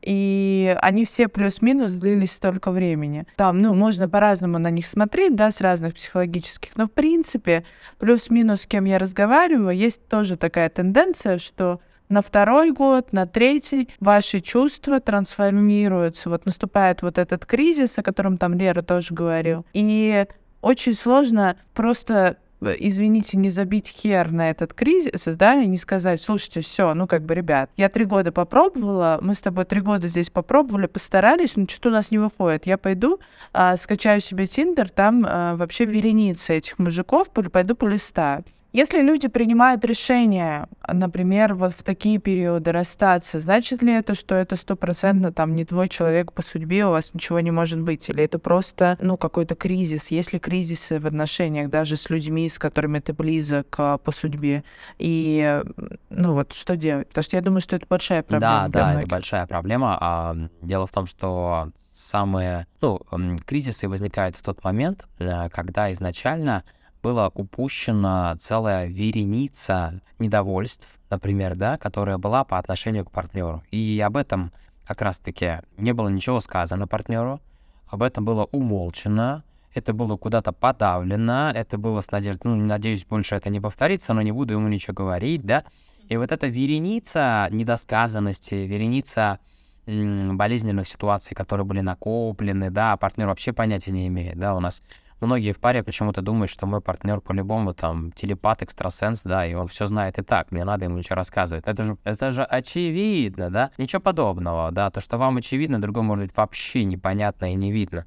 и 0.00 0.74
они 0.80 1.04
все 1.04 1.28
плюс-минус 1.28 1.92
длились 1.92 2.32
столько 2.32 2.70
времени. 2.70 3.26
Там, 3.36 3.60
ну, 3.60 3.74
можно 3.74 4.08
по-разному 4.08 4.58
на 4.58 4.70
них 4.70 4.86
смотреть, 4.86 5.36
да, 5.36 5.50
с 5.50 5.60
разных 5.60 5.94
психологических, 5.94 6.70
но 6.76 6.86
в 6.86 6.92
принципе 6.92 7.64
плюс-минус 7.98 8.62
с 8.62 8.66
кем 8.66 8.86
я 8.86 8.98
разговариваю, 8.98 9.76
есть 9.76 10.08
тоже 10.08 10.38
такая 10.38 10.70
тенденция, 10.70 11.36
что 11.36 11.80
на 12.08 12.22
второй 12.22 12.72
год, 12.72 13.12
на 13.12 13.26
третий 13.26 13.88
ваши 14.00 14.40
чувства 14.40 14.98
трансформируются. 14.98 16.28
Вот 16.28 16.44
наступает 16.44 17.02
вот 17.02 17.18
этот 17.18 17.46
кризис, 17.46 17.98
о 17.98 18.02
котором 18.02 18.36
там 18.36 18.54
Лера 18.54 18.82
тоже 18.82 19.14
говорил. 19.14 19.64
И 19.72 20.26
очень 20.60 20.94
сложно 20.94 21.56
просто 21.74 22.36
Э, 22.60 22.74
извините, 22.78 23.36
не 23.36 23.50
забить 23.50 23.88
хер 23.88 24.30
на 24.32 24.50
этот 24.50 24.74
кризис, 24.74 25.24
да, 25.36 25.60
и 25.62 25.66
не 25.66 25.78
сказать, 25.78 26.22
слушайте, 26.22 26.60
все, 26.60 26.94
ну 26.94 27.06
как 27.06 27.24
бы, 27.24 27.34
ребят, 27.34 27.70
я 27.76 27.88
три 27.88 28.04
года 28.04 28.32
попробовала, 28.32 29.18
мы 29.22 29.34
с 29.34 29.40
тобой 29.40 29.64
три 29.64 29.80
года 29.80 30.08
здесь 30.08 30.30
попробовали, 30.30 30.86
постарались, 30.86 31.56
но 31.56 31.66
что-то 31.68 31.88
у 31.88 31.92
нас 31.92 32.10
не 32.10 32.18
выходит. 32.18 32.66
Я 32.66 32.78
пойду, 32.78 33.20
а, 33.52 33.76
скачаю 33.76 34.20
себе 34.20 34.46
Тиндер, 34.46 34.88
там 34.90 35.24
а, 35.26 35.56
вообще 35.56 35.84
вереница 35.84 36.52
этих 36.52 36.78
мужиков, 36.78 37.30
пойду 37.30 37.74
полистаю. 37.74 38.44
Если 38.72 39.00
люди 39.00 39.26
принимают 39.26 39.84
решение, 39.84 40.68
например, 40.86 41.54
вот 41.54 41.74
в 41.74 41.82
такие 41.82 42.18
периоды 42.18 42.70
расстаться, 42.70 43.40
значит 43.40 43.82
ли 43.82 43.92
это, 43.92 44.14
что 44.14 44.36
это 44.36 44.54
стопроцентно 44.54 45.32
там 45.32 45.56
не 45.56 45.64
твой 45.64 45.88
человек 45.88 46.32
по 46.32 46.42
судьбе, 46.42 46.86
у 46.86 46.90
вас 46.90 47.12
ничего 47.12 47.40
не 47.40 47.50
может 47.50 47.80
быть? 47.80 48.08
Или 48.08 48.24
это 48.24 48.38
просто, 48.38 48.96
ну, 49.00 49.16
какой-то 49.16 49.56
кризис? 49.56 50.08
Есть 50.12 50.32
ли 50.32 50.38
кризисы 50.38 51.00
в 51.00 51.06
отношениях 51.06 51.68
даже 51.68 51.96
с 51.96 52.08
людьми, 52.10 52.48
с 52.48 52.60
которыми 52.60 53.00
ты 53.00 53.12
близок 53.12 53.74
а, 53.78 53.98
по 53.98 54.12
судьбе? 54.12 54.62
И, 54.98 55.62
ну, 56.08 56.34
вот 56.34 56.52
что 56.52 56.76
делать? 56.76 57.08
Потому 57.08 57.22
что 57.24 57.36
я 57.36 57.42
думаю, 57.42 57.60
что 57.60 57.74
это 57.74 57.86
большая 57.88 58.22
проблема. 58.22 58.68
Да, 58.68 58.68
да, 58.68 58.86
многих. 58.86 59.00
это 59.00 59.10
большая 59.10 59.46
проблема. 59.48 59.98
А, 60.00 60.36
дело 60.62 60.86
в 60.86 60.92
том, 60.92 61.06
что 61.06 61.70
самые, 61.74 62.68
ну, 62.80 63.00
кризисы 63.44 63.88
возникают 63.88 64.36
в 64.36 64.42
тот 64.42 64.62
момент, 64.62 65.08
э, 65.18 65.48
когда 65.50 65.90
изначально 65.90 66.62
была 67.02 67.28
упущена 67.28 68.36
целая 68.38 68.86
вереница 68.86 70.00
недовольств, 70.18 70.88
например, 71.08 71.56
да, 71.56 71.76
которая 71.76 72.18
была 72.18 72.44
по 72.44 72.58
отношению 72.58 73.04
к 73.04 73.10
партнеру. 73.10 73.62
И 73.70 74.02
об 74.04 74.16
этом 74.16 74.52
как 74.86 75.02
раз-таки 75.02 75.60
не 75.76 75.92
было 75.92 76.08
ничего 76.08 76.40
сказано 76.40 76.86
партнеру, 76.86 77.40
об 77.86 78.02
этом 78.02 78.24
было 78.24 78.44
умолчено, 78.44 79.44
это 79.74 79.92
было 79.92 80.16
куда-то 80.16 80.52
подавлено, 80.52 81.50
это 81.54 81.78
было 81.78 82.00
с 82.00 82.10
надеждой, 82.10 82.48
ну, 82.48 82.56
надеюсь, 82.56 83.04
больше 83.04 83.36
это 83.36 83.50
не 83.50 83.60
повторится, 83.60 84.14
но 84.14 84.22
не 84.22 84.32
буду 84.32 84.54
ему 84.54 84.68
ничего 84.68 84.94
говорить, 84.94 85.42
да. 85.42 85.64
И 86.08 86.16
вот 86.16 86.32
эта 86.32 86.48
вереница 86.48 87.46
недосказанности, 87.50 88.54
вереница 88.54 89.38
болезненных 89.86 90.86
ситуаций, 90.86 91.34
которые 91.34 91.64
были 91.64 91.80
накоплены, 91.80 92.70
да, 92.70 92.92
а 92.92 92.96
партнер 92.96 93.26
вообще 93.26 93.52
понятия 93.52 93.92
не 93.92 94.08
имеет, 94.08 94.38
да, 94.38 94.54
у 94.54 94.60
нас 94.60 94.82
многие 95.20 95.52
в 95.52 95.58
паре 95.58 95.82
почему-то 95.82 96.22
думают, 96.22 96.50
что 96.50 96.66
мой 96.66 96.80
партнер 96.80 97.20
по-любому 97.20 97.74
там 97.74 98.12
телепат, 98.12 98.62
экстрасенс, 98.62 99.22
да, 99.22 99.46
и 99.46 99.54
он 99.54 99.68
все 99.68 99.86
знает 99.86 100.18
и 100.18 100.22
так, 100.22 100.52
не 100.52 100.64
надо 100.64 100.84
ему 100.84 100.98
ничего 100.98 101.16
рассказывать. 101.16 101.64
Это 101.66 101.82
же, 101.82 101.98
это 102.04 102.32
же 102.32 102.42
очевидно, 102.42 103.50
да, 103.50 103.70
ничего 103.78 104.00
подобного, 104.00 104.70
да, 104.70 104.90
то, 104.90 105.00
что 105.00 105.18
вам 105.18 105.36
очевидно, 105.36 105.80
другому 105.80 106.08
может 106.08 106.26
быть 106.26 106.36
вообще 106.36 106.84
непонятно 106.84 107.52
и 107.52 107.54
не 107.54 107.72
видно. 107.72 108.06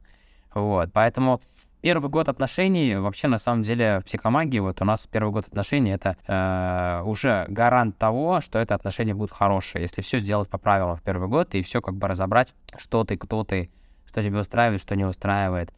Вот, 0.54 0.92
поэтому 0.94 1.42
первый 1.84 2.10
год 2.10 2.30
отношений, 2.30 2.96
вообще 2.96 3.28
на 3.28 3.38
самом 3.38 3.62
деле 3.62 4.00
в 4.00 4.06
психомагии, 4.06 4.60
вот 4.60 4.82
у 4.82 4.86
нас 4.86 5.06
первый 5.06 5.32
год 5.34 5.48
отношений 5.48 5.92
это 5.92 6.16
э, 6.28 7.04
уже 7.04 7.46
гарант 7.50 7.98
того, 7.98 8.40
что 8.40 8.58
это 8.58 8.74
отношения 8.74 9.14
будут 9.14 9.32
хорошие, 9.32 9.82
если 9.82 10.02
все 10.02 10.20
сделать 10.20 10.50
по 10.50 10.58
правилам 10.58 10.96
в 10.96 11.02
первый 11.02 11.28
год 11.28 11.54
и 11.56 11.62
все 11.62 11.82
как 11.82 11.96
бы 11.96 12.08
разобрать, 12.08 12.54
что 12.78 13.04
ты, 13.04 13.18
кто 13.18 13.44
ты, 13.44 13.70
что 14.08 14.22
тебя 14.24 14.40
устраивает, 14.40 14.82
что 14.82 14.96
не 14.96 15.04
устраивает. 15.04 15.74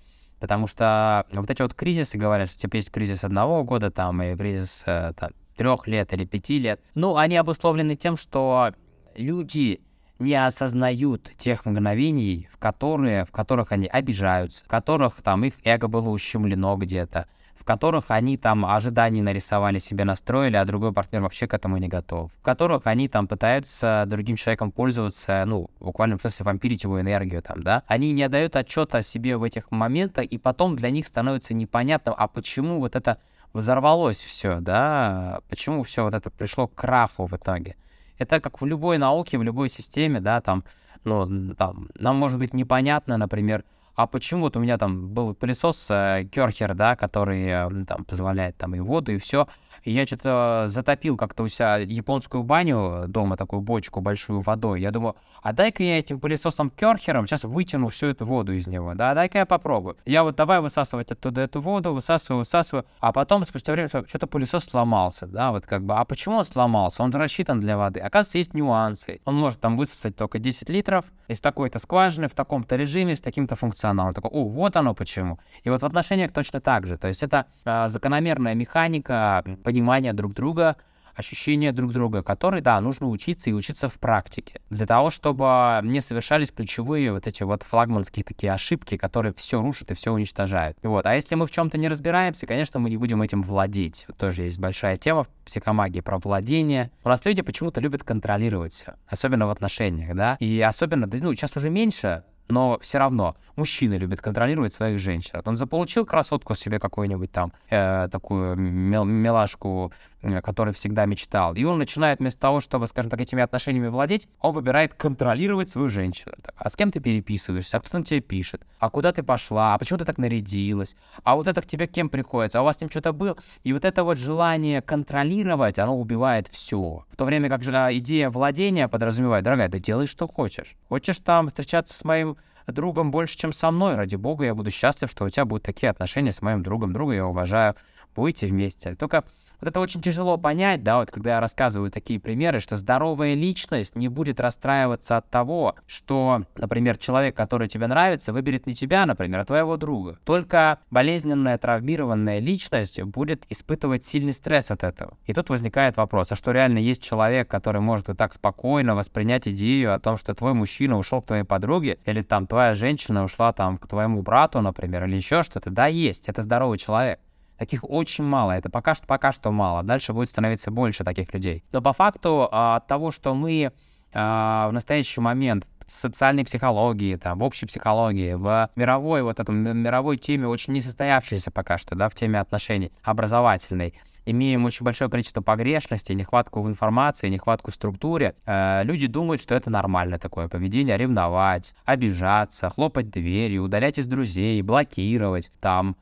Потому 0.45 0.67
что 0.67 1.25
вот 1.31 1.49
эти 1.49 1.63
вот 1.63 1.73
кризисы 1.73 2.19
говорят, 2.19 2.51
что 2.51 2.59
типа 2.59 2.75
есть 2.75 2.91
кризис 2.91 3.23
одного 3.23 3.63
года 3.63 3.89
там 3.89 4.21
и 4.21 4.35
кризис 4.35 4.83
э, 4.85 5.11
там, 5.17 5.31
трех 5.57 5.87
лет 5.87 6.13
или 6.13 6.23
пяти 6.23 6.59
лет. 6.59 6.79
Ну, 6.93 7.17
они 7.17 7.35
обусловлены 7.35 7.95
тем, 7.95 8.15
что 8.15 8.71
люди 9.15 9.81
не 10.19 10.35
осознают 10.35 11.31
тех 11.39 11.65
мгновений, 11.65 12.47
в 12.51 12.59
которые, 12.59 13.25
в 13.25 13.31
которых 13.31 13.71
они 13.71 13.87
обижаются, 13.87 14.63
в 14.63 14.67
которых 14.67 15.23
там 15.23 15.45
их 15.45 15.55
эго 15.63 15.87
было 15.87 16.09
ущемлено 16.09 16.75
где-то, 16.75 17.27
которых 17.66 18.05
они 18.09 18.38
там 18.38 18.66
ожиданий 18.66 19.22
нарисовали 19.22 19.80
себе, 19.80 20.05
настроили, 20.05 20.55
а 20.55 20.66
другой 20.66 20.93
партнер 20.93 21.22
вообще 21.22 21.47
к 21.47 21.53
этому 21.53 21.78
не 21.78 21.88
готов, 21.88 22.32
в 22.39 22.41
которых 22.41 22.86
они 22.86 23.09
там 23.09 23.28
пытаются 23.28 24.05
другим 24.07 24.36
человеком 24.36 24.72
пользоваться, 24.72 25.43
ну, 25.45 25.70
буквально 25.80 26.18
смысле 26.20 26.45
вампирить 26.45 26.84
его 26.84 27.01
энергию 27.01 27.41
там, 27.41 27.61
да, 27.63 27.84
они 27.88 28.11
не 28.11 28.24
отдают 28.24 28.55
отчета 28.55 28.99
о 28.99 29.03
себе 29.03 29.36
в 29.36 29.43
этих 29.43 29.72
моментах, 29.72 30.26
и 30.26 30.38
потом 30.38 30.76
для 30.76 30.91
них 30.91 31.05
становится 31.07 31.53
непонятно, 31.53 32.13
а 32.13 32.28
почему 32.28 32.80
вот 32.80 32.95
это 32.95 33.18
взорвалось 33.53 34.22
все, 34.22 34.59
да, 34.59 35.39
почему 35.49 35.84
все 35.84 36.03
вот 36.03 36.13
это 36.13 36.30
пришло 36.30 36.68
к 36.68 36.76
краху 36.76 37.26
в 37.26 37.34
итоге. 37.34 37.76
Это 38.18 38.39
как 38.39 38.61
в 38.61 38.66
любой 38.66 38.97
науке, 38.97 39.38
в 39.38 39.43
любой 39.43 39.70
системе, 39.70 40.20
да, 40.20 40.39
там, 40.41 40.63
ну, 41.03 41.55
там, 41.55 41.89
нам 41.95 42.16
может 42.16 42.38
быть 42.38 42.53
непонятно, 42.53 43.18
например, 43.18 43.63
а 43.95 44.07
почему 44.07 44.41
вот 44.41 44.57
у 44.57 44.59
меня 44.59 44.77
там 44.77 45.09
был 45.09 45.33
пылесос 45.33 45.89
э, 45.89 46.27
Керхер, 46.31 46.73
да, 46.75 46.95
который 46.95 47.45
э, 47.47 47.85
там 47.85 48.03
позволяет 48.03 48.57
там 48.57 48.75
и 48.75 48.79
воду, 48.79 49.11
и 49.11 49.17
все. 49.17 49.47
И 49.83 49.91
я 49.91 50.05
что-то 50.05 50.65
затопил 50.67 51.17
как-то 51.17 51.43
у 51.43 51.47
себя 51.47 51.77
японскую 51.77 52.43
баню 52.43 53.05
дома, 53.07 53.37
такую 53.37 53.61
бочку 53.61 54.01
большую 54.01 54.41
водой. 54.41 54.81
Я 54.81 54.91
думаю, 54.91 55.15
а 55.41 55.53
дай-ка 55.53 55.83
я 55.83 55.99
этим 55.99 56.19
пылесосом 56.19 56.69
Керхером 56.69 57.27
сейчас 57.27 57.43
вытяну 57.43 57.89
всю 57.89 58.07
эту 58.07 58.25
воду 58.25 58.53
из 58.53 58.67
него, 58.67 58.93
да, 58.95 59.13
дай-ка 59.13 59.39
я 59.39 59.45
попробую. 59.45 59.97
Я 60.05 60.23
вот 60.23 60.35
давай 60.35 60.59
высасывать 60.59 61.11
оттуда 61.11 61.41
эту 61.41 61.61
воду, 61.61 61.93
высасываю, 61.93 62.39
высасываю, 62.39 62.85
а 62.99 63.13
потом 63.13 63.43
спустя 63.45 63.71
время 63.73 63.89
что-то 63.89 64.27
пылесос 64.27 64.65
сломался, 64.65 65.27
да, 65.27 65.51
вот 65.51 65.65
как 65.65 65.83
бы, 65.83 65.95
а 65.95 66.05
почему 66.05 66.37
он 66.37 66.45
сломался? 66.45 67.03
Он 67.03 67.11
рассчитан 67.11 67.59
для 67.59 67.77
воды. 67.77 67.99
Оказывается, 67.99 68.39
есть 68.39 68.53
нюансы. 68.53 69.21
Он 69.25 69.35
может 69.35 69.59
там 69.59 69.77
высосать 69.77 70.15
только 70.15 70.39
10 70.39 70.69
литров 70.69 71.05
из 71.28 71.39
такой-то 71.39 71.80
скважины, 71.80 72.28
в 72.28 72.34
таком-то 72.34 72.76
режиме, 72.76 73.15
с 73.15 73.21
таким-то 73.21 73.55
функционалом. 73.55 74.13
Такой, 74.13 74.32
о, 74.32 74.45
вот 74.45 74.76
оно 74.76 74.93
почему. 74.93 75.39
И 75.63 75.69
вот 75.69 75.82
в 75.82 75.86
отношениях 75.86 76.32
точно 76.32 76.61
так 76.61 76.88
же. 76.88 76.97
То 76.97 77.07
есть 77.07 77.23
это 77.23 77.45
э, 77.65 77.88
закономерная 77.89 78.55
механика, 78.55 79.43
понимания 79.63 80.13
друг 80.13 80.34
друга, 80.34 80.76
ощущения 81.16 81.72
друг 81.72 81.91
друга, 81.91 82.24
которые, 82.24 82.61
да, 82.61 82.80
нужно 82.82 83.07
учиться 83.09 83.49
и 83.49 83.53
учиться 83.53 83.89
в 83.89 83.95
практике. 83.95 84.61
Для 84.70 84.86
того, 84.86 85.09
чтобы 85.09 85.80
не 85.84 86.01
совершались 86.01 86.51
ключевые 86.51 87.11
вот 87.11 87.28
эти 87.28 87.43
вот 87.43 87.63
флагманские 87.63 88.24
такие 88.24 88.53
ошибки, 88.53 88.97
которые 88.97 89.34
все 89.34 89.61
рушат 89.61 89.91
и 89.91 89.93
все 89.93 90.11
уничтожают. 90.11 90.78
Вот. 90.84 91.05
А 91.05 91.16
если 91.16 91.36
мы 91.36 91.47
в 91.47 91.51
чем-то 91.51 91.78
не 91.78 91.88
разбираемся, 91.88 92.45
конечно, 92.45 92.80
мы 92.80 92.89
не 92.89 92.97
будем 92.97 93.22
этим 93.22 93.41
владеть. 93.41 94.05
Вот 94.07 94.18
тоже 94.18 94.43
есть 94.43 94.59
большая 94.59 94.97
тема 94.97 95.24
в 95.24 95.28
психомагии 95.45 96.01
про 96.01 96.18
владение. 96.18 96.91
У 97.03 97.09
нас 97.09 97.24
люди 97.26 97.41
почему-то 97.41 97.82
любят 97.82 98.03
контролировать 98.03 98.74
все, 98.74 98.93
особенно 99.07 99.47
в 99.47 99.49
отношениях, 99.49 100.16
да, 100.16 100.38
и 100.39 100.61
особенно, 100.61 101.07
ну, 101.07 101.34
сейчас 101.34 101.55
уже 101.55 101.70
меньше, 101.70 102.24
но 102.47 102.78
все 102.82 102.99
равно 102.99 103.36
мужчина 103.55 103.97
любит 103.97 104.22
контролировать 104.22 104.74
своих 104.74 104.99
женщин. 104.99 105.41
Он 105.45 105.57
заполучил 105.57 106.05
красотку 106.05 106.53
себе 106.53 106.80
какую-нибудь 106.80 107.32
там, 107.32 107.51
э, 107.70 108.07
такую 108.11 108.55
мел 108.55 109.05
милашку, 109.05 109.91
э, 110.26 110.41
которой 110.41 110.73
всегда 110.73 111.05
мечтал. 111.05 111.53
И 111.53 111.63
он 111.63 111.78
начинает 111.78 112.19
вместо 112.19 112.41
того, 112.41 112.59
чтобы, 112.59 112.88
скажем 112.88 113.11
так, 113.11 113.21
этими 113.21 113.41
отношениями 113.41 113.88
владеть, 113.88 114.28
он 114.39 114.53
выбирает 114.53 114.93
контролировать 114.93 115.69
свою 115.69 115.89
женщину. 115.89 116.34
Так, 116.41 116.55
а 116.57 116.69
с 116.69 116.76
кем 116.76 116.91
ты 116.91 116.99
переписываешься? 116.99 117.78
А 117.78 117.80
кто 117.80 117.89
там 117.89 118.03
тебе 118.03 118.21
пишет? 118.21 118.61
А 118.80 118.89
куда 118.89 119.11
ты 119.11 119.23
пошла? 119.23 119.73
А 119.73 119.78
почему 119.78 119.99
ты 119.99 120.05
так 120.05 120.17
нарядилась? 120.17 120.95
А 121.23 121.36
вот 121.36 121.47
это 121.47 121.61
к 121.61 121.67
тебе 121.67 121.88
кем 121.88 122.09
приходится? 122.09 122.59
А 122.59 122.61
у 122.61 122.65
вас 122.65 122.78
с 122.78 122.82
ним 122.82 122.89
что-то 122.89 123.13
было? 123.13 123.38
И 123.63 123.73
вот 123.73 123.86
это 123.86 124.03
вот 124.03 124.17
желание 124.17 124.82
контролировать, 124.82 125.80
оно 125.80 125.99
убивает 125.99 126.47
все. 126.47 127.05
В 127.09 127.15
то 127.15 127.26
время 127.26 127.49
как 127.49 127.63
же 127.63 127.71
идея 127.71 128.30
владения 128.30 128.88
подразумевает, 128.88 129.43
дорогая, 129.43 129.69
ты 129.69 129.80
делай, 129.80 130.07
что 130.07 130.28
хочешь. 130.28 130.76
Хочешь 130.89 131.19
там 131.19 131.47
встречаться 131.47 131.93
с 131.93 132.03
моим 132.03 132.38
другом 132.67 133.11
больше, 133.11 133.38
чем 133.38 133.53
со 133.53 133.71
мной. 133.71 133.95
Ради 133.95 134.15
бога, 134.15 134.45
я 134.45 134.55
буду 134.55 134.71
счастлив, 134.71 135.09
что 135.09 135.26
у 135.26 135.30
тебя 135.30 135.45
будут 135.45 135.63
такие 135.63 135.89
отношения 135.89 136.34
с 136.34 136.41
моим 136.41 136.63
другом. 136.63 136.93
Друга 136.93 137.13
я 137.13 137.28
уважаю. 137.28 137.76
Будете 138.15 138.47
вместе. 138.47 138.95
Только 138.95 139.26
вот 139.60 139.70
это 139.70 139.80
очень 139.80 140.01
тяжело 140.01 140.38
понять, 140.38 140.84
да, 140.84 140.99
вот 140.99 141.12
когда 141.12 141.36
я 141.36 141.39
рассказываю 141.39 141.91
такие 141.91 142.20
примеры, 142.20 142.60
что 142.60 142.78
здоровая 142.78 143.34
личность 143.34 143.95
не 143.95 144.08
будет 144.08 144.39
расстраиваться 144.39 145.18
от 145.18 145.30
того, 145.30 145.76
что, 145.88 146.43
например, 146.56 146.97
человек, 146.97 147.36
который 147.36 147.68
тебе 147.68 147.88
нравится, 147.88 148.34
выберет 148.34 148.68
не 148.68 148.76
тебя, 148.76 149.06
например, 149.06 149.39
а 149.39 149.45
твоего 149.45 149.78
друга. 149.78 150.18
Только 150.24 150.80
болезненная, 150.91 151.58
травмированная 151.58 152.39
личность 152.39 153.01
будет 153.01 153.45
испытывать 153.49 154.03
сильный 154.03 154.34
стресс 154.34 154.72
от 154.72 154.84
этого. 154.84 155.18
И 155.26 155.34
тут 155.34 155.49
возникает 155.49 155.97
вопрос, 155.97 156.32
а 156.32 156.36
что 156.36 156.51
реально 156.51 156.80
есть 156.80 157.03
человек, 157.03 157.47
который 157.49 157.82
может 157.82 158.08
вот 158.08 158.18
так 158.18 158.34
спокойно 158.34 158.95
воспринять 158.95 159.47
идею 159.47 159.93
о 159.93 159.99
том, 159.99 160.18
что 160.18 160.34
твой 160.34 160.53
мужчина 160.53 160.97
ушел 160.97 161.22
к 161.22 161.28
твоей 161.28 161.43
подруге, 161.43 161.99
или 162.06 162.22
там 162.22 162.47
твоя 162.47 162.76
женщина 162.76 163.24
ушла 163.24 163.53
там 163.53 163.78
к 163.78 163.88
твоему 163.88 164.22
брату, 164.22 164.62
например, 164.62 165.06
или 165.06 165.16
еще 165.16 165.43
что-то. 165.43 165.70
Да, 165.70 165.88
есть, 165.88 166.30
это 166.30 166.41
здоровый 166.41 166.78
человек. 166.78 167.20
Таких 167.58 167.84
очень 167.84 168.24
мало. 168.24 168.51
Это 168.51 168.70
пока 168.70 168.95
что, 168.95 169.08
пока 169.08 169.32
что 169.32 169.51
мало. 169.51 169.84
Дальше 169.84 170.14
будет 170.14 170.30
становиться 170.30 170.72
больше 170.72 171.03
таких 171.03 171.34
людей. 171.34 171.64
Но 171.72 171.82
по 171.82 171.93
факту 171.93 172.49
а, 172.51 172.78
от 172.78 172.88
того, 172.88 173.12
что 173.12 173.34
мы 173.34 173.72
а, 174.14 174.68
в 174.70 174.74
настоящий 174.74 175.22
момент 175.22 175.66
социальной 175.88 176.45
психологии, 176.45 177.16
там, 177.16 177.39
в 177.39 177.43
общей 177.43 177.66
психологии, 177.66 178.34
в 178.34 178.70
мировой 178.76 179.22
вот 179.22 179.39
этом 179.39 179.56
мировой 179.56 180.18
теме, 180.18 180.47
очень 180.47 180.74
не 180.74 180.82
состоявшейся 180.82 181.51
пока 181.51 181.78
что, 181.78 181.95
да, 181.95 182.10
в 182.10 182.16
теме 182.16 182.39
отношений 182.39 182.91
образовательной, 183.03 183.93
имеем 184.26 184.66
очень 184.66 184.84
большое 184.84 185.10
количество 185.10 185.41
погрешностей, 185.41 186.16
нехватку 186.16 186.62
в 186.62 186.68
информации, 186.68 187.30
нехватку 187.30 187.72
в 187.72 187.76
структуре, 187.76 188.36
э, 188.45 188.82
люди 188.84 189.08
думают, 189.08 189.41
что 189.41 189.53
это 189.53 189.70
нормально 189.70 190.18
такое 190.18 190.47
поведение, 190.47 190.97
ревновать, 190.97 191.76
обижаться, 191.86 192.70
хлопать 192.70 193.10
дверью, 193.12 193.64
удалять 193.64 193.99
из 193.99 194.08
друзей, 194.08 194.62
блокировать, 194.62 195.51
там, 195.62 195.95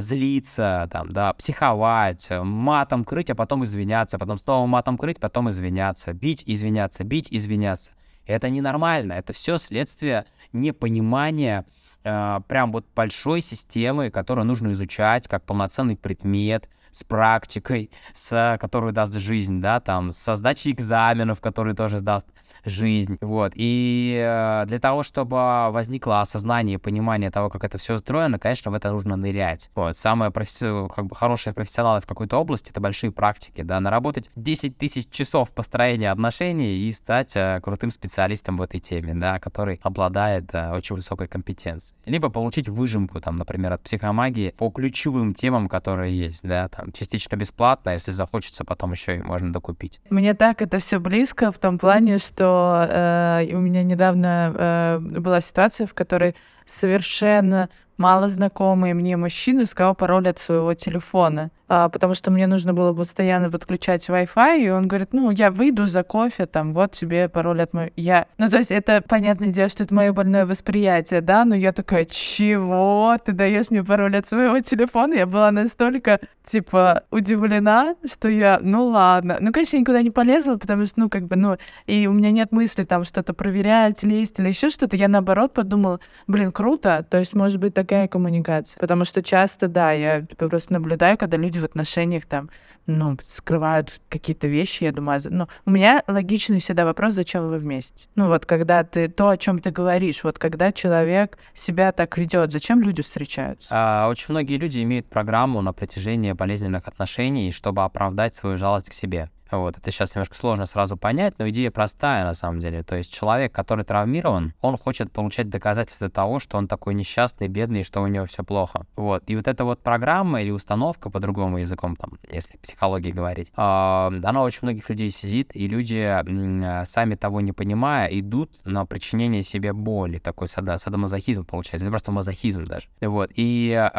злиться, 0.00 0.88
там, 0.90 1.12
да, 1.12 1.32
психовать, 1.34 2.28
матом 2.30 3.04
крыть, 3.04 3.30
а 3.30 3.34
потом 3.34 3.64
извиняться, 3.64 4.18
потом 4.18 4.38
снова 4.38 4.66
матом 4.66 4.98
крыть, 4.98 5.20
потом 5.20 5.50
извиняться, 5.50 6.12
бить, 6.12 6.42
извиняться, 6.46 7.04
бить, 7.04 7.28
извиняться. 7.30 7.92
Это 8.26 8.48
ненормально, 8.48 9.14
это 9.14 9.32
все 9.32 9.58
следствие 9.58 10.24
непонимания 10.52 11.66
э, 12.04 12.40
прям 12.48 12.72
вот 12.72 12.86
большой 12.94 13.40
системы, 13.40 14.10
которую 14.10 14.46
нужно 14.46 14.72
изучать 14.72 15.28
как 15.28 15.44
полноценный 15.44 15.96
предмет, 15.96 16.68
с 16.94 17.02
практикой, 17.02 17.90
с, 18.12 18.56
которую 18.60 18.92
даст 18.92 19.14
жизнь, 19.14 19.60
да, 19.60 19.80
там, 19.80 20.12
со 20.12 20.36
сдачей 20.36 20.70
экзаменов, 20.70 21.40
которые 21.40 21.74
тоже 21.74 21.98
сдаст 21.98 22.26
жизнь, 22.64 23.18
вот. 23.20 23.52
И 23.54 24.18
э, 24.20 24.64
для 24.66 24.78
того, 24.78 25.02
чтобы 25.02 25.36
возникло 25.70 26.20
осознание 26.20 26.74
и 26.74 26.78
понимание 26.78 27.30
того, 27.30 27.50
как 27.50 27.64
это 27.64 27.78
все 27.78 27.94
устроено, 27.94 28.38
конечно, 28.38 28.70
в 28.70 28.74
это 28.74 28.90
нужно 28.90 29.16
нырять. 29.16 29.70
Вот. 29.74 29.96
Самые 29.96 30.30
професси... 30.30 30.66
как 30.94 31.06
бы 31.06 31.16
хорошие 31.16 31.52
профессионалы 31.52 32.00
в 32.00 32.06
какой-то 32.06 32.36
области— 32.36 32.70
это 32.70 32.80
большие 32.80 33.12
практики, 33.12 33.62
да, 33.62 33.80
наработать 33.80 34.30
10 34.36 34.78
тысяч 34.78 35.08
часов 35.10 35.50
построения 35.50 36.10
отношений 36.10 36.76
и 36.76 36.92
стать 36.92 37.32
э, 37.36 37.60
крутым 37.62 37.90
специалистом 37.90 38.56
в 38.56 38.62
этой 38.62 38.80
теме, 38.80 39.14
да, 39.14 39.38
который 39.38 39.80
обладает 39.82 40.50
э, 40.52 40.72
очень 40.72 40.96
высокой 40.96 41.28
компетенцией. 41.28 41.98
Либо 42.06 42.30
получить 42.30 42.68
выжимку, 42.68 43.20
там, 43.20 43.36
например, 43.36 43.72
от 43.72 43.82
психомагии 43.82 44.54
по 44.56 44.70
ключевым 44.70 45.34
темам, 45.34 45.68
которые 45.68 46.16
есть, 46.16 46.42
да, 46.42 46.68
там, 46.68 46.92
частично 46.92 47.36
бесплатно, 47.36 47.90
если 47.90 48.10
захочется, 48.10 48.64
потом 48.64 48.92
еще 48.92 49.16
и 49.16 49.22
можно 49.22 49.52
докупить. 49.52 50.00
Мне 50.10 50.34
так 50.34 50.62
это 50.62 50.78
все 50.78 50.98
близко 50.98 51.52
в 51.52 51.58
том 51.58 51.78
плане, 51.78 52.18
что 52.18 52.53
э, 52.88 53.54
у 53.54 53.58
меня 53.58 53.82
недавно 53.82 54.52
э, 54.54 54.98
была 55.00 55.40
ситуация, 55.40 55.86
в 55.86 55.94
которой 55.94 56.34
совершенно 56.66 57.68
малознакомый 57.96 58.92
мне 58.94 59.16
мужчина 59.16 59.62
искал 59.62 59.94
пароль 59.94 60.28
от 60.28 60.38
своего 60.38 60.74
телефона 60.74 61.50
а, 61.66 61.88
потому 61.88 62.14
что 62.14 62.30
мне 62.30 62.46
нужно 62.46 62.74
было 62.74 62.92
постоянно 62.92 63.50
подключать 63.50 64.06
Wi-Fi, 64.08 64.60
и 64.60 64.68
он 64.68 64.86
говорит, 64.86 65.12
ну, 65.12 65.30
я 65.30 65.50
выйду 65.50 65.86
за 65.86 66.02
кофе, 66.02 66.44
там, 66.46 66.74
вот 66.74 66.92
тебе 66.92 67.28
пароль 67.28 67.62
от 67.62 67.72
моего... 67.72 67.90
Я... 67.96 68.26
Ну, 68.36 68.50
то 68.50 68.58
есть 68.58 68.70
это, 68.70 69.02
понятное 69.06 69.48
дело, 69.48 69.70
что 69.70 69.84
это 69.84 69.94
мое 69.94 70.12
больное 70.12 70.44
восприятие, 70.44 71.22
да, 71.22 71.44
но 71.46 71.54
я 71.54 71.72
такая, 71.72 72.04
чего? 72.04 73.16
Ты 73.24 73.32
даешь 73.32 73.70
мне 73.70 73.82
пароль 73.82 74.16
от 74.16 74.28
своего 74.28 74.60
телефона? 74.60 75.14
Я 75.14 75.26
была 75.26 75.50
настолько, 75.50 76.20
типа, 76.44 77.04
удивлена, 77.10 77.94
что 78.04 78.28
я, 78.28 78.58
ну, 78.60 78.88
ладно. 78.88 79.38
Ну, 79.40 79.50
конечно, 79.50 79.76
я 79.76 79.80
никуда 79.80 80.02
не 80.02 80.10
полезла, 80.10 80.56
потому 80.56 80.84
что, 80.84 81.00
ну, 81.00 81.08
как 81.08 81.26
бы, 81.26 81.36
ну, 81.36 81.56
и 81.86 82.06
у 82.06 82.12
меня 82.12 82.30
нет 82.30 82.52
мысли 82.52 82.84
там 82.84 83.04
что-то 83.04 83.32
проверять, 83.32 84.02
лезть 84.02 84.38
или 84.38 84.48
еще 84.48 84.68
что-то. 84.68 84.96
Я, 84.96 85.08
наоборот, 85.08 85.54
подумала, 85.54 85.98
блин, 86.26 86.52
круто, 86.54 87.04
то 87.08 87.18
есть, 87.18 87.34
может 87.34 87.58
быть, 87.58 87.74
такая 87.74 88.08
коммуникация. 88.08 88.80
Потому 88.80 89.04
что 89.04 89.22
часто, 89.22 89.68
да, 89.68 89.92
я 89.92 90.26
просто 90.38 90.72
наблюдаю, 90.72 91.18
когда 91.18 91.36
люди 91.36 91.58
в 91.58 91.64
отношениях 91.64 92.24
там, 92.24 92.48
ну, 92.86 93.18
скрывают 93.26 94.00
какие-то 94.08 94.46
вещи, 94.46 94.84
я 94.84 94.92
думаю, 94.92 95.20
ну, 95.28 95.48
у 95.66 95.70
меня 95.70 96.02
логичный 96.06 96.60
всегда 96.60 96.84
вопрос, 96.84 97.14
зачем 97.14 97.48
вы 97.48 97.58
вместе? 97.58 98.06
Ну, 98.14 98.28
вот 98.28 98.46
когда 98.46 98.84
ты, 98.84 99.08
то, 99.08 99.28
о 99.28 99.36
чем 99.36 99.58
ты 99.58 99.70
говоришь, 99.70 100.24
вот 100.24 100.38
когда 100.38 100.72
человек 100.72 101.36
себя 101.54 101.92
так 101.92 102.16
ведет, 102.16 102.52
зачем 102.52 102.80
люди 102.80 103.02
встречаются? 103.02 103.68
А, 103.70 104.08
очень 104.08 104.26
многие 104.28 104.56
люди 104.56 104.82
имеют 104.82 105.06
программу 105.06 105.60
на 105.60 105.72
протяжении 105.72 106.32
болезненных 106.32 106.86
отношений, 106.88 107.52
чтобы 107.52 107.84
оправдать 107.84 108.34
свою 108.34 108.56
жалость 108.56 108.90
к 108.90 108.92
себе. 108.92 109.30
Вот, 109.50 109.76
это 109.76 109.90
сейчас 109.90 110.14
немножко 110.14 110.36
сложно 110.36 110.66
сразу 110.66 110.96
понять, 110.96 111.34
но 111.38 111.48
идея 111.50 111.70
простая 111.70 112.24
на 112.24 112.34
самом 112.34 112.60
деле. 112.60 112.82
То 112.82 112.96
есть 112.96 113.12
человек, 113.12 113.52
который 113.52 113.84
травмирован, 113.84 114.54
он 114.60 114.76
хочет 114.76 115.12
получать 115.12 115.48
доказательства 115.48 116.08
того, 116.08 116.40
что 116.40 116.56
он 116.56 116.66
такой 116.66 116.94
несчастный, 116.94 117.48
бедный, 117.48 117.84
что 117.84 118.00
у 118.00 118.06
него 118.06 118.26
все 118.26 118.42
плохо. 118.42 118.86
Вот. 118.96 119.22
И 119.26 119.36
вот 119.36 119.46
эта 119.46 119.64
вот 119.64 119.80
программа 119.80 120.42
или 120.42 120.50
установка, 120.50 121.10
по-другому 121.10 121.58
языком, 121.58 121.94
там, 121.96 122.18
если 122.30 122.56
психологии 122.56 123.12
говорить, 123.12 123.52
э, 123.56 123.60
она 123.60 124.42
очень 124.42 124.60
многих 124.62 124.88
людей 124.88 125.10
сидит, 125.10 125.54
и 125.54 125.68
люди, 125.68 126.84
сами 126.86 127.14
того 127.14 127.40
не 127.40 127.52
понимая, 127.52 128.08
идут 128.08 128.50
на 128.64 128.86
причинение 128.86 129.42
себе 129.42 129.72
боли. 129.72 130.18
Такой 130.18 130.48
сада, 130.48 130.78
садомазохизм 130.78 131.44
получается, 131.44 131.84
или 131.84 131.90
просто 131.90 132.10
мазохизм 132.12 132.64
даже. 132.64 132.88
Вот. 133.00 133.30
И 133.34 133.90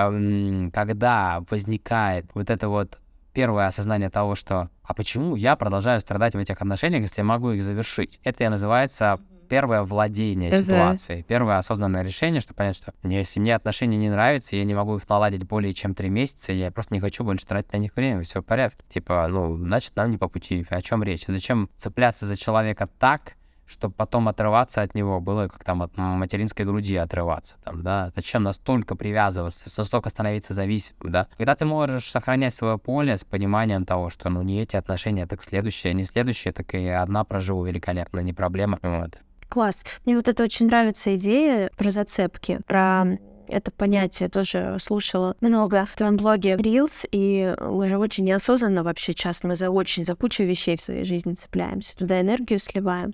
когда 0.73 1.43
возникает 1.49 2.25
вот 2.33 2.49
это 2.49 2.67
вот 2.67 2.99
первое 3.35 3.67
осознание 3.67 4.09
того, 4.09 4.33
что 4.33 4.69
«а 4.81 4.93
почему 4.93 5.35
я 5.35 5.55
продолжаю 5.55 5.99
страдать 5.99 6.33
в 6.33 6.37
этих 6.39 6.61
отношениях, 6.61 7.01
если 7.03 7.19
я 7.19 7.25
могу 7.25 7.51
их 7.51 7.61
завершить?» 7.61 8.19
Это 8.23 8.45
и 8.45 8.47
называется 8.47 9.19
первое 9.49 9.83
владение 9.83 10.49
uh-huh. 10.49 10.63
ситуацией, 10.63 11.23
первое 11.23 11.57
осознанное 11.57 12.01
решение, 12.01 12.41
что 12.41 12.53
понять, 12.53 12.77
что 12.77 12.93
мне, 13.03 13.19
если 13.19 13.39
мне 13.39 13.53
отношения 13.53 13.97
не 13.97 14.09
нравятся, 14.09 14.55
я 14.55 14.63
не 14.63 14.73
могу 14.73 14.95
их 14.97 15.07
наладить 15.07 15.43
более 15.43 15.73
чем 15.73 15.93
три 15.93 16.09
месяца, 16.09 16.53
я 16.53 16.71
просто 16.71 16.93
не 16.93 16.99
хочу 16.99 17.23
больше 17.23 17.45
тратить 17.45 17.73
на 17.73 17.77
них 17.77 17.95
время, 17.95 18.23
все 18.23 18.41
в 18.41 18.45
порядке. 18.45 18.83
Типа, 18.89 19.27
ну, 19.27 19.55
значит, 19.57 19.95
нам 19.97 20.09
не 20.09 20.17
по 20.17 20.27
пути. 20.29 20.65
О 20.69 20.81
чем 20.81 21.03
речь? 21.03 21.25
Зачем 21.27 21.69
цепляться 21.75 22.25
за 22.25 22.37
человека 22.37 22.89
так, 22.99 23.35
чтобы 23.65 23.93
потом 23.95 24.27
отрываться 24.27 24.81
от 24.81 24.95
него 24.95 25.19
было 25.19 25.47
как 25.47 25.63
там 25.63 25.81
от 25.81 25.97
материнской 25.97 26.65
груди 26.65 26.95
отрываться, 26.95 27.55
там, 27.63 27.83
да, 27.83 28.11
зачем 28.15 28.43
настолько 28.43 28.95
привязываться, 28.95 29.69
настолько 29.77 30.09
становиться 30.09 30.53
зависимым, 30.53 31.11
да, 31.11 31.27
когда 31.37 31.55
ты 31.55 31.65
можешь 31.65 32.09
сохранять 32.09 32.53
свое 32.53 32.77
поле 32.77 33.17
с 33.17 33.23
пониманием 33.23 33.85
того, 33.85 34.09
что, 34.09 34.29
ну, 34.29 34.41
не 34.41 34.61
эти 34.61 34.75
отношения, 34.75 35.25
так 35.25 35.41
следующее, 35.41 35.93
не 35.93 36.03
следующее, 36.03 36.53
так 36.53 36.73
и 36.73 36.87
одна 36.87 37.23
проживу 37.23 37.65
великолепно, 37.65 38.19
не 38.19 38.33
проблема, 38.33 38.79
вот. 38.81 39.17
Класс. 39.47 39.85
Мне 40.05 40.15
вот 40.15 40.27
это 40.27 40.43
очень 40.43 40.67
нравится 40.67 41.15
идея 41.15 41.69
про 41.77 41.89
зацепки, 41.91 42.59
про 42.67 43.05
это 43.47 43.71
понятие 43.71 44.29
тоже 44.29 44.77
слушала 44.81 45.35
много 45.39 45.85
в 45.85 45.95
твоем 45.95 46.17
блоге 46.17 46.53
Reels, 46.55 47.07
и 47.11 47.55
мы 47.61 47.87
же 47.87 47.97
очень 47.97 48.25
неосознанно 48.25 48.83
вообще 48.83 49.13
часто 49.13 49.47
мы 49.47 49.55
за 49.55 49.69
очень 49.69 50.03
за 50.03 50.15
кучу 50.15 50.43
вещей 50.43 50.77
в 50.77 50.81
своей 50.81 51.03
жизни 51.03 51.33
цепляемся, 51.33 51.95
туда 51.95 52.21
энергию 52.21 52.59
сливаем. 52.59 53.13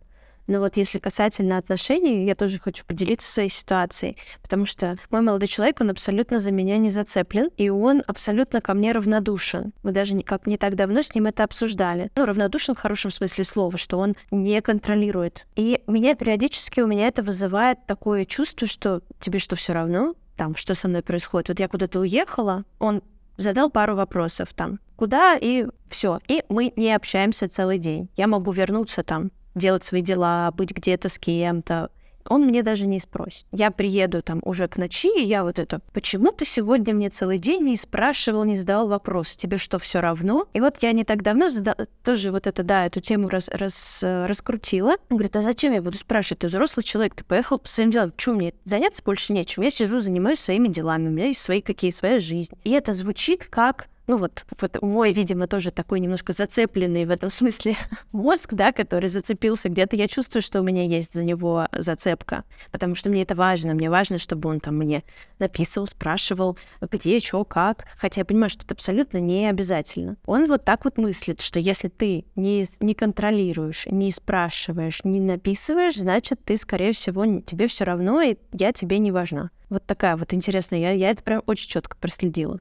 Но 0.51 0.59
вот 0.59 0.75
если 0.75 0.99
касательно 0.99 1.57
отношений, 1.57 2.25
я 2.25 2.35
тоже 2.35 2.59
хочу 2.59 2.83
поделиться 2.85 3.31
своей 3.31 3.47
ситуацией, 3.47 4.17
потому 4.41 4.65
что 4.65 4.97
мой 5.09 5.21
молодой 5.21 5.47
человек, 5.47 5.79
он 5.79 5.89
абсолютно 5.91 6.39
за 6.39 6.51
меня 6.51 6.77
не 6.77 6.89
зацеплен, 6.89 7.51
и 7.55 7.69
он 7.69 8.03
абсолютно 8.05 8.59
ко 8.59 8.73
мне 8.73 8.91
равнодушен. 8.91 9.71
Мы 9.81 9.93
даже 9.93 10.19
как 10.23 10.47
не 10.47 10.57
так 10.57 10.75
давно 10.75 11.03
с 11.03 11.15
ним 11.15 11.27
это 11.27 11.45
обсуждали. 11.45 12.11
Ну, 12.17 12.25
равнодушен 12.25 12.75
в 12.75 12.79
хорошем 12.79 13.11
смысле 13.11 13.45
слова, 13.45 13.77
что 13.77 13.97
он 13.97 14.17
не 14.29 14.61
контролирует. 14.61 15.47
И 15.55 15.81
меня 15.87 16.15
периодически, 16.15 16.81
у 16.81 16.87
меня 16.87 17.07
это 17.07 17.23
вызывает 17.23 17.85
такое 17.87 18.25
чувство, 18.25 18.67
что 18.67 19.03
тебе 19.21 19.39
что, 19.39 19.55
все 19.55 19.71
равно? 19.71 20.15
Там, 20.35 20.57
что 20.57 20.75
со 20.75 20.89
мной 20.89 21.01
происходит? 21.01 21.47
Вот 21.47 21.61
я 21.61 21.69
куда-то 21.69 22.01
уехала, 22.01 22.65
он 22.77 23.03
задал 23.37 23.69
пару 23.69 23.95
вопросов 23.95 24.49
там, 24.53 24.81
куда 24.97 25.37
и 25.39 25.65
все. 25.89 26.19
И 26.27 26.43
мы 26.49 26.73
не 26.75 26.93
общаемся 26.93 27.47
целый 27.47 27.77
день. 27.77 28.09
Я 28.17 28.27
могу 28.27 28.51
вернуться 28.51 29.01
там 29.01 29.31
делать 29.55 29.83
свои 29.83 30.01
дела, 30.01 30.51
быть 30.51 30.71
где-то 30.71 31.09
с 31.09 31.17
кем-то. 31.17 31.89
Он 32.27 32.45
мне 32.45 32.61
даже 32.61 32.85
не 32.85 32.99
спросит. 32.99 33.47
Я 33.51 33.71
приеду 33.71 34.21
там 34.21 34.41
уже 34.43 34.67
к 34.67 34.77
ночи, 34.77 35.09
и 35.19 35.25
я 35.25 35.43
вот 35.43 35.57
это, 35.57 35.81
почему 35.91 36.31
ты 36.31 36.45
сегодня 36.45 36.93
мне 36.93 37.09
целый 37.09 37.39
день 37.39 37.63
не 37.63 37.75
спрашивал, 37.75 38.43
не 38.43 38.55
задавал 38.55 38.87
вопрос, 38.87 39.35
тебе 39.35 39.57
что, 39.57 39.79
все 39.79 40.01
равно? 40.01 40.47
И 40.53 40.61
вот 40.61 40.77
я 40.81 40.91
не 40.91 41.03
так 41.03 41.23
давно 41.23 41.49
задал, 41.49 41.73
тоже 42.03 42.31
вот 42.31 42.45
это, 42.45 42.61
да, 42.61 42.85
эту 42.85 42.99
тему 42.99 43.27
раз, 43.27 43.49
раз, 43.49 44.03
раскрутила. 44.03 44.97
Он 45.09 45.17
говорит, 45.17 45.35
а 45.35 45.41
зачем 45.41 45.73
я 45.73 45.81
буду 45.81 45.97
спрашивать? 45.97 46.41
Ты 46.41 46.47
взрослый 46.47 46.83
человек, 46.83 47.15
ты 47.15 47.23
поехал 47.23 47.57
по 47.57 47.67
своим 47.67 47.89
делам. 47.89 48.13
Чего 48.17 48.35
мне 48.35 48.53
заняться 48.65 49.01
больше 49.03 49.33
нечем? 49.33 49.63
Я 49.63 49.71
сижу, 49.71 49.99
занимаюсь 49.99 50.39
своими 50.39 50.67
делами, 50.67 51.07
у 51.07 51.11
меня 51.11 51.25
есть 51.25 51.41
свои 51.41 51.61
какие, 51.61 51.89
своя 51.89 52.19
жизнь. 52.19 52.53
И 52.63 52.69
это 52.69 52.93
звучит 52.93 53.45
как 53.45 53.87
ну 54.11 54.17
вот, 54.17 54.43
вот 54.59 54.81
мой, 54.81 55.13
видимо, 55.13 55.47
тоже 55.47 55.71
такой 55.71 56.01
немножко 56.01 56.33
зацепленный 56.33 57.05
в 57.05 57.11
этом 57.11 57.29
смысле 57.39 57.77
мозг, 58.11 58.53
да, 58.53 58.73
который 58.73 59.07
зацепился 59.07 59.69
где-то. 59.69 59.95
Я 59.95 60.09
чувствую, 60.09 60.41
что 60.41 60.59
у 60.59 60.63
меня 60.63 60.83
есть 60.83 61.13
за 61.13 61.23
него 61.23 61.69
зацепка, 61.71 62.43
потому 62.73 62.93
что 62.93 63.09
мне 63.09 63.21
это 63.21 63.35
важно. 63.35 63.73
Мне 63.73 63.89
важно, 63.89 64.19
чтобы 64.19 64.49
он 64.49 64.59
там 64.59 64.75
мне 64.75 65.03
написывал, 65.39 65.87
спрашивал, 65.87 66.57
где, 66.81 67.21
что, 67.21 67.45
как. 67.45 67.85
Хотя 67.97 68.21
я 68.21 68.25
понимаю, 68.25 68.49
что 68.49 68.65
это 68.65 68.73
абсолютно 68.73 69.17
не 69.19 69.47
обязательно. 69.49 70.17
Он 70.25 70.45
вот 70.45 70.65
так 70.65 70.83
вот 70.83 70.97
мыслит, 70.97 71.39
что 71.39 71.59
если 71.59 71.87
ты 71.87 72.25
не, 72.35 72.65
не 72.81 72.93
контролируешь, 72.93 73.85
не 73.85 74.11
спрашиваешь, 74.11 74.99
не 75.05 75.21
написываешь, 75.21 75.95
значит, 75.95 76.43
ты, 76.43 76.57
скорее 76.57 76.91
всего, 76.91 77.25
тебе 77.39 77.67
все 77.67 77.85
равно, 77.85 78.21
и 78.21 78.35
я 78.51 78.73
тебе 78.73 78.99
не 78.99 79.13
важна. 79.13 79.51
Вот 79.69 79.85
такая 79.85 80.17
вот 80.17 80.33
интересная. 80.33 80.79
Я, 80.79 80.91
я 80.91 81.11
это 81.11 81.23
прям 81.23 81.43
очень 81.45 81.69
четко 81.69 81.95
проследила. 81.95 82.59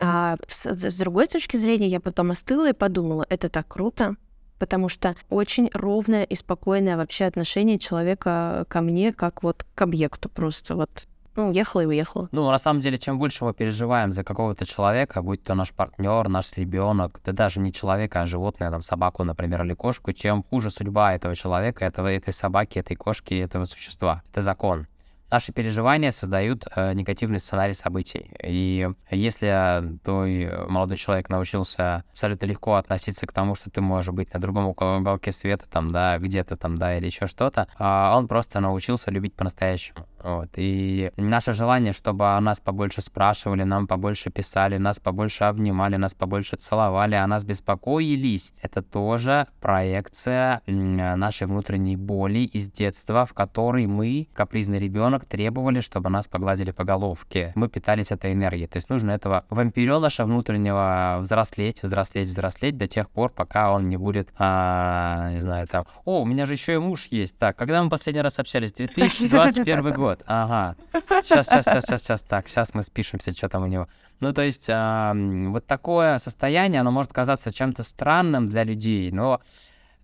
А 0.00 0.36
с, 0.48 0.66
с 0.66 0.98
другой 0.98 1.26
точки 1.26 1.56
зрения, 1.56 1.88
я 1.88 2.00
потом 2.00 2.30
остыла 2.30 2.70
и 2.70 2.72
подумала, 2.72 3.26
это 3.28 3.48
так 3.48 3.66
круто. 3.68 4.16
потому 4.58 4.88
что 4.88 5.14
очень 5.30 5.70
ровное 5.72 6.24
и 6.24 6.34
спокойное 6.34 6.96
вообще 6.96 7.26
отношение 7.26 7.78
человека 7.78 8.64
ко 8.68 8.80
мне, 8.80 9.12
как 9.12 9.42
вот 9.42 9.64
к 9.74 9.82
объекту 9.82 10.28
просто 10.28 10.74
вот 10.74 11.06
ну, 11.36 11.50
уехала 11.50 11.82
и 11.82 11.86
уехала. 11.86 12.28
Ну, 12.32 12.50
на 12.50 12.58
самом 12.58 12.80
деле, 12.80 12.98
чем 12.98 13.16
больше 13.18 13.44
мы 13.44 13.54
переживаем 13.54 14.10
за 14.10 14.24
какого-то 14.24 14.66
человека, 14.66 15.22
будь 15.22 15.44
то 15.44 15.54
наш 15.54 15.72
партнер, 15.72 16.28
наш 16.28 16.52
ребенок, 16.56 17.20
да 17.24 17.30
даже 17.30 17.60
не 17.60 17.72
человека, 17.72 18.22
а 18.22 18.26
животное, 18.26 18.72
там, 18.72 18.82
собаку, 18.82 19.22
например, 19.22 19.62
или 19.62 19.74
кошку, 19.74 20.12
чем 20.12 20.42
хуже 20.42 20.70
судьба 20.70 21.14
этого 21.14 21.36
человека, 21.36 21.84
этого, 21.84 22.08
этой 22.08 22.32
собаки, 22.32 22.80
этой 22.80 22.96
кошки, 22.96 23.34
этого 23.34 23.66
существа. 23.66 24.22
Это 24.32 24.42
закон 24.42 24.88
наши 25.30 25.52
переживания 25.52 26.10
создают 26.10 26.64
э, 26.74 26.92
негативный 26.94 27.38
сценарий 27.38 27.74
событий. 27.74 28.30
И 28.42 28.88
если 29.10 29.98
твой 30.04 30.50
молодой 30.68 30.96
человек 30.96 31.28
научился 31.28 32.04
абсолютно 32.10 32.46
легко 32.46 32.74
относиться 32.74 33.26
к 33.26 33.32
тому, 33.32 33.54
что 33.54 33.70
ты 33.70 33.80
можешь 33.80 34.10
быть 34.10 34.32
на 34.32 34.40
другом 34.40 34.66
уголке 34.66 35.32
света, 35.32 35.66
там, 35.70 35.90
да, 35.90 36.18
где-то 36.18 36.56
там, 36.56 36.76
да, 36.78 36.96
или 36.96 37.06
еще 37.06 37.26
что-то, 37.26 37.68
э, 37.78 37.84
он 37.84 38.28
просто 38.28 38.60
научился 38.60 39.10
любить 39.10 39.34
по-настоящему. 39.34 40.06
Вот. 40.22 40.48
И 40.56 41.10
наше 41.16 41.52
желание, 41.52 41.92
чтобы 41.92 42.36
о 42.36 42.40
нас 42.40 42.60
побольше 42.60 43.02
спрашивали, 43.02 43.62
нам 43.62 43.86
побольше 43.86 44.30
писали, 44.30 44.78
нас 44.78 44.98
побольше 44.98 45.44
обнимали, 45.44 45.96
нас 45.96 46.14
побольше 46.14 46.56
целовали, 46.56 47.14
о 47.14 47.26
нас 47.26 47.44
беспокоились, 47.44 48.54
это 48.60 48.82
тоже 48.82 49.46
проекция 49.60 50.62
нашей 50.66 51.46
внутренней 51.46 51.96
боли 51.96 52.40
из 52.40 52.70
детства, 52.70 53.26
в 53.26 53.32
которой 53.32 53.86
мы, 53.86 54.28
капризный 54.32 54.78
ребенок, 54.78 55.24
требовали, 55.24 55.80
чтобы 55.80 56.10
нас 56.10 56.26
погладили 56.26 56.70
по 56.70 56.84
головке. 56.84 57.52
Мы 57.54 57.68
питались 57.68 58.10
этой 58.10 58.32
энергией. 58.32 58.66
То 58.66 58.76
есть 58.76 58.90
нужно 58.90 59.12
этого 59.12 59.44
вампиреныша 59.50 60.24
внутреннего 60.24 61.18
взрослеть, 61.20 61.82
взрослеть, 61.82 62.28
взрослеть 62.28 62.76
до 62.76 62.86
тех 62.86 63.10
пор, 63.10 63.30
пока 63.30 63.72
он 63.72 63.88
не 63.88 63.96
будет, 63.96 64.30
а, 64.38 65.30
не 65.32 65.40
знаю, 65.40 65.66
там, 65.66 65.86
о, 66.04 66.22
у 66.22 66.24
меня 66.24 66.46
же 66.46 66.54
еще 66.54 66.74
и 66.74 66.78
муж 66.78 67.08
есть. 67.10 67.38
Так, 67.38 67.56
когда 67.56 67.82
мы 67.82 67.90
последний 67.90 68.22
раз 68.22 68.38
общались? 68.38 68.72
2021 68.78 69.92
год 69.92 70.07
год. 70.08 70.22
Ага. 70.26 70.76
Сейчас, 71.22 71.46
сейчас, 71.46 71.64
сейчас, 71.64 71.84
сейчас, 71.84 72.02
сейчас. 72.02 72.22
Так, 72.22 72.48
сейчас 72.48 72.74
мы 72.74 72.82
спишемся, 72.82 73.32
что 73.32 73.48
там 73.48 73.62
у 73.62 73.66
него. 73.66 73.88
Ну, 74.20 74.32
то 74.32 74.42
есть, 74.42 74.68
э, 74.68 75.12
вот 75.48 75.66
такое 75.66 76.18
состояние, 76.18 76.80
оно 76.80 76.90
может 76.90 77.12
казаться 77.12 77.52
чем-то 77.52 77.82
странным 77.82 78.46
для 78.46 78.64
людей, 78.64 79.10
но 79.12 79.40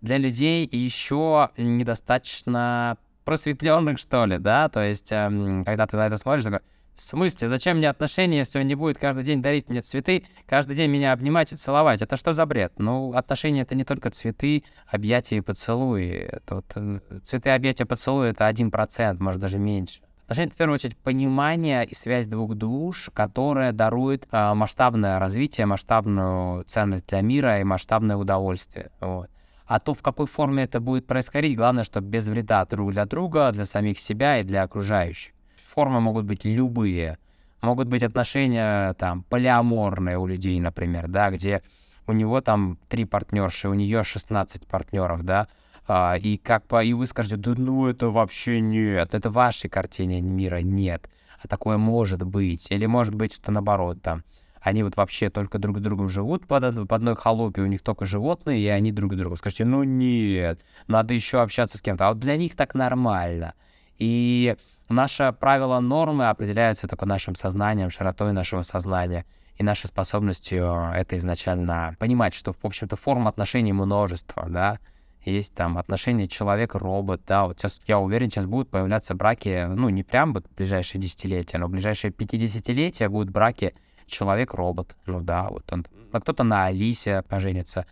для 0.02 0.18
людей 0.18 0.68
еще 0.70 1.50
недостаточно 1.56 2.96
просветленных, 3.24 3.98
что 3.98 4.26
ли, 4.26 4.38
да? 4.38 4.68
То 4.68 4.82
есть, 4.82 5.10
э, 5.12 5.62
когда 5.64 5.86
ты 5.86 5.96
на 5.96 6.06
это 6.06 6.18
смотришь, 6.18 6.44
такой, 6.44 6.60
в 6.94 7.00
смысле, 7.00 7.48
зачем 7.48 7.78
мне 7.78 7.88
отношения, 7.88 8.38
если 8.38 8.60
он 8.60 8.66
не 8.66 8.76
будет 8.76 8.98
каждый 8.98 9.24
день 9.24 9.42
дарить 9.42 9.68
мне 9.68 9.80
цветы, 9.80 10.24
каждый 10.46 10.76
день 10.76 10.90
меня 10.90 11.12
обнимать 11.12 11.52
и 11.52 11.56
целовать? 11.56 12.02
Это 12.02 12.16
что 12.16 12.34
за 12.34 12.46
бред? 12.46 12.74
Ну, 12.78 13.12
отношения— 13.14 13.60
это 13.62 13.74
не 13.74 13.84
только 13.84 14.10
цветы, 14.10 14.62
объятия 14.86 15.38
и 15.38 15.40
поцелуи. 15.40 16.28
Это 16.30 16.62
э, 16.76 17.00
цветы, 17.24 17.50
объятия, 17.50 17.84
поцелуи— 17.84 18.28
это 18.30 18.46
один 18.46 18.70
процент, 18.70 19.18
может, 19.18 19.40
даже 19.40 19.58
меньше. 19.58 20.02
Отношения— 20.22 20.46
это, 20.48 20.54
в 20.54 20.58
первую 20.58 20.74
очередь, 20.74 20.96
понимание 20.96 21.84
и 21.84 21.94
связь 21.94 22.28
двух 22.28 22.54
душ, 22.54 23.10
которая 23.12 23.72
дарует 23.72 24.28
э, 24.30 24.54
масштабное 24.54 25.18
развитие, 25.18 25.66
масштабную 25.66 26.62
ценность 26.64 27.08
для 27.08 27.22
мира 27.22 27.60
и 27.60 27.64
масштабное 27.64 28.16
удовольствие. 28.16 28.92
Вот. 29.00 29.28
А 29.66 29.80
то, 29.80 29.94
в 29.94 30.02
какой 30.02 30.26
форме 30.26 30.64
это 30.64 30.78
будет 30.78 31.06
происходить, 31.06 31.56
главное, 31.56 31.82
чтобы 31.82 32.06
без 32.06 32.28
вреда 32.28 32.64
друг 32.66 32.92
для 32.92 33.04
друга, 33.06 33.50
для 33.50 33.64
самих 33.64 33.98
себя 33.98 34.38
и 34.38 34.44
для 34.44 34.62
окружающих 34.62 35.33
формы 35.74 36.00
могут 36.00 36.24
быть 36.24 36.44
любые. 36.44 37.18
Могут 37.60 37.88
быть 37.88 38.02
отношения 38.02 38.92
там 38.94 39.22
полиаморные 39.24 40.18
у 40.18 40.26
людей, 40.26 40.60
например, 40.60 41.08
да, 41.08 41.30
где 41.30 41.62
у 42.06 42.12
него 42.12 42.40
там 42.40 42.78
три 42.88 43.04
партнерши, 43.04 43.68
у 43.68 43.74
нее 43.74 44.04
16 44.04 44.66
партнеров, 44.66 45.22
да, 45.22 45.48
а, 45.88 46.16
и 46.16 46.36
как 46.36 46.66
по, 46.66 46.84
и 46.84 46.92
вы 46.92 47.06
скажете, 47.06 47.36
да 47.36 47.54
ну 47.56 47.86
это 47.86 48.10
вообще 48.10 48.60
нет, 48.60 49.14
это 49.14 49.30
в 49.30 49.34
вашей 49.34 49.70
картине 49.70 50.20
мира 50.20 50.58
нет, 50.58 51.08
а 51.42 51.48
такое 51.48 51.78
может 51.78 52.22
быть, 52.22 52.70
или 52.70 52.86
может 52.86 53.14
быть, 53.14 53.32
что 53.34 53.50
наоборот 53.50 54.02
там, 54.02 54.22
они 54.60 54.82
вот 54.82 54.96
вообще 54.96 55.28
только 55.30 55.58
друг 55.58 55.78
с 55.78 55.80
другом 55.80 56.08
живут 56.08 56.46
под, 56.46 56.74
под 56.74 56.92
одной 56.92 57.16
холопе, 57.16 57.62
у 57.62 57.66
них 57.66 57.82
только 57.82 58.04
животные, 58.04 58.60
и 58.60 58.66
они 58.68 58.92
друг 58.92 59.12
с 59.12 59.16
другом. 59.16 59.36
Скажите, 59.36 59.66
ну 59.66 59.82
нет, 59.82 60.60
надо 60.86 61.12
еще 61.12 61.42
общаться 61.42 61.76
с 61.76 61.82
кем-то. 61.82 62.06
А 62.06 62.08
вот 62.08 62.18
для 62.18 62.36
них 62.36 62.56
так 62.56 62.74
нормально. 62.74 63.52
И 63.98 64.56
Наше 64.88 65.34
правило 65.38 65.80
нормы 65.80 66.28
определяются 66.28 66.86
только 66.86 67.06
нашим 67.06 67.34
сознанием, 67.34 67.90
широтой 67.90 68.32
нашего 68.32 68.62
сознания 68.62 69.24
и 69.56 69.62
нашей 69.62 69.86
способностью 69.86 70.90
это 70.94 71.16
изначально 71.16 71.96
понимать, 71.98 72.34
что, 72.34 72.52
в 72.52 72.64
общем-то, 72.64 72.96
форм 72.96 73.28
отношений 73.28 73.72
множество, 73.72 74.46
да, 74.48 74.78
есть 75.24 75.54
там 75.54 75.78
отношения 75.78 76.28
человек-робот, 76.28 77.22
да, 77.26 77.46
вот 77.46 77.58
сейчас, 77.58 77.80
я 77.86 77.98
уверен, 77.98 78.30
сейчас 78.30 78.46
будут 78.46 78.68
появляться 78.68 79.14
браки, 79.14 79.66
ну, 79.66 79.88
не 79.88 80.02
прям 80.02 80.34
вот 80.34 80.46
в 80.46 80.54
ближайшие 80.54 81.00
десятилетия, 81.00 81.58
но 81.58 81.66
в 81.66 81.70
ближайшие 81.70 82.10
50-летия 82.10 83.08
будут 83.08 83.30
браки 83.30 83.74
человек-робот, 84.06 84.96
ну 85.06 85.20
да, 85.20 85.48
вот 85.48 85.72
он, 85.72 85.86
а 86.12 86.20
кто-то 86.20 86.44
на 86.44 86.66
Алисе 86.66 87.22
поженится. 87.28 87.86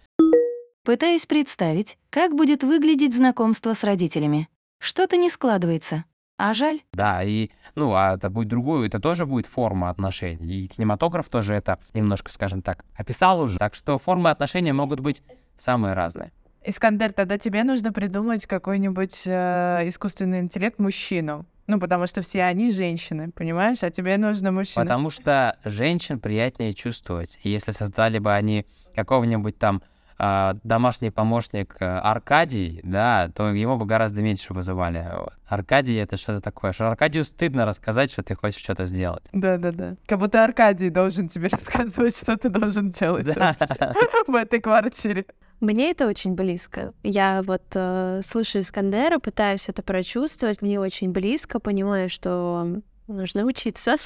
Пытаюсь 0.84 1.26
представить, 1.26 1.96
как 2.10 2.34
будет 2.34 2.64
выглядеть 2.64 3.14
знакомство 3.14 3.72
с 3.72 3.84
родителями. 3.84 4.48
Что-то 4.78 5.16
не 5.16 5.30
складывается. 5.30 6.04
А 6.38 6.54
жаль. 6.54 6.80
Да, 6.92 7.22
и, 7.22 7.50
ну, 7.74 7.94
а 7.94 8.14
это 8.14 8.30
будет 8.30 8.48
другое, 8.48 8.88
это 8.88 8.98
тоже 8.98 9.26
будет 9.26 9.46
форма 9.46 9.90
отношений. 9.90 10.64
И 10.64 10.68
кинематограф 10.68 11.28
тоже 11.28 11.54
это 11.54 11.78
немножко, 11.94 12.32
скажем 12.32 12.62
так, 12.62 12.84
описал 12.96 13.40
уже. 13.40 13.58
Так 13.58 13.74
что 13.74 13.98
формы 13.98 14.30
отношений 14.30 14.72
могут 14.72 15.00
быть 15.00 15.22
самые 15.56 15.94
разные. 15.94 16.32
Искандер, 16.64 17.12
тогда 17.12 17.38
тебе 17.38 17.64
нужно 17.64 17.92
придумать 17.92 18.46
какой-нибудь 18.46 19.22
э, 19.26 19.88
искусственный 19.88 20.40
интеллект 20.40 20.78
мужчину. 20.78 21.44
Ну, 21.66 21.78
потому 21.78 22.06
что 22.06 22.22
все 22.22 22.42
они 22.42 22.70
женщины, 22.70 23.30
понимаешь? 23.30 23.82
А 23.82 23.90
тебе 23.90 24.16
нужно 24.16 24.52
мужчина. 24.52 24.84
Потому 24.84 25.10
что 25.10 25.58
женщин 25.64 26.20
приятнее 26.20 26.74
чувствовать. 26.74 27.38
И 27.44 27.50
если 27.50 27.70
создали 27.70 28.18
бы 28.18 28.32
они 28.32 28.66
какого-нибудь 28.94 29.58
там 29.58 29.82
а, 30.24 30.54
домашний 30.62 31.10
помощник 31.10 31.74
э, 31.80 31.84
Аркадий, 31.84 32.78
да, 32.84 33.28
то 33.34 33.50
его 33.50 33.76
бы 33.76 33.86
гораздо 33.86 34.22
меньше 34.22 34.54
вызывали. 34.54 35.04
Вот. 35.16 35.32
Аркадий— 35.48 35.94
это 35.96 36.16
что-то 36.16 36.40
такое. 36.40 36.70
Что 36.70 36.88
Аркадию 36.88 37.24
стыдно 37.24 37.66
рассказать, 37.66 38.12
что 38.12 38.22
ты 38.22 38.36
хочешь 38.36 38.62
что-то 38.62 38.84
сделать. 38.84 39.24
Да-да-да. 39.32 39.96
Как 40.06 40.20
будто 40.20 40.44
Аркадий 40.44 40.90
должен 40.90 41.26
тебе 41.26 41.48
рассказывать, 41.52 42.16
что 42.16 42.36
ты 42.36 42.50
должен 42.50 42.90
делать 42.90 43.34
в 44.28 44.34
этой 44.36 44.60
квартире. 44.60 45.26
Мне 45.58 45.90
это 45.90 46.06
очень 46.06 46.36
близко. 46.36 46.94
Я 47.02 47.42
вот 47.42 47.64
э, 47.74 48.20
слышу 48.24 48.60
Искандера, 48.60 49.18
пытаюсь 49.18 49.68
это 49.68 49.82
прочувствовать, 49.82 50.62
мне 50.62 50.78
очень 50.78 51.10
близко, 51.10 51.58
понимаю, 51.58 52.08
что 52.08 52.80
нужно 53.08 53.44
учиться 53.44 53.96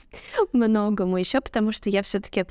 многому 0.54 1.18
еще, 1.18 1.42
потому 1.42 1.70
что 1.70 1.90
я 1.90 2.02
все-таки 2.02 2.46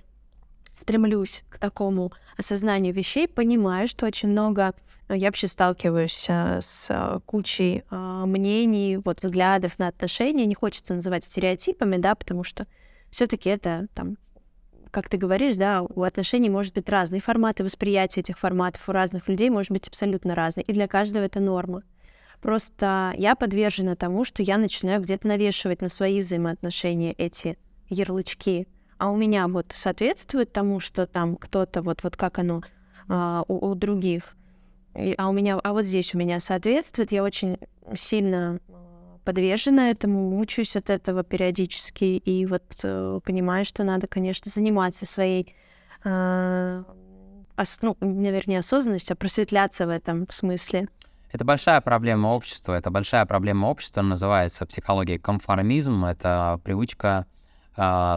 стремлюсь 0.76 1.44
к 1.50 1.58
такому 1.58 2.12
осознанию 2.38 2.94
вещей, 2.94 3.28
понимаю, 3.28 3.88
что 3.88 4.06
очень 4.06 4.30
много 4.30 4.74
э, 5.08 5.18
я 5.18 5.28
вообще 5.28 5.48
сталкиваюсь 5.48 6.26
э, 6.30 6.60
с 6.62 6.88
э, 6.90 7.20
кучей 7.26 7.84
мнений, 7.90 8.98
вот 8.98 9.24
взглядов 9.24 9.80
на 9.80 9.88
отношения. 9.88 10.46
Не 10.46 10.56
хочется 10.56 10.94
называть 10.94 11.24
стереотипами, 11.24 11.98
да, 11.98 12.16
потому 12.16 12.44
что 12.44 12.68
все-таки 13.10 13.50
это 13.50 13.88
там 13.94 14.18
как 14.92 15.10
ты 15.10 15.18
говоришь, 15.18 15.56
да, 15.56 15.82
у 15.82 16.04
отношений 16.04 16.50
может 16.50 16.74
быть 16.74 16.88
разные 16.88 17.20
форматы 17.20 17.66
восприятия 17.66 18.22
этих 18.22 18.40
форматов, 18.40 18.88
у 18.88 18.94
разных 18.94 19.28
людей 19.28 19.50
может 19.50 19.70
быть 19.70 19.90
абсолютно 19.90 20.36
разные, 20.36 20.64
и 20.64 20.72
для 20.72 20.88
каждого 20.88 21.26
это 21.26 21.42
норма. 21.42 21.84
Просто 22.42 23.14
я 23.18 23.36
подвержена 23.36 23.98
тому, 23.98 24.24
что 24.24 24.42
я 24.42 24.58
начинаю 24.58 25.02
где-то 25.02 25.28
навешивать 25.28 25.82
на 25.82 25.90
свои 25.90 26.22
взаимоотношения 26.22 27.12
эти 27.12 27.58
ярлычки, 27.90 28.70
а 28.98 29.10
у 29.10 29.18
меня 29.18 29.48
вот 29.48 29.74
соответствует 29.76 30.52
тому, 30.52 30.80
что 30.80 31.06
там 31.06 31.36
кто-то 31.36 31.82
вот, 31.82 32.04
вот 32.04 32.16
как 32.16 32.40
оно 32.40 32.62
а, 33.08 33.44
у, 33.48 33.70
у 33.70 33.76
других, 33.76 34.36
а 35.18 35.30
у 35.30 35.34
меня, 35.34 35.60
а 35.62 35.74
вот 35.74 35.86
здесь 35.86 36.16
у 36.16 36.18
меня 36.18 36.40
соответствует, 36.40 37.12
я 37.12 37.24
очень 37.24 37.58
сильно 37.96 38.60
а, 38.70 39.18
подвержена 39.26 39.90
этому, 39.90 40.30
мучаюсь 40.30 40.76
от 40.76 40.90
этого 40.90 41.24
периодически, 41.24 42.06
и 42.06 42.46
вот 42.46 42.64
э, 42.84 43.20
понимаю, 43.26 43.66
что 43.66 43.84
надо, 43.84 44.08
конечно, 44.08 44.50
заниматься 44.50 45.06
своей, 45.06 45.54
э, 46.04 46.84
ос, 47.58 47.80
ну, 47.82 47.98
наверное, 48.00 48.60
осознанностью, 48.60 49.16
а 49.16 49.18
просветляться 49.18 49.88
в 49.88 49.90
этом 49.90 50.28
смысле. 50.30 50.88
Это 51.32 51.44
большая 51.44 51.82
проблема 51.82 52.28
общества, 52.28 52.74
это 52.74 52.92
большая 52.92 53.26
проблема 53.26 53.66
общества, 53.66 54.02
называется 54.02 54.66
психология 54.66 55.20
конформизм, 55.20 56.06
это 56.06 56.62
привычка 56.64 57.26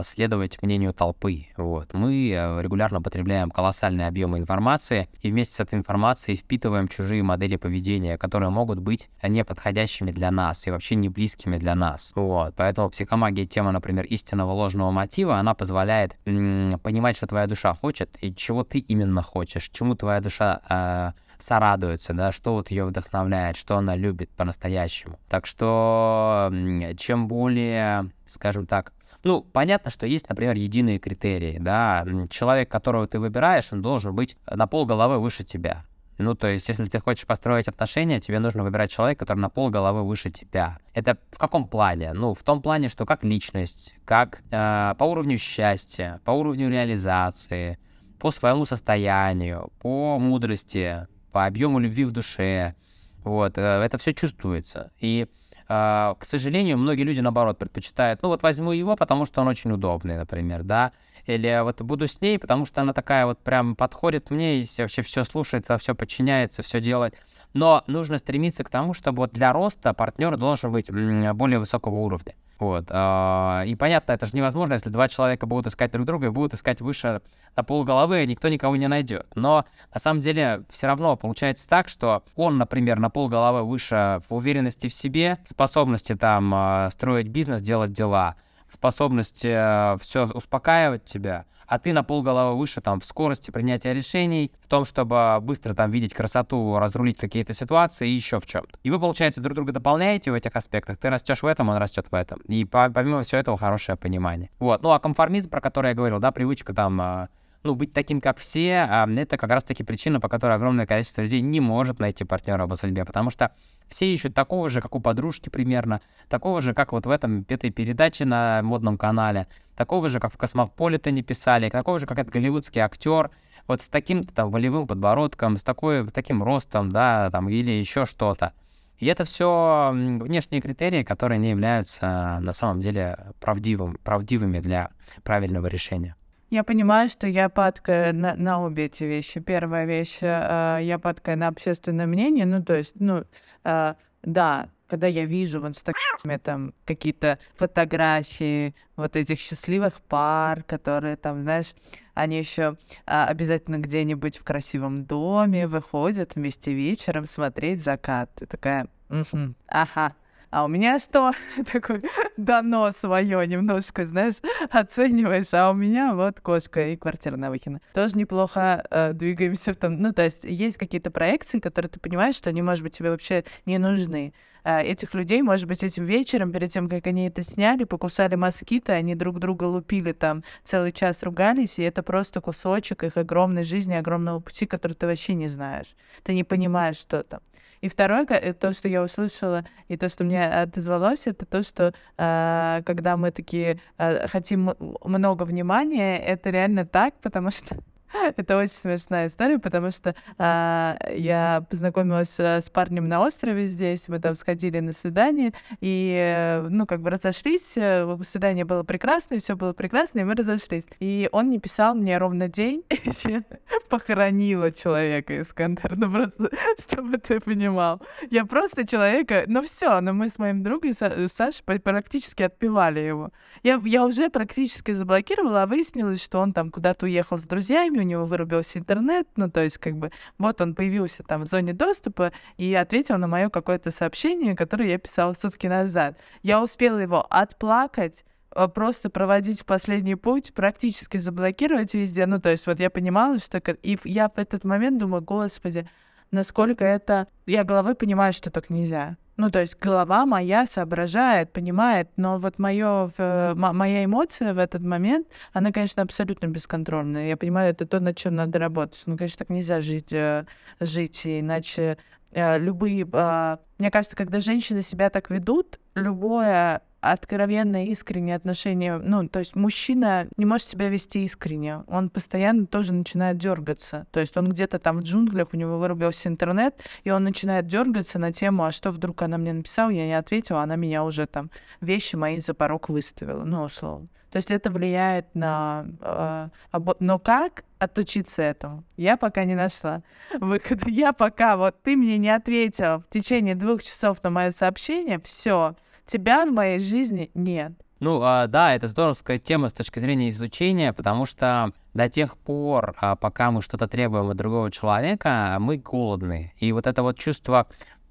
следовать 0.03 0.61
мнению 0.61 0.93
толпы. 0.93 1.47
Вот. 1.57 1.93
Мы 1.93 2.31
э, 2.31 2.61
регулярно 2.61 3.01
потребляем 3.01 3.51
колоссальные 3.51 4.07
объемы 4.07 4.37
информации 4.37 5.09
и 5.21 5.31
вместе 5.31 5.55
с 5.55 5.59
этой 5.59 5.75
информацией 5.75 6.37
впитываем 6.37 6.87
чужие 6.87 7.23
модели 7.23 7.57
поведения, 7.57 8.17
которые 8.17 8.49
могут 8.49 8.79
быть 8.79 9.09
неподходящими 9.21 10.11
для 10.11 10.31
нас 10.31 10.65
и 10.65 10.71
вообще 10.71 10.95
не 10.95 11.09
близкими 11.09 11.57
для 11.57 11.75
нас. 11.75 12.13
Вот. 12.15 12.53
Поэтому 12.55 12.89
психомагия, 12.89 13.45
тема, 13.45 13.71
например, 13.71 14.05
истинного 14.05 14.51
ложного 14.51 14.91
мотива, 14.91 15.37
она 15.37 15.53
позволяет 15.53 16.15
понимать, 16.23 17.17
что 17.17 17.27
твоя 17.27 17.47
душа 17.47 17.73
хочет 17.73 18.17
и 18.21 18.33
чего 18.33 18.63
ты 18.63 18.79
именно 18.79 19.21
хочешь, 19.21 19.69
чему 19.69 19.95
твоя 19.95 20.21
душа 20.21 20.61
э, 20.69 21.11
сорадуется, 21.41 22.13
да, 22.13 22.31
что 22.31 22.53
вот 22.53 22.71
ее 22.71 22.85
вдохновляет, 22.85 23.57
что 23.57 23.77
она 23.77 23.95
любит 23.95 24.29
по-настоящему. 24.31 25.19
Так 25.29 25.45
что 25.45 26.51
чем 26.97 27.27
более, 27.27 28.11
скажем 28.27 28.65
так, 28.65 28.93
ну, 29.23 29.41
понятно, 29.41 29.91
что 29.91 30.05
есть, 30.05 30.29
например, 30.29 30.55
единые 30.55 30.99
критерии, 30.99 31.57
да. 31.59 32.05
Человек, 32.29 32.69
которого 32.69 33.07
ты 33.07 33.19
выбираешь, 33.19 33.71
он 33.73 33.81
должен 33.81 34.15
быть 34.15 34.37
на 34.49 34.67
пол 34.67 34.85
головы 34.85 35.19
выше 35.19 35.43
тебя. 35.43 35.85
Ну, 36.17 36.35
то 36.35 36.47
есть, 36.47 36.67
если 36.67 36.85
ты 36.85 36.99
хочешь 36.99 37.25
построить 37.25 37.69
отношения, 37.69 38.19
тебе 38.19 38.39
нужно 38.39 38.63
выбирать 38.63 38.91
человека, 38.91 39.19
который 39.19 39.39
на 39.39 39.49
пол 39.49 39.69
головы 39.69 40.03
выше 40.03 40.29
тебя. 40.29 40.77
Это 40.93 41.17
в 41.31 41.37
каком 41.37 41.65
плане? 41.65 42.11
Ну, 42.11 42.33
в 42.33 42.43
том 42.43 42.61
плане, 42.61 42.89
что 42.89 43.05
как 43.05 43.23
личность, 43.23 43.95
как 44.03 44.41
э, 44.51 44.95
по 44.97 45.05
уровню 45.05 45.37
счастья, 45.37 46.19
по 46.25 46.31
уровню 46.31 46.69
реализации, 46.69 47.79
по 48.19 48.31
своему 48.31 48.65
состоянию, 48.65 49.71
по 49.79 50.19
мудрости, 50.19 51.07
по 51.31 51.45
объему 51.45 51.79
любви 51.79 52.03
в 52.03 52.11
душе. 52.11 52.75
Вот, 53.23 53.57
э, 53.57 53.61
это 53.61 53.97
все 53.97 54.13
чувствуется. 54.13 54.91
И 54.99 55.25
к 55.69 56.17
сожалению, 56.21 56.79
многие 56.79 57.03
люди, 57.03 57.19
наоборот, 57.19 57.59
предпочитают, 57.59 58.23
ну 58.23 58.29
вот 58.29 58.41
возьму 58.41 58.71
его, 58.71 58.95
потому 58.95 59.25
что 59.25 59.41
он 59.41 59.47
очень 59.49 59.71
удобный, 59.71 60.17
например, 60.17 60.63
да, 60.63 60.93
или 61.27 61.61
вот 61.63 61.79
буду 61.83 62.07
с 62.07 62.19
ней, 62.21 62.39
потому 62.39 62.65
что 62.65 62.81
она 62.81 62.91
такая 62.91 63.27
вот 63.27 63.37
прям 63.37 63.75
подходит 63.75 64.31
мне 64.31 64.61
и 64.61 64.67
вообще 64.79 65.03
все 65.03 65.23
слушает, 65.23 65.67
все 65.79 65.93
подчиняется, 65.93 66.63
все 66.63 66.81
делает. 66.81 67.13
Но 67.53 67.83
нужно 67.85 68.17
стремиться 68.17 68.63
к 68.63 68.69
тому, 68.69 68.95
чтобы 68.95 69.17
вот 69.19 69.31
для 69.31 69.53
роста 69.53 69.93
партнер 69.93 70.37
должен 70.37 70.71
быть 70.71 70.89
более 70.89 71.59
высокого 71.59 71.95
уровня. 71.99 72.33
Вот. 72.59 72.87
А, 72.89 73.63
и 73.65 73.73
понятно, 73.75 74.11
это 74.11 74.25
же 74.25 74.33
невозможно, 74.35 74.73
если 74.73 74.89
два 74.89 75.07
человека 75.07 75.45
будут 75.45 75.67
искать 75.67 75.91
друг 75.91 76.05
друга 76.05 76.27
и 76.27 76.29
будут 76.29 76.53
искать 76.53 76.81
выше 76.81 77.21
на 77.55 77.63
пол 77.63 77.85
головы, 77.85 78.25
никто 78.25 78.49
никого 78.49 78.75
не 78.75 78.87
найдет. 78.87 79.27
Но 79.35 79.65
на 79.93 79.99
самом 79.99 80.19
деле 80.19 80.63
все 80.69 80.87
равно 80.87 81.15
получается 81.15 81.67
так, 81.69 81.87
что 81.87 82.23
он, 82.35 82.57
например, 82.57 82.99
на 82.99 83.09
пол 83.09 83.29
головы 83.29 83.63
выше 83.63 84.21
в 84.27 84.35
уверенности 84.35 84.89
в 84.89 84.93
себе, 84.93 85.37
способности 85.45 86.15
там 86.15 86.51
а, 86.53 86.89
строить 86.91 87.29
бизнес, 87.29 87.61
делать 87.61 87.93
дела, 87.93 88.35
способность 88.67 89.45
э, 89.45 89.97
все 90.01 90.25
успокаивать 90.25 91.05
тебя, 91.05 91.45
а 91.69 91.77
ты 91.77 91.93
на 91.93 92.03
полголовы 92.03 92.57
выше 92.57 92.81
там 92.81 92.99
в 92.99 93.05
скорости 93.05 93.51
принятия 93.51 93.93
решений, 93.93 94.51
в 94.59 94.67
том, 94.67 94.85
чтобы 94.85 95.37
быстро 95.41 95.73
там 95.75 95.91
видеть 95.91 96.13
красоту, 96.13 96.77
разрулить 96.79 97.17
какие-то 97.17 97.53
ситуации 97.53 98.09
и 98.09 98.11
еще 98.11 98.39
в 98.39 98.45
чем-то. 98.47 98.79
И 98.83 98.89
вы, 98.89 98.99
получается, 98.99 99.39
друг 99.39 99.55
друга 99.55 99.71
дополняете 99.71 100.31
в 100.31 100.33
этих 100.33 100.55
аспектах. 100.55 100.97
Ты 100.97 101.09
растешь 101.09 101.43
в 101.43 101.45
этом, 101.45 101.69
он 101.69 101.77
растет 101.77 102.07
в 102.09 102.15
этом. 102.15 102.39
И 102.47 102.65
помимо 102.65 103.21
всего 103.21 103.39
этого 103.39 103.57
хорошее 103.57 103.97
понимание. 103.97 104.49
Вот. 104.59 104.81
Ну 104.81 104.91
а 104.91 104.99
конформизм, 104.99 105.49
про 105.49 105.61
который 105.61 105.89
я 105.89 105.93
говорил, 105.93 106.19
да, 106.19 106.31
привычка 106.31 106.73
там 106.73 106.99
э, 106.99 107.27
ну, 107.63 107.75
быть 107.75 107.93
таким, 107.93 108.21
как 108.21 108.37
все, 108.37 108.87
а 108.89 109.07
это 109.09 109.37
как 109.37 109.49
раз-таки 109.49 109.83
причина, 109.83 110.19
по 110.19 110.29
которой 110.29 110.55
огромное 110.55 110.85
количество 110.85 111.21
людей 111.21 111.41
не 111.41 111.59
может 111.59 111.99
найти 111.99 112.23
партнера 112.23 112.67
по 112.67 112.75
судьбе, 112.75 113.03
потому 113.05 113.29
что 113.29 113.51
все 113.89 114.13
ищут 114.13 114.33
такого 114.33 114.69
же, 114.69 114.81
как 114.81 114.95
у 114.95 114.99
подружки 114.99 115.49
примерно, 115.49 116.01
такого 116.29 116.61
же, 116.61 116.73
как 116.73 116.93
вот 116.93 117.05
в 117.05 117.09
этом 117.09 117.45
этой 117.49 117.69
передаче 117.69 118.25
на 118.25 118.61
модном 118.63 118.97
канале, 118.97 119.47
такого 119.75 120.09
же, 120.09 120.19
как 120.19 120.33
в 120.33 120.37
Космополитене 120.37 121.21
писали, 121.21 121.69
такого 121.69 121.99
же, 121.99 122.05
как 122.05 122.19
этот 122.19 122.31
голливудский 122.31 122.81
актер, 122.81 123.31
вот 123.67 123.81
с 123.81 123.89
таким 123.89 124.23
там 124.23 124.51
волевым 124.51 124.87
подбородком, 124.87 125.57
с, 125.57 125.63
такой, 125.63 126.07
с 126.07 126.11
таким 126.13 126.41
ростом, 126.41 126.89
да, 126.89 127.29
там, 127.29 127.49
или 127.49 127.71
еще 127.71 128.05
что-то. 128.05 128.53
И 128.99 129.05
это 129.05 129.23
все 129.23 129.91
внешние 129.93 130.61
критерии, 130.61 131.03
которые 131.03 131.39
не 131.39 131.51
являются 131.51 132.39
на 132.41 132.51
самом 132.51 132.81
деле 132.81 133.17
правдивым, 133.39 133.97
правдивыми 134.03 134.59
для 134.59 134.89
правильного 135.23 135.67
решения. 135.67 136.15
Я 136.49 136.63
понимаю, 136.63 137.09
что 137.09 137.27
я 137.27 137.47
падкаю 137.47 138.15
на, 138.15 138.35
на 138.35 138.63
обе 138.63 138.85
эти 138.85 139.03
вещи. 139.03 139.39
Первая 139.39 139.85
вещь, 139.85 140.17
э, 140.21 140.79
я 140.81 140.97
падкаю 140.97 141.37
на 141.37 141.47
общественное 141.47 142.07
мнение, 142.07 142.45
ну, 142.45 142.63
то 142.63 142.75
есть, 142.75 142.93
ну, 142.99 143.23
э, 143.63 143.93
да, 144.23 144.69
когда 144.87 145.05
я 145.05 145.25
вижу 145.25 145.61
в 145.61 145.67
Инстаграме 145.67 146.39
там 146.39 146.73
какие-то 146.85 147.37
фотографии 147.55 148.73
вот 148.95 149.15
этих 149.15 149.39
счастливых 149.39 150.01
пар, 150.01 150.63
которые 150.63 151.15
там, 151.15 151.43
знаешь, 151.43 151.75
они 152.15 152.39
еще 152.39 152.75
а, 153.05 153.27
обязательно 153.27 153.77
где-нибудь 153.77 154.37
в 154.37 154.43
красивом 154.43 155.05
доме 155.05 155.67
выходят 155.67 156.35
вместе 156.35 156.73
вечером 156.73 157.25
смотреть 157.25 157.81
закат. 157.81 158.31
Ты 158.35 158.47
такая, 158.47 158.87
угу, 159.09 159.53
ага, 159.67 160.15
а 160.51 160.65
у 160.65 160.67
меня 160.67 160.99
что? 160.99 161.31
Такой 161.71 162.01
дано 162.37 162.91
свое 162.91 163.45
немножко, 163.47 164.05
знаешь, 164.05 164.35
оцениваешь, 164.69 165.53
а 165.53 165.71
у 165.71 165.73
меня 165.73 166.13
вот 166.13 166.39
кошка 166.39 166.89
и 166.89 166.95
квартира 166.95 167.37
на 167.37 167.49
Выхино. 167.49 167.81
Тоже 167.93 168.17
неплохо 168.17 168.85
э, 168.89 169.13
двигаемся 169.13 169.73
в 169.73 169.77
том. 169.77 169.97
Ну, 170.01 170.13
то 170.13 170.23
есть 170.23 170.43
есть 170.43 170.77
какие-то 170.77 171.11
проекции, 171.11 171.59
которые 171.59 171.89
ты 171.89 171.99
понимаешь, 171.99 172.35
что 172.35 172.49
они, 172.49 172.61
может 172.61 172.83
быть, 172.83 172.97
тебе 172.97 173.11
вообще 173.11 173.43
не 173.65 173.77
нужны. 173.77 174.33
Э, 174.63 174.81
этих 174.81 175.13
людей, 175.13 175.41
может 175.41 175.67
быть, 175.67 175.83
этим 175.83 176.05
вечером, 176.05 176.51
перед 176.51 176.71
тем, 176.71 176.89
как 176.89 177.07
они 177.07 177.27
это 177.27 177.43
сняли, 177.43 177.83
покусали 177.83 178.35
москиты, 178.35 178.91
они 178.91 179.15
друг 179.15 179.39
друга 179.39 179.63
лупили 179.65 180.11
там, 180.11 180.43
целый 180.63 180.91
час 180.91 181.23
ругались, 181.23 181.79
и 181.79 181.83
это 181.83 182.03
просто 182.03 182.41
кусочек 182.41 183.03
их 183.03 183.17
огромной 183.17 183.63
жизни, 183.63 183.93
огромного 183.93 184.39
пути, 184.39 184.65
который 184.65 184.93
ты 184.93 185.05
вообще 185.05 185.33
не 185.33 185.47
знаешь. 185.47 185.95
Ты 186.23 186.33
не 186.33 186.43
понимаешь, 186.43 186.97
что 186.97 187.23
там. 187.23 187.41
И 187.81 187.89
второе, 187.89 188.25
э, 188.25 188.53
то, 188.53 188.73
что 188.73 188.87
я 188.87 189.03
услышала, 189.03 189.63
и 189.87 189.97
то, 189.97 190.09
что 190.09 190.23
мне 190.23 190.43
отозвалось, 190.43 191.27
это 191.27 191.45
то, 191.45 191.63
что 191.63 191.93
э, 192.17 192.81
когда 192.85 193.15
мы 193.17 193.31
такие 193.31 193.79
э, 193.97 194.27
хотим 194.27 194.73
много 195.03 195.43
внимания, 195.43 196.17
это 196.19 196.49
реально 196.49 196.85
так, 196.85 197.13
потому 197.21 197.51
что 197.51 197.77
Это 198.37 198.57
очень 198.57 198.73
смешная 198.73 199.27
история, 199.27 199.59
потому 199.59 199.91
что 199.91 200.15
а, 200.37 200.97
я 201.11 201.63
познакомилась 201.69 202.39
э, 202.39 202.61
с 202.61 202.69
парнем 202.69 203.07
на 203.07 203.21
острове 203.21 203.67
здесь, 203.67 204.07
мы 204.07 204.19
там 204.19 204.35
сходили 204.35 204.79
на 204.79 204.93
свидание, 204.93 205.53
и, 205.79 206.15
э, 206.17 206.67
ну, 206.69 206.85
как 206.85 207.01
бы 207.01 207.09
разошлись, 207.09 207.77
э, 207.77 208.17
свидание 208.23 208.65
было 208.65 208.83
прекрасное, 208.83 209.39
все 209.39 209.55
было 209.55 209.73
прекрасно, 209.73 210.19
и 210.19 210.23
мы 210.23 210.35
разошлись. 210.35 210.85
И 210.99 211.29
он 211.31 211.49
не 211.49 211.59
писал 211.59 211.95
мне 211.95 212.17
ровно 212.17 212.47
день, 212.47 212.83
я 213.25 213.43
похоронила 213.89 214.71
человека, 214.71 215.41
Искандер, 215.41 215.95
ну 215.97 216.11
просто, 216.11 216.49
чтобы 216.79 217.17
ты 217.17 217.39
понимал. 217.39 218.01
Я 218.31 218.45
просто 218.45 218.87
человека, 218.87 219.43
ну 219.47 219.61
все, 219.61 220.01
но 220.01 220.13
мы 220.13 220.29
с 220.29 220.39
моим 220.39 220.63
другом 220.63 220.93
Сашей 220.93 221.63
практически 221.63 222.43
отпевали 222.43 222.99
его. 222.99 223.31
Я, 223.63 223.81
я 223.83 224.05
уже 224.05 224.29
практически 224.29 224.93
заблокировала, 224.93 225.63
а 225.63 225.67
выяснилось, 225.67 226.23
что 226.23 226.39
он 226.39 226.53
там 226.53 226.71
куда-то 226.71 227.05
уехал 227.05 227.37
с 227.37 227.43
друзьями, 227.43 227.98
у 227.99 228.03
него 228.03 228.25
вырубился 228.25 228.79
интернет, 228.79 229.27
ну, 229.35 229.49
то 229.49 229.63
есть, 229.63 229.77
как 229.77 229.97
бы, 229.97 230.11
вот 230.37 230.61
он 230.61 230.75
появился 230.75 231.23
там 231.23 231.43
в 231.43 231.45
зоне 231.45 231.73
доступа 231.73 232.31
и 232.57 232.73
ответил 232.73 233.17
на 233.17 233.27
мое 233.27 233.49
какое-то 233.49 233.91
сообщение, 233.91 234.55
которое 234.55 234.89
я 234.89 234.97
писала 234.97 235.33
сутки 235.33 235.67
назад. 235.67 236.17
Я 236.41 236.61
успела 236.61 236.99
его 236.99 237.25
отплакать, 237.29 238.25
а, 238.51 238.67
просто 238.67 239.09
проводить 239.09 239.65
последний 239.65 240.15
путь, 240.15 240.53
практически 240.53 241.17
заблокировать 241.17 241.93
везде. 241.93 242.25
Ну, 242.25 242.39
то 242.41 242.49
есть 242.49 242.65
вот 242.67 242.79
я 242.79 242.89
понимала, 242.89 243.37
что... 243.37 243.59
И 243.83 243.97
я 244.03 244.29
в 244.29 244.37
этот 244.37 244.63
момент 244.63 244.97
думаю, 244.97 245.21
господи, 245.21 245.87
насколько 246.31 246.85
это... 246.85 247.27
Я 247.45 247.63
головой 247.63 247.95
понимаю, 247.95 248.33
что 248.33 248.51
так 248.51 248.69
нельзя. 248.69 249.17
Ну, 249.39 249.49
то 249.49 249.61
есть 249.61 249.79
голова 249.79 250.25
моя 250.25 250.65
соображает, 250.65 251.53
понимает, 251.53 252.09
но 252.17 252.37
вот 252.37 252.59
моё, 252.59 253.09
моя 253.55 254.03
эмоция 254.03 254.53
в 254.53 254.59
этот 254.59 254.81
момент, 254.81 255.27
она, 255.53 255.71
конечно, 255.71 256.03
абсолютно 256.03 256.47
бесконтрольная. 256.47 257.29
Я 257.29 257.37
понимаю, 257.37 257.71
это 257.71 257.85
то, 257.85 258.01
над 258.01 258.17
чем 258.17 258.35
надо 258.35 258.59
работать. 258.59 259.01
Ну, 259.05 259.17
конечно, 259.17 259.37
так 259.37 259.49
нельзя 259.49 259.79
жить, 259.79 260.11
э, 260.11 260.45
жить 260.81 261.25
иначе 261.25 261.97
э, 262.31 262.59
любые... 262.59 263.07
А, 263.13 263.59
мне 263.77 263.89
кажется, 263.91 264.17
когда 264.17 264.41
женщины 264.41 264.81
себя 264.81 265.09
так 265.09 265.29
ведут, 265.29 265.79
любое 265.95 266.81
откровенное, 267.01 267.85
искреннее 267.85 268.35
отношение, 268.35 268.97
ну, 268.97 269.27
то 269.27 269.39
есть 269.39 269.55
мужчина 269.55 270.27
не 270.37 270.45
может 270.45 270.67
себя 270.67 270.89
вести 270.89 271.23
искренне, 271.23 271.83
он 271.87 272.09
постоянно 272.09 272.65
тоже 272.65 272.93
начинает 272.93 273.37
дергаться, 273.37 274.05
то 274.11 274.19
есть 274.19 274.35
он 274.37 274.49
где-то 274.49 274.79
там 274.79 274.97
в 274.97 275.01
джунглях, 275.03 275.49
у 275.53 275.57
него 275.57 275.77
вырубился 275.77 276.29
интернет, 276.29 276.75
и 277.03 277.11
он 277.11 277.23
начинает 277.23 277.67
дергаться 277.67 278.19
на 278.19 278.31
тему, 278.31 278.63
а 278.65 278.71
что 278.71 278.91
вдруг 278.91 279.21
она 279.21 279.37
мне 279.37 279.53
написала, 279.53 279.89
я 279.89 280.05
не 280.05 280.17
ответила, 280.17 280.61
она 280.61 280.75
меня 280.75 281.03
уже 281.03 281.25
там 281.25 281.49
вещи 281.81 282.15
мои 282.15 282.39
за 282.41 282.53
порог 282.53 282.89
выставила, 282.89 283.43
ну, 283.43 283.63
условно. 283.63 284.07
То 284.31 284.37
есть 284.37 284.51
это 284.51 284.69
влияет 284.69 285.33
на... 285.33 285.87
Э, 286.01 286.49
обо... 286.71 286.95
Но 286.99 287.17
как 287.17 287.63
отучиться 287.79 288.43
этому? 288.43 288.83
Я 288.95 289.17
пока 289.17 289.43
не 289.43 289.55
нашла 289.55 290.03
выхода. 290.39 290.87
Я 290.87 291.13
пока, 291.13 291.57
вот 291.57 291.81
ты 291.81 291.95
мне 291.95 292.17
не 292.17 292.29
ответил 292.29 292.99
в 292.99 293.09
течение 293.09 293.55
двух 293.55 293.81
часов 293.81 294.21
на 294.21 294.29
мое 294.29 294.51
сообщение, 294.51 295.19
все, 295.19 295.75
тебя 296.09 296.45
в 296.45 296.51
моей 296.51 296.79
жизни 296.79 297.31
нет. 297.33 297.73
Ну, 297.99 298.21
а, 298.23 298.47
да, 298.47 298.73
это 298.73 298.87
здоровская 298.87 299.37
тема 299.37 299.69
с 299.69 299.73
точки 299.73 299.99
зрения 299.99 300.29
изучения, 300.29 300.93
потому 300.93 301.25
что 301.25 301.73
до 301.93 302.09
тех 302.09 302.37
пор, 302.37 302.95
а, 302.99 303.15
пока 303.15 303.51
мы 303.51 303.61
что-то 303.61 303.87
требуем 303.87 304.29
от 304.29 304.37
другого 304.37 304.71
человека, 304.71 305.57
мы 305.59 305.77
голодны. 305.77 306.53
И 306.57 306.71
вот 306.71 306.87
это 306.87 307.03
вот 307.03 307.19
чувство 307.19 307.67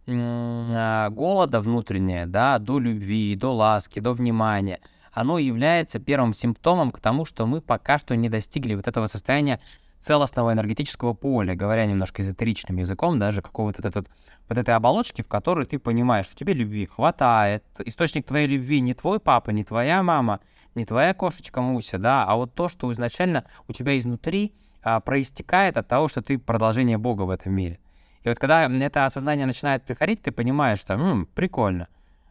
а, 0.07 1.09
голода 1.09 1.61
внутреннее, 1.61 2.27
да, 2.27 2.59
до 2.59 2.79
любви, 2.79 3.35
до 3.35 3.55
ласки, 3.55 3.99
до 4.01 4.13
внимания, 4.13 4.81
оно 5.11 5.39
является 5.39 5.99
первым 5.99 6.35
симптомом 6.35 6.93
к 6.93 7.01
тому, 7.01 7.25
что 7.25 7.47
мы 7.47 7.63
пока 7.63 7.99
что 7.99 8.15
не 8.15 8.29
достигли 8.29 8.75
вот 8.75 8.87
этого 8.87 9.07
состояния 9.07 9.59
целостного 10.01 10.53
энергетического 10.53 11.13
поля, 11.13 11.55
говоря 11.55 11.87
немножко 11.87 12.23
эзотеричным 12.23 12.77
языком, 12.77 13.19
даже 13.19 13.43
какого-то 13.43 13.87
этот, 13.87 14.09
вот 14.49 14.59
этой 14.59 14.75
оболочки, 14.75 15.23
в 15.23 15.29
которой 15.29 15.67
ты 15.67 15.79
понимаешь, 15.79 16.27
что 16.27 16.37
тебе 16.37 16.53
любви 16.53 16.87
хватает. 16.87 17.65
Источник 17.85 18.27
твоей 18.27 18.47
любви 18.47 18.81
не 18.81 18.95
твой 18.95 19.21
папа, 19.21 19.51
не 19.51 19.65
твоя 19.65 20.03
мама, 20.03 20.41
не 20.75 20.85
твоя 20.85 21.15
кошечка 21.15 21.61
Муся, 21.61 21.99
да, 21.99 22.25
а 22.25 22.37
вот 22.37 22.55
то, 22.55 22.69
что 22.69 22.91
изначально 22.93 23.45
у 23.67 23.73
тебя 23.73 23.99
изнутри 23.99 24.55
а, 24.83 25.01
проистекает 25.01 25.77
от 25.77 25.89
того, 25.89 26.09
что 26.09 26.23
ты 26.23 26.39
продолжение 26.39 26.99
Бога 26.99 27.23
в 27.23 27.31
этом 27.31 27.53
мире. 27.53 27.79
И 28.23 28.29
вот 28.29 28.39
когда 28.39 28.67
это 28.67 29.07
осознание 29.07 29.47
начинает 29.47 29.85
приходить, 29.85 30.23
ты 30.23 30.33
понимаешь, 30.33 30.81
что 30.81 30.95
М, 30.95 31.27
прикольно, 31.35 31.89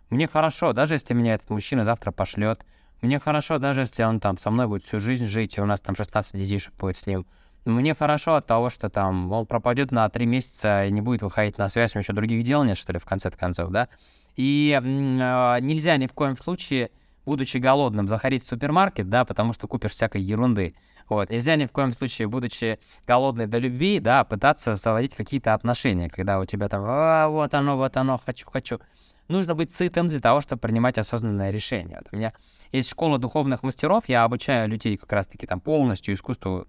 мне 0.10 0.28
хорошо, 0.28 0.74
даже 0.74 0.94
если 0.94 1.14
меня 1.14 1.34
этот 1.34 1.50
мужчина 1.50 1.84
завтра 1.84 2.12
пошлет, 2.12 2.66
мне 3.02 3.20
хорошо, 3.20 3.60
даже 3.60 3.82
если 3.82 4.04
он 4.04 4.20
там 4.20 4.38
со 4.38 4.50
мной 4.50 4.68
будет 4.68 4.84
всю 4.84 5.00
жизнь 5.00 5.26
жить, 5.26 5.58
и 5.58 5.62
у 5.62 5.66
нас 5.66 5.82
там 5.82 5.96
16 5.96 6.40
детишек 6.40 6.74
будет 6.76 6.98
с 6.98 7.06
ним. 7.06 7.26
Мне 7.68 7.94
хорошо 7.94 8.36
от 8.36 8.48
того, 8.48 8.70
что 8.70 8.90
там 8.90 9.30
он 9.32 9.46
пропадет 9.46 9.92
на 9.92 10.08
три 10.10 10.26
месяца 10.26 10.86
и 10.86 10.92
не 10.92 11.02
будет 11.02 11.22
выходить 11.22 11.58
на 11.58 11.68
связь, 11.68 11.94
у 11.94 11.98
него 11.98 12.04
еще 12.04 12.14
других 12.14 12.44
дел 12.44 12.64
нет, 12.64 12.78
что 12.78 12.94
ли, 12.94 13.00
в 13.00 13.06
конце 13.06 13.30
концов, 13.30 13.72
да? 13.72 13.90
И 14.38 14.72
э, 14.74 15.60
нельзя 15.60 15.98
ни 15.98 16.08
в 16.08 16.14
коем 16.14 16.38
случае, 16.38 16.92
будучи 17.26 17.58
голодным, 17.58 18.08
заходить 18.08 18.44
в 18.44 18.48
супермаркет, 18.48 19.10
да, 19.10 19.26
потому 19.26 19.52
что 19.52 19.68
купишь 19.68 19.92
всякой 19.92 20.22
ерунды. 20.22 20.76
Вот. 21.10 21.30
Нельзя 21.30 21.58
ни 21.58 21.66
в 21.66 21.72
коем 21.72 21.92
случае, 21.92 22.30
будучи 22.30 22.80
голодной 23.06 23.48
до 23.48 23.58
любви, 23.58 24.00
да, 24.00 24.24
пытаться 24.24 24.78
заводить 24.78 25.14
какие-то 25.14 25.54
отношения, 25.54 26.10
когда 26.10 26.40
у 26.40 26.46
тебя 26.46 26.70
там, 26.70 26.84
а, 26.86 27.28
вот 27.28 27.54
оно, 27.54 27.76
вот 27.76 27.98
оно, 27.98 28.18
хочу, 28.18 28.50
хочу. 28.50 28.80
Нужно 29.28 29.56
быть 29.56 29.72
сытым 29.72 30.08
для 30.08 30.22
того, 30.22 30.40
чтобы 30.40 30.62
принимать 30.62 30.98
осознанное 30.98 31.52
решение. 31.52 31.98
Вот 31.98 32.08
у 32.14 32.16
меня 32.16 32.32
есть 32.72 32.90
школа 32.90 33.18
духовных 33.18 33.64
мастеров, 33.64 34.08
я 34.08 34.24
обучаю 34.24 34.70
людей 34.70 34.96
как 34.96 35.12
раз-таки 35.12 35.46
там 35.48 35.60
полностью 35.60 36.14
искусству 36.14 36.66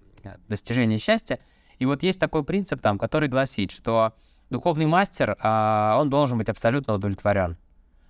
достижения 0.48 0.98
счастья. 0.98 1.38
И 1.78 1.86
вот 1.86 2.02
есть 2.02 2.18
такой 2.18 2.44
принцип 2.44 2.80
там, 2.80 2.98
который 2.98 3.28
гласит, 3.28 3.70
что 3.70 4.12
духовный 4.50 4.86
мастер, 4.86 5.36
а, 5.40 5.96
он 5.98 6.10
должен 6.10 6.38
быть 6.38 6.48
абсолютно 6.48 6.94
удовлетворен. 6.94 7.56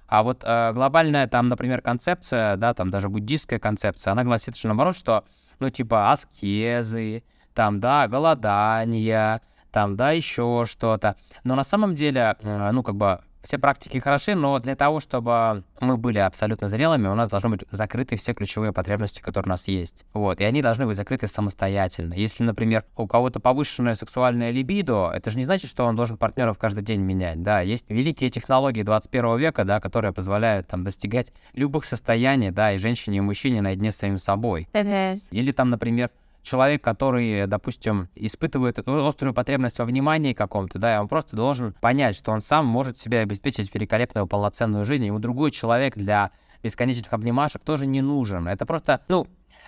А 0.07 0.23
вот 0.23 0.43
а, 0.45 0.73
глобальная 0.73 1.27
там, 1.27 1.49
например, 1.49 1.83
концепция, 1.83 2.57
да, 2.57 2.75
там 2.75 2.91
даже 2.91 3.09
буддистская 3.09 3.59
концепция, 3.59 4.13
она 4.13 4.25
гласит, 4.25 4.57
что 4.57 4.69
наоборот, 4.69 4.97
что, 4.97 5.25
ну, 5.59 5.69
типа 5.71 6.13
аскезы, 6.13 7.23
там, 7.55 7.81
да, 7.81 8.09
голодания, 8.09 9.43
там, 9.71 9.97
да, 9.97 10.13
еще 10.13 10.65
что-то. 10.67 11.17
Но 11.45 11.55
на 11.55 11.65
самом 11.65 11.95
деле, 11.95 12.37
э, 12.41 12.71
ну, 12.73 12.83
как 12.83 12.97
бы 12.97 13.21
все 13.43 13.59
практики 13.59 13.99
хороши, 13.99 14.35
но 14.35 14.59
для 14.59 14.77
того, 14.77 15.01
чтобы 15.01 15.65
мы 15.81 15.97
были 15.97 16.19
абсолютно 16.19 16.69
зрелыми, 16.69 17.09
у 17.09 17.15
нас 17.15 17.29
должны 17.29 17.51
быть 17.51 17.65
закрыты 17.71 18.17
все 18.17 18.35
ключевые 18.35 18.73
потребности, 18.73 19.21
которые 19.21 19.49
у 19.49 19.51
нас 19.51 19.69
есть. 19.69 20.07
Вот, 20.13 20.41
и 20.41 20.45
они 20.45 20.63
должны 20.63 20.87
быть 20.87 20.97
закрыты 20.97 21.27
самостоятельно. 21.27 22.15
Если, 22.15 22.43
например, 22.43 22.85
у 22.97 23.07
кого-то 23.07 23.41
повышенная 23.41 23.95
сексуальная 23.95 24.51
либидо, 24.51 25.11
это 25.15 25.31
же 25.31 25.39
не 25.39 25.45
значит, 25.45 25.71
что 25.71 25.85
он 25.85 25.97
должен 25.97 26.17
партнеров 26.17 26.59
каждый 26.59 26.83
день 26.83 27.01
менять, 27.01 27.43
да. 27.43 27.61
Есть 27.61 27.89
великие 27.89 28.31
технологии 28.31 28.83
21 28.83 29.39
века, 29.39 29.65
да, 29.65 29.81
которые 29.81 30.13
позволяют 30.13 30.67
там 30.67 30.85
достигать 30.85 31.33
любых 31.55 31.85
состояний, 31.85 32.51
да, 32.51 32.73
и 32.73 32.79
женщине, 32.79 33.19
и 33.19 33.21
мужчине 33.21 33.63
наедине 33.63 33.93
с 33.93 33.97
самим 33.97 34.19
собой. 34.19 34.69
Или 35.31 35.53
там, 35.53 35.71
например, 35.71 36.11
человек, 36.43 36.83
который, 36.83 37.47
допустим, 37.47 38.09
испытывает 38.15 38.79
острую 38.87 39.35
потребность 39.35 39.79
во 39.79 39.85
внимании 39.85 40.33
каком-то, 40.33 40.79
да, 40.79 40.97
и 40.97 40.99
он 40.99 41.09
просто 41.09 41.37
должен 41.37 41.75
понять, 41.81 42.17
что 42.17 42.33
он 42.33 42.41
сам 42.41 42.67
может 42.67 42.99
себе 42.99 43.21
обеспечить 43.21 43.75
великолепную 43.75 44.27
полноценную 44.27 44.85
жизнь, 44.85 45.05
ему 45.05 45.19
другой 45.19 45.51
человек 45.51 45.95
для 45.97 46.31
бесконечных 46.63 47.13
обнимашек 47.13 47.63
тоже 47.63 47.87
не 47.87 48.01
нужен. 48.01 48.49
Это 48.49 48.67
просто, 48.67 49.03
ну, 49.09 49.27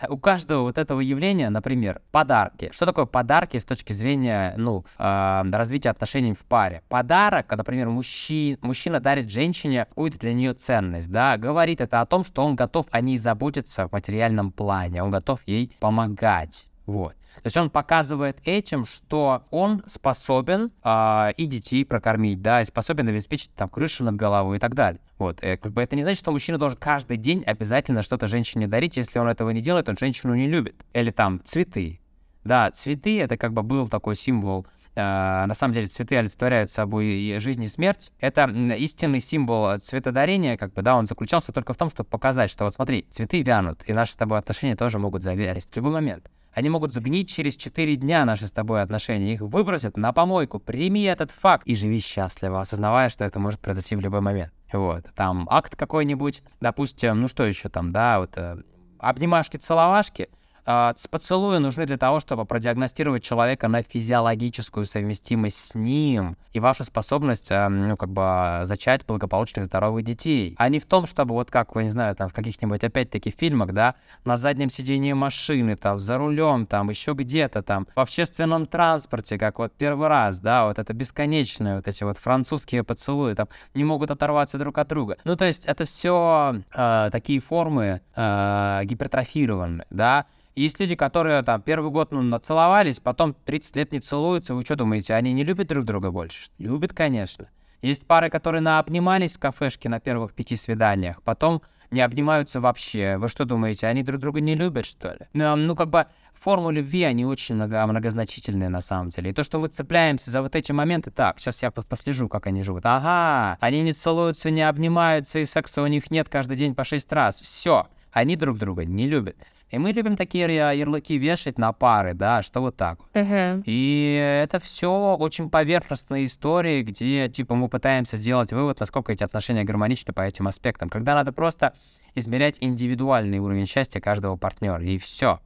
у 0.09 0.17
каждого 0.17 0.63
вот 0.63 0.79
этого 0.79 1.01
явления, 1.01 1.51
например, 1.51 2.01
подарки. 2.11 2.71
Что 2.73 2.87
такое 2.87 3.07
подарки 3.07 3.59
с 3.59 3.65
точки 3.65 3.93
зрения, 3.93 4.55
ну, 4.57 4.85
э, 4.99 5.43
развития 5.53 5.91
отношений 5.91 6.35
в 6.35 6.45
паре? 6.45 6.83
Подарок, 6.89 7.51
например, 7.57 7.89
мужчина, 7.89 8.59
мужчина 8.63 9.01
дарит 9.01 9.31
женщине 9.31 9.85
какую-то 9.85 10.19
для 10.19 10.33
нее 10.33 10.55
ценность, 10.55 11.11
да, 11.11 11.37
говорит 11.37 11.81
это 11.81 12.01
о 12.01 12.07
том, 12.07 12.25
что 12.25 12.45
он 12.45 12.57
готов 12.57 12.87
о 12.91 13.01
ней 13.01 13.19
заботиться 13.19 13.89
в 13.89 13.93
материальном 13.93 14.53
плане, 14.53 15.03
он 15.03 15.11
готов 15.11 15.41
ей 15.47 15.77
помогать. 15.81 16.70
Вот. 16.91 17.13
То 17.13 17.43
есть 17.45 17.57
он 17.57 17.71
показывает 17.71 18.39
этим, 18.45 18.85
что 18.85 19.45
он 19.53 19.85
способен 19.87 20.73
э, 20.83 21.33
и 21.37 21.47
детей 21.47 21.85
прокормить, 21.85 22.43
да, 22.43 22.63
и 22.63 22.65
способен 22.65 23.07
обеспечить 23.07 23.55
там 23.55 23.69
крышу 23.69 24.03
над 24.03 24.17
головой 24.17 24.57
и 24.57 24.61
так 24.61 24.75
далее. 24.75 25.01
Вот. 25.17 25.41
И, 25.41 25.47
э, 25.47 25.57
как 25.57 25.73
бы 25.73 25.83
это 25.83 25.95
не 25.95 26.03
значит, 26.03 26.19
что 26.19 26.33
мужчина 26.33 26.59
должен 26.59 26.77
каждый 26.77 27.17
день 27.17 27.45
обязательно 27.47 28.03
что-то 28.03 28.27
женщине 28.27 28.67
дарить. 28.67 28.97
Если 28.97 29.21
он 29.21 29.29
этого 29.29 29.51
не 29.51 29.61
делает, 29.61 29.89
он 29.89 29.97
женщину 29.97 30.35
не 30.35 30.49
любит. 30.49 30.85
Или 30.93 31.13
там 31.13 31.41
цветы. 31.45 32.01
Да, 32.43 32.73
цветы 32.73 33.21
это 33.21 33.37
как 33.37 33.53
бы 33.53 33.63
был 33.63 33.89
такой 33.89 34.17
символ 34.17 34.67
Uh, 34.97 35.47
на 35.47 35.55
самом 35.55 35.73
деле 35.73 35.87
цветы 35.87 36.17
олицетворяют 36.17 36.69
собой 36.69 37.39
жизнь 37.39 37.63
и 37.63 37.69
смерть. 37.69 38.11
Это 38.19 38.51
истинный 38.77 39.21
символ 39.21 39.79
цветодарения, 39.79 40.57
как 40.57 40.73
бы, 40.73 40.83
да, 40.83 40.97
он 40.97 41.07
заключался 41.07 41.53
только 41.53 41.75
в 41.75 41.77
том, 41.77 41.91
чтобы 41.91 42.11
показать, 42.11 42.51
что 42.51 42.65
вот 42.65 42.75
смотри, 42.75 43.07
цветы 43.09 43.41
вянут, 43.43 43.89
и 43.89 43.93
наши 43.93 44.13
с 44.13 44.17
тобой 44.17 44.41
отношения 44.41 44.75
тоже 44.75 44.99
могут 44.99 45.23
завязать 45.23 45.65
в 45.65 45.77
любой 45.77 45.93
момент. 45.93 46.29
Они 46.53 46.69
могут 46.69 46.93
сгнить 46.93 47.29
через 47.29 47.57
4 47.57 47.97
дня 47.97 48.25
наши 48.25 48.47
с 48.47 48.53
тобой 48.53 48.83
отношения. 48.83 49.35
Их 49.35 49.41
выбросят 49.41 49.97
на 49.97 50.13
помойку. 50.13 50.59
Прими 50.59 51.03
этот 51.05 51.31
факт 51.31 51.67
и 51.67 51.77
живи 51.77 52.01
счастливо, 52.01 52.61
осознавая, 52.61 53.09
что 53.09 53.25
это 53.25 53.39
может 53.39 53.61
произойти 53.61 53.95
в 53.97 54.01
любой 54.01 54.21
момент. 54.21 54.53
Вот. 54.73 55.07
Там 55.15 55.47
акт 55.51 55.77
какой-нибудь, 55.77 56.43
допустим, 56.61 57.21
ну 57.21 57.29
что 57.29 57.45
еще 57.45 57.69
там, 57.69 57.91
да, 57.91 58.21
вот 58.21 58.37
э, 58.37 58.63
обнимашки-целовашки— 58.99 60.29
поцелуи 60.65 61.59
нужны 61.59 61.87
для 61.87 61.99
того, 61.99 62.21
чтобы 62.21 62.45
продиагностировать 62.45 63.23
человека 63.23 63.69
на 63.69 63.83
физиологическую 63.83 64.87
совместимость 64.87 65.71
с 65.71 65.75
ним 65.75 66.37
и 66.53 66.61
вашу 66.61 66.85
способность, 66.85 67.51
а, 67.51 67.69
ну, 67.69 67.97
как 67.97 68.11
бы, 68.11 68.61
зачать 68.65 69.07
благополучных, 69.07 69.67
здоровых 69.67 70.05
детей. 70.05 70.55
А 70.59 70.69
не 70.69 70.81
в 70.81 70.87
том, 70.87 71.07
чтобы, 71.07 71.35
вот 71.35 71.51
как, 71.51 71.75
вы 71.75 71.85
не 71.85 71.91
знаю, 71.91 72.17
там, 72.17 72.29
в 72.29 72.33
каких-нибудь, 72.33 72.83
опять-таки, 72.83 73.31
фильмах, 73.31 73.73
да, 73.73 73.95
на 74.25 74.37
заднем 74.37 74.71
сидении 74.71 75.13
машины, 75.13 75.77
там, 75.77 75.99
за 75.99 76.19
рулем, 76.19 76.67
там, 76.67 76.91
еще 76.91 77.13
где-то, 77.13 77.63
там, 77.63 77.87
в 77.95 78.01
общественном 78.01 78.67
транспорте, 78.67 79.39
как 79.39 79.59
вот 79.59 79.73
первый 79.73 80.09
раз, 80.09 80.41
да, 80.41 80.67
вот 80.67 80.79
это 80.79 80.93
бесконечные 80.93 81.77
вот 81.77 81.89
эти 81.89 82.03
вот 82.03 82.19
французские 82.19 82.85
поцелуи, 82.85 83.35
там, 83.35 83.49
не 83.75 83.85
могут 83.85 84.11
оторваться 84.11 84.59
друг 84.59 84.79
от 84.79 84.89
друга. 84.89 85.17
Ну, 85.25 85.37
то 85.37 85.45
есть 85.45 85.67
это 85.67 85.85
все 85.85 86.55
э, 86.57 86.63
а, 86.73 87.11
такие 87.11 87.41
формы 87.41 88.01
э, 88.15 88.81
гипертрофированные, 88.85 89.87
да, 89.91 90.27
есть 90.61 90.81
люди, 90.81 90.95
которые 90.95 91.43
там 91.43 91.63
первый 91.63 91.91
год 91.91 92.13
ну, 92.13 92.23
нацеловались, 92.23 93.01
потом 93.01 93.35
30 93.45 93.77
лет 93.77 93.93
не 93.93 94.01
целуются. 94.01 94.55
Вы 94.55 94.63
что 94.63 94.77
думаете, 94.77 95.15
они 95.15 95.33
не 95.33 95.45
любят 95.45 95.69
друг 95.69 95.85
друга 95.85 96.11
больше? 96.11 96.51
Любят, 96.59 96.93
конечно. 96.93 97.49
Есть 97.83 98.07
пары, 98.07 98.29
которые 98.29 98.61
наобнимались 98.61 99.35
в 99.35 99.39
кафешке 99.39 99.89
на 99.89 100.01
первых 100.01 100.35
пяти 100.35 100.57
свиданиях, 100.57 101.23
потом 101.23 101.63
не 101.91 102.03
обнимаются 102.03 102.61
вообще. 102.61 103.17
Вы 103.17 103.29
что 103.29 103.45
думаете, 103.45 103.87
они 103.87 104.03
друг 104.03 104.21
друга 104.21 104.41
не 104.41 104.55
любят, 104.55 104.87
что 104.87 105.13
ли? 105.13 105.27
Ну, 105.33 105.57
ну 105.57 105.75
как 105.75 105.89
бы 105.89 106.07
формы 106.35 106.73
любви, 106.73 107.03
они 107.03 107.25
очень 107.25 107.55
много, 107.55 107.85
многозначительные 107.87 108.69
на 108.69 108.81
самом 108.81 109.09
деле. 109.09 109.31
И 109.31 109.33
то, 109.33 109.43
что 109.43 109.59
мы 109.59 109.69
цепляемся 109.69 110.31
за 110.31 110.43
вот 110.43 110.55
эти 110.57 110.73
моменты, 110.73 111.11
так, 111.11 111.39
сейчас 111.41 111.63
я 111.63 111.71
послежу, 111.71 112.29
как 112.29 112.47
они 112.47 112.63
живут. 112.63 112.85
Ага, 112.85 113.59
они 113.61 113.83
не 113.83 113.93
целуются, 113.93 114.51
не 114.51 114.63
обнимаются, 114.63 115.39
и 115.39 115.45
секса 115.45 115.83
у 115.83 115.87
них 115.87 116.11
нет 116.11 116.29
каждый 116.29 116.57
день 116.57 116.75
по 116.75 116.85
шесть 116.85 117.13
раз. 117.13 117.41
Все, 117.41 117.89
они 118.13 118.37
друг 118.37 118.59
друга 118.59 118.85
не 118.85 119.09
любят. 119.09 119.37
И 119.71 119.79
мы 119.79 119.93
любим 119.93 120.17
такие 120.17 120.53
ярлыки 120.53 121.17
вешать 121.17 121.57
на 121.57 121.73
пары, 121.73 122.13
да, 122.15 122.43
что 122.43 122.61
вот 122.61 122.77
так. 122.77 122.99
Uh-huh. 123.15 123.63
И 123.67 124.41
это 124.43 124.59
все 124.59 125.17
очень 125.17 125.49
поверхностные 125.49 126.27
истории, 126.27 126.83
где, 126.83 127.29
типа, 127.29 127.55
мы 127.55 127.69
пытаемся 127.69 128.17
сделать 128.17 128.53
вывод, 128.53 128.81
насколько 128.81 129.13
эти 129.13 129.23
отношения 129.23 129.63
гармоничны 129.63 130.13
по 130.13 130.23
этим 130.23 130.49
аспектам. 130.49 130.89
Когда 130.89 131.15
надо 131.15 131.33
просто 131.33 131.75
измерять 132.17 132.59
индивидуальный 132.61 133.39
уровень 133.39 133.67
счастья 133.67 134.01
каждого 134.01 134.37
партнера, 134.37 134.83
и 134.83 134.99
все. 134.99 135.39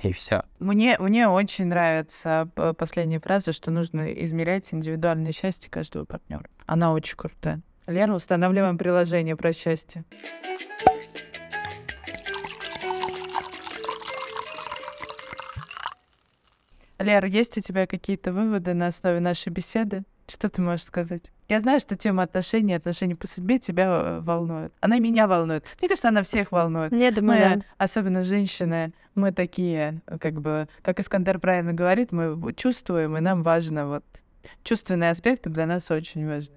И 0.00 0.12
все. 0.12 0.42
Мне, 0.58 0.96
мне 0.98 1.28
очень 1.28 1.66
нравится 1.66 2.48
последняя 2.78 3.20
фраза, 3.20 3.52
что 3.52 3.70
нужно 3.70 4.12
измерять 4.24 4.72
индивидуальное 4.72 5.32
счастье 5.32 5.70
каждого 5.70 6.04
партнера. 6.04 6.46
Она 6.66 6.92
очень 6.92 7.16
крутая. 7.16 7.60
Лера, 7.88 8.14
устанавливаем 8.14 8.78
приложение 8.78 9.34
про 9.36 9.52
счастье. 9.52 10.04
Лер, 17.02 17.24
есть 17.26 17.58
у 17.58 17.60
тебя 17.60 17.86
какие-то 17.86 18.32
выводы 18.32 18.74
на 18.74 18.88
основе 18.88 19.20
нашей 19.20 19.50
беседы? 19.50 20.04
Что 20.28 20.48
ты 20.48 20.62
можешь 20.62 20.84
сказать? 20.84 21.32
Я 21.48 21.60
знаю, 21.60 21.80
что 21.80 21.96
тема 21.96 22.22
отношений, 22.22 22.74
отношений 22.74 23.14
по 23.14 23.26
судьбе 23.26 23.58
тебя 23.58 23.84
э, 23.86 24.20
волнует. 24.20 24.72
Она 24.80 24.98
меня 24.98 25.26
волнует. 25.26 25.64
Мне 25.80 25.88
кажется, 25.88 26.08
она 26.08 26.22
всех 26.22 26.52
волнует. 26.52 26.92
Я 26.92 27.10
думаю, 27.10 27.48
мы, 27.50 27.56
да. 27.56 27.62
особенно 27.76 28.22
женщины, 28.22 28.94
мы 29.14 29.32
такие, 29.32 30.00
как 30.20 30.40
бы, 30.40 30.68
как 30.82 31.00
Искандер 31.00 31.38
правильно 31.38 31.72
говорит, 31.72 32.12
мы 32.12 32.54
чувствуем, 32.54 33.16
и 33.16 33.20
нам 33.20 33.42
важно 33.42 33.86
вот 33.86 34.04
чувственные 34.62 35.10
аспекты 35.10 35.50
для 35.50 35.66
нас 35.66 35.90
очень 35.90 36.26
важны. 36.26 36.54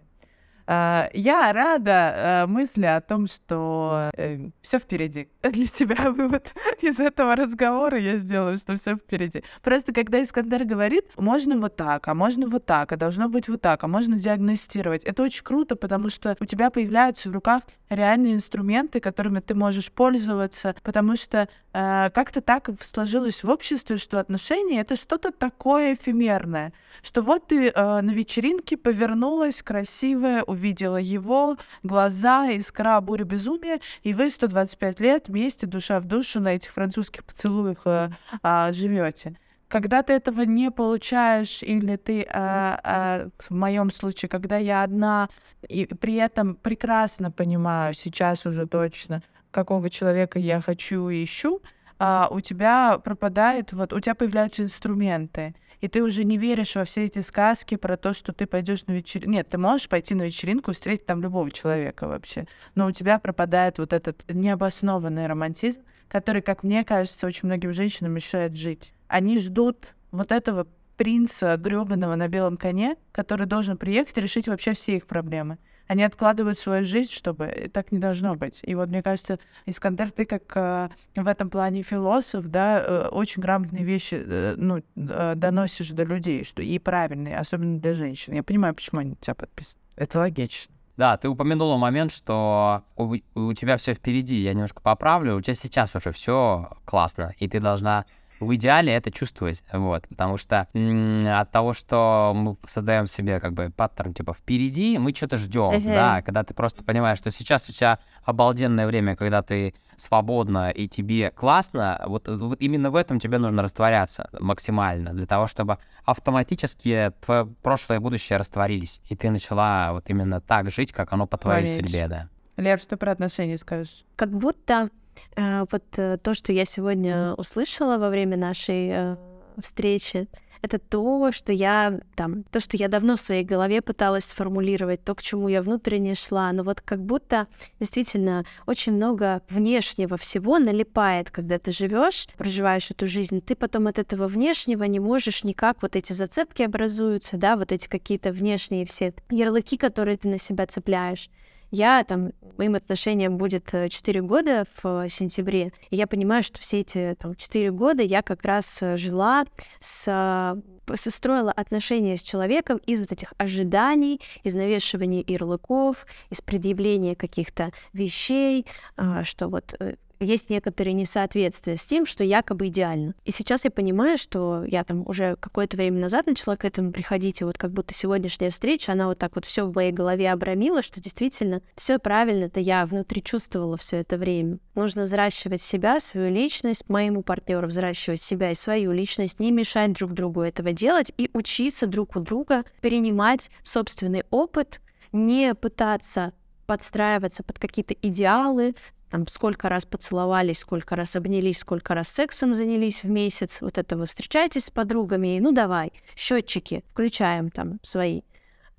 А, 0.67 1.09
я 1.13 1.53
рада 1.53 2.13
а, 2.43 2.47
мысли 2.47 2.85
о 2.85 2.99
том, 3.01 3.27
что 3.27 4.09
э, 4.17 4.49
все 4.61 4.79
впереди. 4.79 5.29
Для 5.49 5.67
себя 5.67 6.11
вывод 6.11 6.53
из 6.81 6.99
этого 6.99 7.35
разговора 7.35 7.99
я 7.99 8.17
сделаю, 8.17 8.57
что 8.57 8.75
все 8.75 8.95
впереди. 8.95 9.43
Просто 9.61 9.93
когда 9.93 10.21
Искандер 10.21 10.65
говорит, 10.65 11.05
можно 11.17 11.57
вот 11.57 11.75
так, 11.75 12.07
а 12.07 12.13
можно 12.13 12.47
вот 12.47 12.65
так, 12.65 12.91
а 12.91 12.97
должно 12.97 13.29
быть 13.29 13.47
вот 13.47 13.61
так, 13.61 13.83
а 13.83 13.87
можно 13.87 14.17
диагностировать. 14.17 15.03
Это 15.03 15.23
очень 15.23 15.43
круто, 15.43 15.75
потому 15.75 16.09
что 16.09 16.35
у 16.39 16.45
тебя 16.45 16.69
появляются 16.69 17.29
в 17.29 17.33
руках 17.33 17.63
реальные 17.89 18.35
инструменты, 18.35 18.99
которыми 18.99 19.39
ты 19.39 19.53
можешь 19.53 19.91
пользоваться, 19.91 20.75
потому 20.83 21.15
что 21.15 21.47
э, 21.73 22.09
как-то 22.09 22.41
так 22.41 22.69
сложилось 22.81 23.43
в 23.43 23.49
обществе, 23.49 23.97
что 23.97 24.19
отношения 24.19 24.81
это 24.81 24.95
что-то 24.95 25.31
такое 25.31 25.93
эфемерное, 25.93 26.73
что 27.03 27.21
вот 27.21 27.47
ты 27.47 27.69
э, 27.69 28.01
на 28.01 28.11
вечеринке 28.11 28.77
повернулась 28.77 29.61
красивая, 29.61 30.43
увидела 30.43 30.97
его, 30.97 31.57
глаза, 31.83 32.49
искра, 32.51 32.99
буря 33.01 33.23
безумия, 33.23 33.79
и 34.03 34.13
вы 34.13 34.29
125 34.29 34.99
лет 34.99 35.29
вместе, 35.36 35.67
душа 35.67 35.99
в 35.99 36.05
душу 36.05 36.39
на 36.39 36.55
этих 36.55 36.71
французских 36.71 37.25
поцелуях 37.25 37.81
э, 37.86 38.09
э, 38.41 38.71
живете. 38.71 39.36
Когда 39.67 40.01
ты 40.01 40.13
этого 40.13 40.41
не 40.41 40.71
получаешь, 40.71 41.61
или 41.61 41.97
ты, 41.97 42.21
э, 42.21 42.77
э, 42.83 43.29
в 43.38 43.51
моем 43.51 43.91
случае, 43.91 44.29
когда 44.29 44.57
я 44.57 44.83
одна, 44.83 45.27
и 45.67 45.86
при 45.86 46.15
этом 46.15 46.55
прекрасно 46.55 47.31
понимаю 47.31 47.93
сейчас 47.93 48.45
уже 48.45 48.65
точно, 48.65 49.21
какого 49.51 49.89
человека 49.89 50.39
я 50.39 50.61
хочу 50.61 51.09
и 51.09 51.23
ищу, 51.23 51.61
э, 51.99 52.23
у 52.31 52.39
тебя 52.39 52.97
пропадает, 53.03 53.73
вот 53.73 53.91
у 53.91 53.99
тебя 53.99 54.15
появляются 54.15 54.63
инструменты, 54.63 55.53
и 55.82 55.88
ты 55.88 56.03
уже 56.03 56.23
не 56.23 56.38
веришь 56.38 56.76
во 56.76 56.84
все 56.84 57.05
эти 57.05 57.19
сказки 57.19 57.76
про 57.76 57.97
то, 57.97 58.13
что 58.13 58.34
ты 58.34 58.45
пойдешь 58.45 58.86
на 58.88 58.93
вечеринку. 58.93 59.32
Нет, 59.32 59.49
ты 59.49 59.57
можешь 59.57 59.89
пойти 59.89 60.15
на 60.15 60.23
вечеринку 60.23 60.71
и 60.71 60.73
встретить 60.73 61.05
там 61.05 61.21
любого 61.21 61.51
человека 61.51 62.07
вообще, 62.07 62.47
но 62.76 62.88
у 62.88 62.91
тебя 62.91 63.19
пропадает 63.19 63.80
вот 63.80 63.93
этот 63.93 64.23
необоснованный 64.28 65.28
романтизм, 65.28 65.82
который, 66.07 66.41
как 66.41 66.63
мне 66.63 66.84
кажется, 66.84 67.28
очень 67.28 67.47
многим 67.47 67.73
женщинам 67.73 68.13
мешает 68.13 68.55
жить. 68.55 68.93
Они 69.07 69.38
ждут 69.38 69.93
вот 70.11 70.32
этого 70.32 70.67
принца 70.97 71.57
грёбаного 71.57 72.15
на 72.15 72.28
белом 72.28 72.57
коне, 72.57 72.95
который 73.11 73.47
должен 73.47 73.78
приехать 73.78 74.17
и 74.17 74.21
решить 74.21 74.47
вообще 74.47 74.73
все 74.73 74.95
их 74.95 75.07
проблемы. 75.07 75.57
Они 75.88 76.03
откладывают 76.03 76.57
свою 76.57 76.86
жизнь, 76.86 77.11
чтобы 77.11 77.69
так 77.73 77.91
не 77.91 77.99
должно 77.99 78.36
быть. 78.36 78.59
И 78.63 78.75
вот 78.75 78.89
мне 78.89 79.03
кажется, 79.03 79.38
Искандер, 79.65 80.11
ты 80.11 80.25
как 80.25 80.43
э, 80.55 80.89
в 81.15 81.27
этом 81.27 81.49
плане 81.49 81.83
философ, 81.83 82.45
да, 82.45 82.79
э, 82.79 83.07
очень 83.09 83.41
грамотные 83.41 83.83
вещи 83.83 84.15
э, 84.15 84.55
ну, 84.57 84.81
э, 84.95 85.33
доносишь 85.36 85.89
до 85.89 86.03
людей, 86.03 86.43
что 86.43 86.61
и 86.61 86.79
правильные, 86.79 87.38
особенно 87.38 87.79
для 87.79 87.93
женщин. 87.93 88.33
Я 88.33 88.43
понимаю, 88.43 88.73
почему 88.73 89.01
они 89.01 89.15
тебя 89.15 89.36
подписаны. 89.36 89.81
Это 89.95 90.19
логично. 90.19 90.73
Да, 90.97 91.17
ты 91.17 91.27
упомянула 91.27 91.77
момент, 91.77 92.11
что 92.11 92.83
у, 92.95 93.15
у 93.36 93.53
тебя 93.53 93.77
все 93.77 93.93
впереди. 93.93 94.36
Я 94.36 94.53
немножко 94.53 94.81
поправлю. 94.81 95.36
У 95.36 95.41
тебя 95.41 95.53
сейчас 95.53 95.93
уже 95.95 96.11
все 96.11 96.69
классно, 96.86 97.33
и 97.38 97.47
ты 97.49 97.59
должна 97.59 98.05
в 98.39 98.53
идеале 98.55 98.93
это 98.93 99.11
чувствовать, 99.11 99.63
вот, 99.71 100.07
потому 100.07 100.38
что 100.38 100.67
м- 100.73 101.25
от 101.27 101.51
того, 101.51 101.73
что 101.73 102.33
мы 102.36 102.57
создаем 102.65 103.07
себе 103.07 103.39
как 103.39 103.53
бы 103.53 103.71
паттерн 103.75 104.13
типа 104.13 104.33
впереди, 104.33 104.97
мы 104.97 105.13
что-то 105.13 105.38
ждем, 105.38 105.71
uh-huh. 105.71 105.93
да, 105.93 106.21
когда 106.21 106.43
ты 106.43 106.53
просто 106.53 106.83
понимаешь, 106.83 107.17
что 107.17 107.31
сейчас 107.31 107.69
у 107.69 107.73
тебя 107.73 107.99
обалденное 108.23 108.88
время, 108.88 109.15
когда 109.15 109.41
ты 109.41 109.73
свободно 109.97 110.71
и 110.71 110.88
тебе 110.88 111.31
классно, 111.31 112.03
вот, 112.05 112.27
вот 112.27 112.61
именно 112.61 112.91
в 112.91 112.95
этом 112.95 113.19
тебе 113.19 113.38
нужно 113.38 113.63
растворяться 113.63 114.29
максимально, 114.39 115.13
для 115.13 115.25
того, 115.25 115.47
чтобы 115.47 115.77
автоматически 116.03 117.11
твое 117.25 117.45
прошлое 117.45 117.97
и 117.97 118.01
будущее 118.01 118.38
растворились, 118.38 119.01
и 119.07 119.15
ты 119.15 119.29
начала 119.29 119.93
вот 119.93 120.09
именно 120.09 120.41
так 120.41 120.71
жить, 120.71 120.91
как 120.91 121.13
оно 121.13 121.27
по 121.27 121.38
твоей 121.38 121.65
Конечно. 121.65 121.83
судьбе, 121.83 122.07
да. 122.07 122.29
Лер, 122.57 122.79
что 122.79 122.95
про 122.97 123.11
отношения 123.11 123.57
скажешь? 123.57 124.05
Как 124.15 124.29
будто 124.31 124.89
вот 125.36 125.84
э, 125.97 126.18
то, 126.18 126.34
что 126.34 126.51
я 126.51 126.66
сегодня 126.66 127.34
услышала 127.34 127.97
во 127.97 128.09
время 128.09 128.38
нашей 128.38 128.89
э, 128.89 129.16
встречи, 129.61 130.28
это 130.66 130.80
то, 130.80 131.32
что 131.32 131.51
я 131.51 131.99
там, 132.16 132.43
то, 132.43 132.59
что 132.59 132.76
я 132.76 132.88
давно 132.88 133.18
в 133.18 133.22
своей 133.22 133.43
голове 133.43 133.82
пыталась 133.82 134.26
сформулировать, 134.26 135.03
то, 135.03 135.13
к 135.13 135.22
чему 135.22 135.47
я 135.47 135.61
внутренне 135.61 136.16
шла. 136.16 136.51
Но 136.51 136.63
вот 136.63 136.82
как 136.82 137.03
будто 137.05 137.47
действительно 137.80 138.45
очень 138.66 138.93
много 138.93 139.43
внешнего 139.49 140.18
всего 140.18 140.57
налипает, 140.57 141.30
когда 141.30 141.59
ты 141.59 141.72
живешь, 141.72 142.28
проживаешь 142.38 142.89
эту 142.89 143.05
жизнь. 143.07 143.41
Ты 143.41 143.55
потом 143.55 143.86
от 143.86 143.99
этого 143.99 144.28
внешнего 144.28 144.84
не 144.86 144.99
можешь 144.99 145.43
никак, 145.43 145.84
вот 145.84 145.95
эти 145.95 146.13
зацепки 146.13 146.63
образуются, 146.63 147.38
да, 147.38 147.57
вот 147.57 147.72
эти 147.72 147.88
какие-то 147.88 148.32
внешние 148.32 148.86
все 148.86 149.13
ярлыки, 149.30 149.78
которые 149.78 150.18
ты 150.18 150.30
на 150.30 150.39
себя 150.39 150.66
цепляешь. 150.66 151.30
Я 151.76 152.05
там, 152.05 152.32
моим 152.57 152.76
отношениям 152.76 153.36
будет 153.36 153.65
4 153.65 154.19
э, 154.19 154.23
года 154.23 154.63
в 154.82 155.09
сентябре, 155.09 155.73
и 155.89 155.97
я 155.97 156.07
понимаю, 156.07 156.41
что 156.41 156.61
все 156.61 156.80
эти 156.80 157.17
там, 157.19 157.36
4 157.36 157.69
года 157.71 158.01
я 158.01 158.21
как 158.21 158.45
раз 158.45 158.82
э, 158.82 158.95
жила 158.95 159.43
с 159.82 160.55
состроила 160.93 161.51
отношения 161.51 162.15
с 162.15 162.21
человеком 162.21 162.78
из 162.86 162.99
вот 162.99 163.11
этих 163.11 163.34
ожиданий, 163.38 164.21
из 164.43 164.53
навешивания 164.53 165.23
ярлыков, 165.28 166.05
из 166.30 166.41
предъявления 166.41 167.15
каких-то 167.15 167.71
вещей, 167.91 168.65
а, 168.95 169.23
что 169.23 169.47
вот 169.47 169.73
э, 169.80 169.95
есть 170.20 170.49
некоторые 170.49 170.93
несоответствия 170.93 171.78
с 171.78 171.86
тем, 171.86 172.05
что 172.05 172.24
якобы 172.24 172.68
идеально. 172.68 173.16
И 173.26 173.32
сейчас 173.32 173.66
я 173.66 173.72
понимаю, 173.72 174.18
что 174.18 174.63
я 174.66 174.84
там 174.84 175.07
уже 175.07 175.36
какое-то 175.39 175.78
время 175.78 175.99
назад 175.99 176.28
начала 176.28 176.55
к 176.55 176.66
этому 176.66 176.91
приходить, 176.91 177.41
и 177.41 177.43
вот 177.43 177.57
как 177.57 177.72
будто 177.72 177.93
сегодняшняя 177.93 178.49
встреча, 178.49 178.91
она 178.91 179.07
вот 179.07 179.20
так 179.20 179.36
вот 179.36 179.45
все 179.45 179.66
в 179.66 179.74
моей 179.74 179.91
голове 179.91 180.32
обрамила, 180.32 180.82
что 180.82 181.01
действительно 181.01 181.61
все 181.76 181.99
правильно, 181.99 182.45
это 182.45 182.59
я 182.59 182.86
внутри 182.86 183.24
чувствовала 183.24 183.78
все 183.78 183.97
это 183.97 184.18
время. 184.18 184.59
Нужно 184.76 185.03
взращивать 185.03 185.61
себя, 185.61 185.99
свою 185.99 186.32
личность, 186.32 186.88
моему 186.89 187.24
партнеру 187.24 187.68
взращивать 187.68 188.22
себя 188.22 188.51
и 188.51 188.55
свою 188.55 188.91
личность, 188.91 189.39
не 189.39 189.51
мешать 189.51 189.93
друг 189.93 190.13
другу 190.13 190.41
этого 190.41 190.72
делать 190.72 191.11
и 191.18 191.30
учиться 191.34 191.88
друг 191.88 192.16
у 192.16 192.20
друга 192.20 192.63
перенимать 192.82 193.49
собственный 193.63 194.24
опыт, 194.30 194.82
не 195.11 195.53
пытаться 195.55 196.34
подстраиваться 196.66 197.43
под 197.43 197.59
какие-то 197.59 197.93
идеалы, 198.01 198.76
там, 199.09 199.28
сколько 199.28 199.70
раз 199.70 199.86
поцеловались, 199.86 200.59
сколько 200.59 200.95
раз 200.95 201.16
обнялись, 201.16 201.59
сколько 201.59 201.93
раз 201.95 202.09
сексом 202.09 202.53
занялись 202.53 203.03
в 203.03 203.09
месяц, 203.09 203.57
вот 203.61 203.78
это 203.78 203.95
вы 203.97 204.07
встречаетесь 204.07 204.66
с 204.66 204.72
подругами, 204.72 205.38
и 205.38 205.39
ну 205.39 205.51
давай, 205.51 205.93
счетчики 206.16 206.84
включаем 206.89 207.49
там 207.49 207.80
свои. 207.84 208.22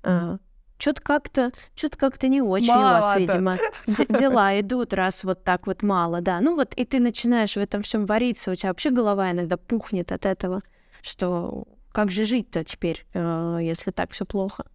А, 0.03 0.37
что-то 0.77 1.01
как-то, 1.01 1.51
что-то 1.75 1.97
как-то 1.97 2.27
не 2.27 2.41
очень 2.41 2.71
у 2.71 2.83
вас, 3.01 3.15
видимо. 3.15 3.57
Д- 3.87 4.05
дела 4.09 4.59
идут, 4.59 4.93
раз 4.93 5.23
вот 5.23 5.43
так 5.43 5.65
вот 5.65 5.81
мало, 5.81 6.21
да. 6.21 6.39
Ну 6.39 6.55
вот 6.55 6.73
и 6.75 6.85
ты 6.85 6.99
начинаешь 6.99 7.53
в 7.53 7.57
этом 7.57 7.81
всем 7.81 8.05
вариться, 8.05 8.51
у 8.51 8.55
тебя 8.55 8.69
вообще 8.69 8.91
голова 8.91 9.31
иногда 9.31 9.57
пухнет 9.57 10.11
от 10.11 10.25
этого, 10.25 10.61
что 11.01 11.65
как 11.91 12.11
же 12.11 12.25
жить-то 12.25 12.63
теперь, 12.63 13.07
э, 13.13 13.59
если 13.61 13.89
так 13.89 14.11
все 14.11 14.25
плохо. 14.25 14.65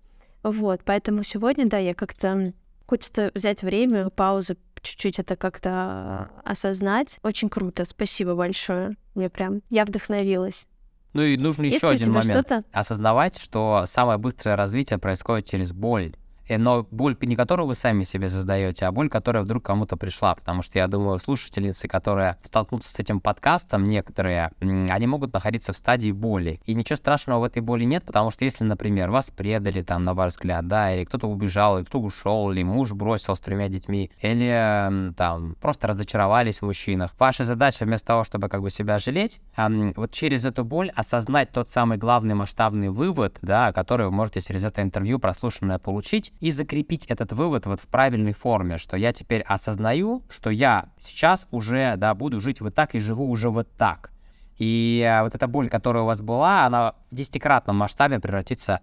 Вот, 0.42 0.80
поэтому 0.84 1.22
сегодня, 1.22 1.66
да, 1.66 1.78
я 1.78 1.94
как-то 1.94 2.52
хочется 2.86 3.30
взять 3.34 3.62
время, 3.62 4.10
паузу, 4.10 4.56
чуть-чуть 4.80 5.18
это 5.18 5.36
как-то 5.36 6.30
осознать. 6.44 7.18
Очень 7.22 7.48
круто, 7.48 7.84
спасибо 7.84 8.34
большое. 8.34 8.96
Мне 9.14 9.30
прям, 9.30 9.62
я 9.70 9.84
вдохновилась. 9.84 10.68
Ну 11.12 11.22
и 11.22 11.36
нужно 11.36 11.64
еще 11.64 11.88
один 11.88 12.12
момент. 12.12 12.50
Осознавать, 12.72 13.38
что 13.38 13.84
самое 13.86 14.18
быстрое 14.18 14.56
развитие 14.56 14.98
происходит 14.98 15.46
через 15.46 15.72
боль. 15.72 16.14
Э, 16.48 16.58
но 16.58 16.86
боль, 16.90 17.16
не 17.20 17.36
которую 17.36 17.66
вы 17.66 17.74
сами 17.74 18.02
себе 18.02 18.28
создаете, 18.28 18.86
а 18.86 18.92
боль, 18.92 19.08
которая 19.08 19.42
вдруг 19.42 19.64
кому-то 19.64 19.96
пришла. 19.96 20.34
Потому 20.34 20.62
что 20.62 20.78
я 20.78 20.88
думаю, 20.88 21.18
слушательницы, 21.18 21.88
которые 21.88 22.36
столкнутся 22.42 22.92
с 22.92 22.98
этим 22.98 23.20
подкастом, 23.20 23.84
некоторые, 23.84 24.52
они 24.60 25.06
могут 25.06 25.32
находиться 25.32 25.72
в 25.72 25.76
стадии 25.76 26.12
боли. 26.12 26.60
И 26.66 26.74
ничего 26.74 26.96
страшного 26.96 27.40
в 27.40 27.44
этой 27.44 27.62
боли 27.62 27.84
нет, 27.84 28.04
потому 28.04 28.30
что 28.30 28.44
если, 28.44 28.64
например, 28.64 29.10
вас 29.10 29.30
предали, 29.30 29.82
там, 29.82 30.04
на 30.04 30.14
ваш 30.14 30.32
взгляд, 30.32 30.66
да, 30.66 30.94
или 30.94 31.04
кто-то 31.04 31.26
убежал, 31.28 31.78
или 31.78 31.84
кто 31.84 32.00
ушел, 32.00 32.50
или 32.50 32.62
муж 32.62 32.92
бросил 32.92 33.34
с 33.36 33.40
тремя 33.40 33.68
детьми, 33.68 34.10
или 34.20 35.12
там 35.16 35.56
просто 35.60 35.88
разочаровались 35.88 36.58
в 36.58 36.62
мужчинах, 36.62 37.14
ваша 37.18 37.44
задача 37.44 37.84
вместо 37.84 38.08
того, 38.08 38.24
чтобы 38.24 38.48
как 38.48 38.62
бы 38.62 38.70
себя 38.70 38.98
жалеть, 38.98 39.40
вот 39.56 40.10
через 40.12 40.44
эту 40.44 40.64
боль 40.64 40.90
осознать 40.94 41.50
тот 41.52 41.68
самый 41.68 41.98
главный 41.98 42.34
масштабный 42.34 42.90
вывод, 42.90 43.38
да, 43.42 43.72
который 43.72 44.06
вы 44.06 44.12
можете 44.12 44.40
через 44.40 44.64
это 44.64 44.82
интервью 44.82 45.18
прослушанное 45.18 45.78
получить, 45.78 46.31
и 46.40 46.50
закрепить 46.50 47.06
этот 47.06 47.32
вывод 47.32 47.66
вот 47.66 47.80
в 47.80 47.86
правильной 47.86 48.32
форме, 48.32 48.78
что 48.78 48.96
я 48.96 49.12
теперь 49.12 49.42
осознаю, 49.42 50.22
что 50.28 50.50
я 50.50 50.86
сейчас 50.98 51.46
уже, 51.50 51.94
да, 51.96 52.14
буду 52.14 52.40
жить 52.40 52.60
вот 52.60 52.74
так 52.74 52.94
и 52.94 52.98
живу 52.98 53.30
уже 53.30 53.50
вот 53.50 53.68
так. 53.76 54.10
И 54.58 55.04
э, 55.04 55.22
вот 55.22 55.34
эта 55.34 55.46
боль, 55.46 55.68
которая 55.68 56.02
у 56.02 56.06
вас 56.06 56.20
была, 56.20 56.64
она 56.64 56.94
в 57.10 57.14
десятикратном 57.14 57.76
масштабе 57.76 58.20
превратится 58.20 58.80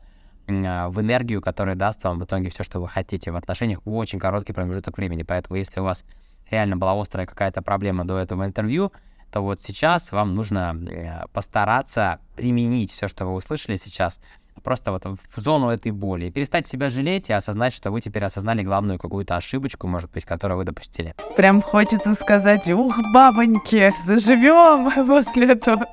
э, 0.48 0.88
в 0.88 1.00
энергию, 1.02 1.42
которая 1.42 1.76
даст 1.76 2.04
вам 2.04 2.20
в 2.20 2.26
итоге 2.26 2.50
все, 2.50 2.64
что 2.64 2.80
вы 2.80 2.88
хотите 2.88 3.32
в 3.32 3.36
отношениях 3.36 3.82
в 3.86 3.94
очень 3.94 4.20
короткий 4.20 4.54
промежуток 4.54 4.98
времени. 4.98 5.24
Поэтому 5.24 5.58
если 5.58 5.80
у 5.80 5.84
вас 5.84 6.04
реально 6.50 6.78
была 6.78 7.00
острая 7.00 7.28
какая-то 7.28 7.62
проблема 7.62 8.06
до 8.06 8.18
этого 8.18 8.46
интервью, 8.46 8.92
то 9.32 9.42
вот 9.42 9.62
сейчас 9.62 10.12
вам 10.12 10.34
нужно 10.34 10.76
э, 10.90 11.28
постараться 11.34 12.20
применить 12.36 12.92
все, 12.92 13.08
что 13.08 13.26
вы 13.26 13.34
услышали 13.34 13.76
сейчас, 13.76 14.20
просто 14.60 14.92
вот 14.92 15.06
в 15.06 15.40
зону 15.40 15.70
этой 15.70 15.92
боли. 15.92 16.26
И 16.26 16.32
перестать 16.32 16.68
себя 16.68 16.90
жалеть 16.90 17.30
и 17.30 17.34
осознать, 17.34 17.74
что 17.74 17.92
вы 17.92 18.02
теперь 18.02 18.24
осознали 18.24 18.64
главную 18.64 19.00
какую-то 19.00 19.36
ошибочку, 19.36 19.88
может 19.88 20.12
быть, 20.12 20.26
которую 20.26 20.58
вы 20.60 20.64
допустили. 20.66 21.16
Прям 21.36 21.62
хочется 21.62 22.14
сказать, 22.14 22.68
ух, 22.68 22.96
бабоньки, 23.14 23.92
заживем 24.06 24.92
после 25.08 25.52
этого, 25.54 25.86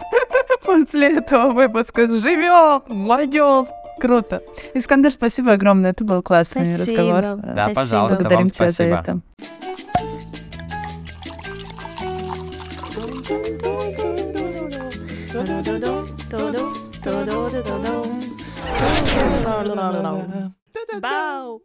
после 0.64 1.18
этого 1.18 1.52
выпуска, 1.52 2.08
живем, 2.08 2.82
молодежь. 2.88 3.66
Круто. 3.98 4.42
Искандер, 4.74 5.10
спасибо 5.10 5.52
огромное, 5.52 5.92
это 5.92 6.04
был 6.04 6.22
классный 6.22 6.66
Спасибо. 6.66 7.02
разговор. 7.02 7.36
Да, 7.36 7.52
Спасибо. 7.70 7.74
пожалуйста, 7.74 8.18
Благодарим 8.18 8.38
вам 8.38 8.50
тебя 8.50 8.68
спасибо. 8.70 8.88
за 8.88 8.94
это. 8.94 9.20
Bow. 21.00 21.60